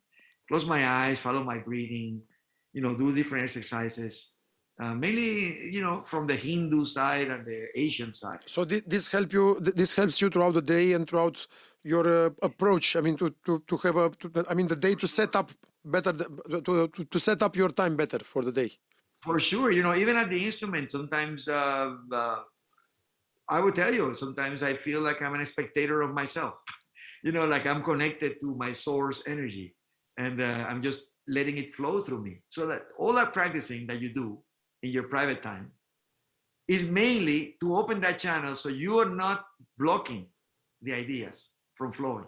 [0.48, 2.22] close my eyes, follow my breathing,
[2.72, 4.34] you know, do different exercises.
[4.80, 5.30] uh, mainly,
[5.74, 8.38] you know, from the Hindu side and the Asian side.
[8.46, 9.44] So thi- this help you.
[9.64, 11.36] th- This helps you throughout the day and throughout
[11.92, 12.86] your uh, approach.
[12.98, 14.06] I mean, to to to have a.
[14.20, 15.48] To, I mean, the day to set up
[15.94, 16.12] better.
[16.20, 16.30] the-
[16.66, 18.70] To, to to set up your time better for the day.
[19.26, 21.88] For sure, you know, even at the instrument, sometimes uh,
[22.20, 22.38] uh,
[23.56, 26.54] I would tell you, sometimes I feel like I'm an spectator of myself.
[27.26, 29.66] You know, like I'm connected to my source energy
[30.19, 32.43] and uh, I'm just letting it flow through me.
[32.49, 34.39] So that all that practicing that you do
[34.82, 35.70] in your private time
[36.66, 39.47] is mainly to open that channel so you are not
[39.78, 40.27] blocking
[40.82, 42.27] the ideas from flowing.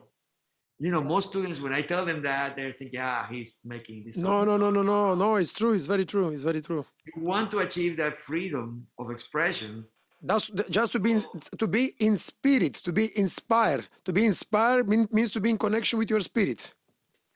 [0.79, 4.17] You know, most students, when I tell them that, they're thinking, ah, he's making this.
[4.17, 5.37] No, no, no, no, no, no.
[5.37, 5.75] It's true.
[5.75, 6.31] It's very true.
[6.31, 6.87] It's very true.
[7.05, 9.85] you want to achieve that freedom of expression
[10.23, 11.23] That's just to be in,
[11.59, 13.89] to be in spirit, to be inspired.
[14.05, 16.75] To be inspired means to be in connection with your spirit.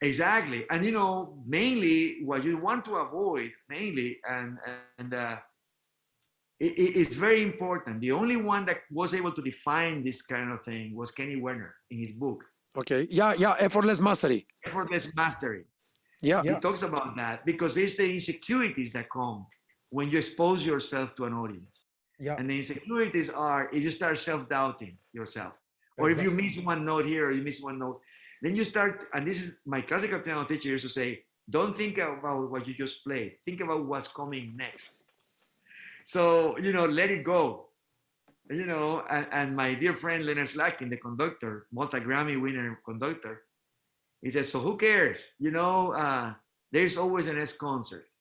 [0.09, 1.11] Exactly and you know
[1.57, 1.97] mainly
[2.29, 4.49] what you want to avoid mainly and
[4.99, 5.37] and uh,
[6.65, 10.49] it, it- it's very important the only one that was able to define this kind
[10.55, 12.41] of thing was kenny werner in his book
[12.77, 13.07] Okay.
[13.09, 13.55] Yeah, yeah.
[13.67, 14.39] Effortless mastery.
[14.67, 15.63] effortless mastery
[16.21, 16.41] Yeah.
[16.43, 19.39] he talks about that because there's the insecurities that come
[19.97, 21.75] when you expose yourself to an audience
[22.27, 22.35] Yeah.
[22.37, 25.53] and the insecurities are if you start self-doubting yourself
[25.99, 27.97] or if you miss one note here or you miss one note
[28.41, 31.97] then you start and this is my classical piano teacher used to say don't think
[31.99, 33.37] about what you just played.
[33.45, 35.01] Think about what's coming next.
[36.03, 37.67] So you know let it go.
[38.49, 43.43] You know and, and my dear friend Leonard Slatkin the conductor multi-grammy winner conductor
[44.21, 45.33] he said so who cares?
[45.39, 46.33] You know uh,
[46.71, 48.05] there's always an s concert.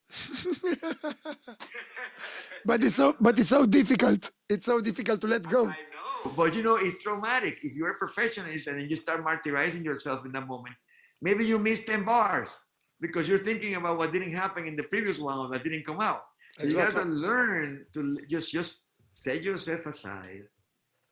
[2.65, 4.31] But it's so but it's so difficult.
[4.49, 5.67] It's so difficult to let go.
[5.67, 5.94] I know,
[6.37, 7.59] but you know, it's traumatic.
[7.63, 10.75] If you're a perfectionist and then you start martyrizing yourself in that moment,
[11.21, 12.57] maybe you miss 10 bars
[13.01, 16.23] because you're thinking about what didn't happen in the previous one that didn't come out.
[16.57, 17.03] So you Exactly.
[17.03, 20.45] got to learn to just just set yourself aside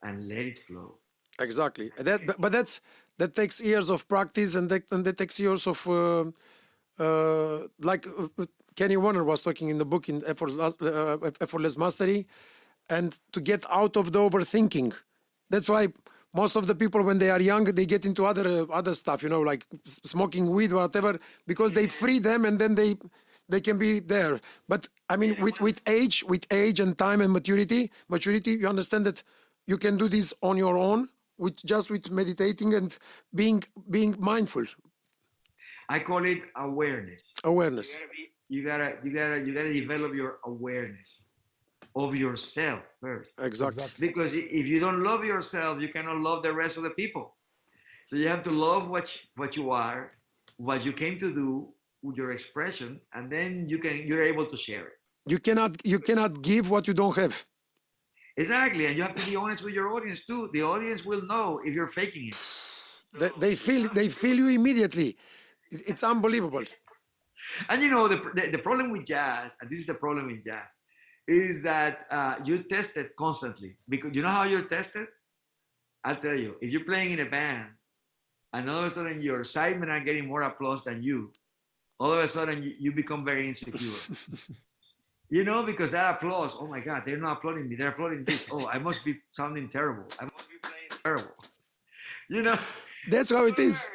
[0.02, 0.98] and let it flow.
[1.40, 1.90] Exactly.
[1.98, 2.80] That but, but that's
[3.18, 6.24] that takes years of practice and that and that takes years of uh,
[6.98, 11.76] uh, like uh, uh, Kenny Werner was talking in the book in effortless, uh, effortless
[11.76, 12.26] mastery,
[12.88, 14.92] and to get out of the overthinking.
[15.50, 15.88] That's why
[16.34, 19.22] most of the people when they are young they get into other uh, other stuff,
[19.22, 22.96] you know, like smoking weed or whatever, because they free them and then they
[23.48, 24.40] they can be there.
[24.68, 29.04] But I mean, with with age, with age and time and maturity, maturity, you understand
[29.06, 29.22] that
[29.66, 32.96] you can do this on your own with just with meditating and
[33.34, 34.64] being being mindful,
[35.88, 37.22] I call it awareness.
[37.44, 37.98] awareness.
[37.98, 41.24] You gotta, be, you gotta, you gotta, you gotta develop your awareness
[41.94, 43.32] of yourself first.
[43.38, 43.84] Exactly.
[43.98, 47.36] because if you don't love yourself you cannot love the rest of the people
[48.06, 50.12] so you have to love what you, what you are
[50.56, 51.68] what you came to do
[52.02, 54.96] with your expression and then you can you're able to share it
[55.32, 57.34] You cannot you cannot give what you don't have.
[58.44, 61.60] exactly and you have to be honest with your audience too the audience will know
[61.66, 62.38] if you're faking it
[63.20, 65.08] They, they feel they feel you immediately.
[65.90, 66.64] It's unbelievable.
[67.70, 70.40] and you know the, the, the problem with jazz and this is the problem with
[70.50, 70.70] jazz
[71.28, 75.06] is that uh, you test it constantly because you know how you're tested
[76.04, 77.68] i'll tell you if you're playing in a band
[78.52, 81.30] and all of a sudden your sidemen are getting more applause than you
[82.00, 84.00] all of a sudden you, you become very insecure
[85.28, 88.46] you know because that applause oh my god they're not applauding me they're applauding this
[88.50, 91.36] oh i must be sounding terrible i must be playing terrible
[92.28, 92.58] you know
[93.08, 93.90] That's how it is.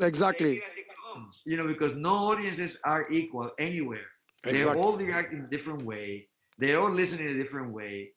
[0.00, 0.54] Exactly.
[0.54, 4.06] Take it as it comes, you know, because no audiences are equal anywhere.
[4.44, 4.64] Exactly.
[4.64, 6.28] They're all reacting a different way.
[6.58, 8.10] They're all listening a different way.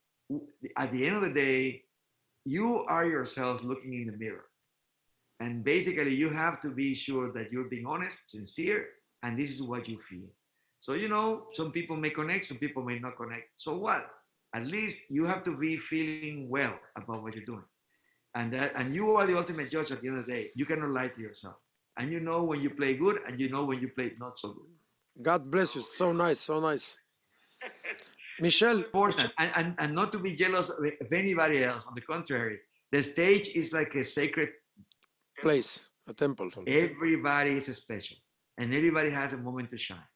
[0.77, 1.83] At the end of the day,
[2.45, 4.45] you are yourself looking in the mirror.
[5.39, 8.85] And basically, you have to be sure that you're being honest, sincere,
[9.23, 10.27] and this is what you feel.
[10.79, 13.49] So, you know, some people may connect, some people may not connect.
[13.57, 14.09] So what?
[14.53, 17.63] At least you have to be feeling well about what you're doing.
[18.33, 20.51] And that, and you are the ultimate judge at the end of the day.
[20.55, 21.55] You cannot lie to yourself.
[21.97, 24.49] And you know when you play good, and you know when you play not so
[24.53, 25.21] good.
[25.21, 25.81] God bless you.
[25.81, 26.39] So nice.
[26.39, 26.97] So nice.
[28.41, 31.85] Michel, important and, and, and not to be jealous of of anybody else.
[31.87, 32.57] On the contrary,
[32.91, 34.49] the stage is like a sacred.
[35.41, 35.71] place,
[36.07, 36.49] a temple.
[36.67, 38.17] Everybody is special,
[38.57, 40.09] and everybody has a moment to shine.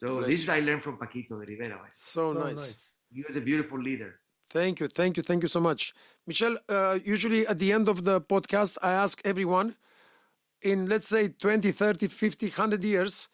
[0.00, 1.80] So Bless this is I learned from Paquito D'Rivera.
[1.92, 2.94] So, nice.
[3.10, 4.20] you're the beautiful leader.
[4.48, 4.88] Thank you.
[4.88, 5.22] Thank you.
[5.22, 5.92] Thank you so much.
[6.26, 9.76] Michel, uh, usually at the end of the podcast, I ask everyone
[10.62, 13.28] in, let's say, 20, 30, 50, 100 years,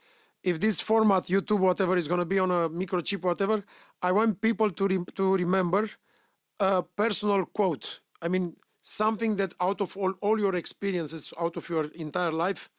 [0.47, 3.65] if this format, YouTube, whatever, is going to be on a microchip, whatever,
[4.01, 5.91] I want people to, rem- to remember
[6.61, 8.01] a personal quote.
[8.23, 12.71] I mean, something that out of all, all your experiences, out of your entire life,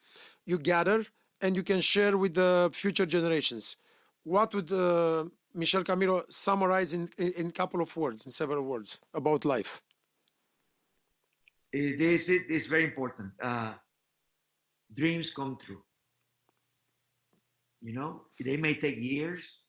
[0.46, 1.04] you gather
[1.42, 3.76] and you can share with the future generations.
[4.24, 9.44] What would uh, Michel Camilo summarize in a couple of words, in several words about
[9.44, 9.82] life?
[11.70, 13.32] This is is very important.
[13.42, 13.74] Uh,
[15.00, 15.82] dreams come true.
[17.80, 19.64] You know, they may take years.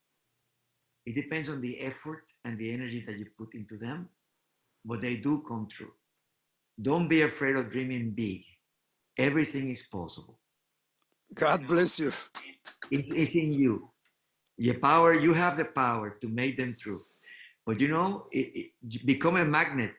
[1.05, 4.09] It depends on the effort and the energy that you put into them,
[4.85, 5.91] but they do come true.
[6.81, 8.43] Don't be afraid of dreaming big.
[9.17, 10.39] Everything is possible.
[11.33, 12.11] God bless you.
[12.89, 13.89] It's, it's in you.
[14.57, 17.03] Your power, you have the power to make them true.
[17.65, 19.93] But you know, it, it, become a magnet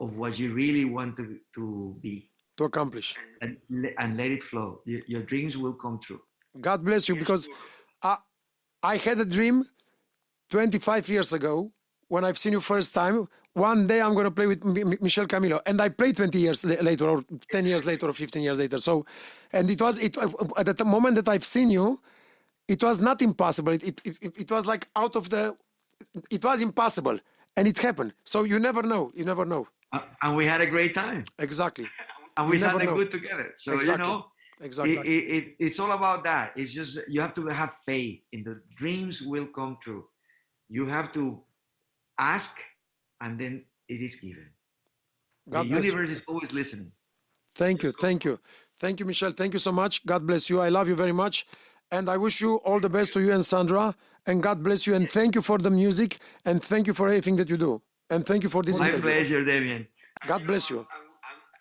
[0.00, 3.16] of what you really want to, to be To accomplish.
[3.40, 3.56] and,
[3.98, 4.80] and let it flow.
[4.86, 6.20] Your, your dreams will come true.
[6.60, 7.48] God bless you because
[8.02, 8.18] I,
[8.82, 9.64] I had a dream
[10.50, 11.72] 25 years ago
[12.08, 13.28] when I've seen you first time.
[13.54, 16.64] One day I'm going to play with M- Michel Camilo, and I played 20 years
[16.64, 18.78] later, or 10 years later, or 15 years later.
[18.78, 19.04] So,
[19.52, 20.16] and it was it
[20.56, 22.00] at the moment that I've seen you,
[22.66, 23.72] it was not impossible.
[23.72, 25.54] It it, it, it was like out of the,
[26.30, 27.18] it was impossible,
[27.56, 28.14] and it happened.
[28.24, 29.12] So you never know.
[29.14, 29.68] You never know.
[29.92, 31.24] Uh, and we had a great time.
[31.38, 31.86] Exactly.
[32.38, 33.52] And we never sounded good together.
[33.56, 34.06] So, Exactly.
[34.06, 34.24] you know,
[34.62, 34.96] Exactly.
[34.96, 36.52] it, it, it, it's all about that.
[36.56, 40.04] It's just you have to have faith in the dreams will come true.
[40.68, 41.40] You have to
[42.18, 42.60] ask,
[43.20, 44.48] and then it is given.
[45.48, 45.90] God the bless you.
[45.90, 46.92] universe is always listening.
[47.54, 48.38] Thank you, thank you,
[48.80, 49.32] thank you, Michel.
[49.32, 50.06] Thank you so much.
[50.06, 50.60] God bless you.
[50.60, 51.46] I love you very much,
[51.90, 53.94] and I wish you all the best to you and Sandra.
[54.26, 54.94] And God bless you.
[54.94, 56.18] And thank you for the music.
[56.44, 57.82] And thank you for everything that you do.
[58.08, 59.10] And thank you for this My interview.
[59.10, 59.88] pleasure, Damien.
[60.26, 60.86] God bless you.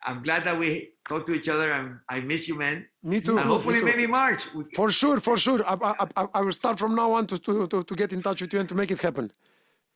[0.03, 1.71] I'm, I'm, I'm glad that we talk to each other.
[1.71, 2.87] and I miss you, man.
[3.03, 3.37] Me too.
[3.37, 3.85] And hopefully, too.
[3.85, 4.43] maybe March.
[4.75, 5.65] For sure, for sure.
[5.67, 8.41] I, I, I, will start from now on to, to, to, to get in touch
[8.41, 9.31] with you and to make it happen.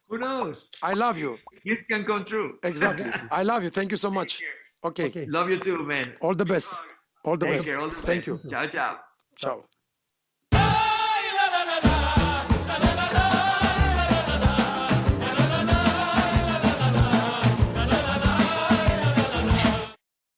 [0.07, 0.69] Who knows?
[0.83, 1.35] I love you.
[1.63, 2.59] It can come true.
[2.63, 3.09] Exactly.
[3.31, 3.69] I love you.
[3.69, 4.41] Thank you so much.
[4.83, 5.25] Okay.
[5.27, 6.13] Love you too, man.
[6.21, 6.71] All the best.
[7.23, 7.67] All the Take best.
[7.67, 7.79] care.
[7.79, 8.43] All the Thank best.
[8.43, 8.49] you.
[8.49, 8.99] Ciao, ciao.
[9.37, 9.74] Ciao.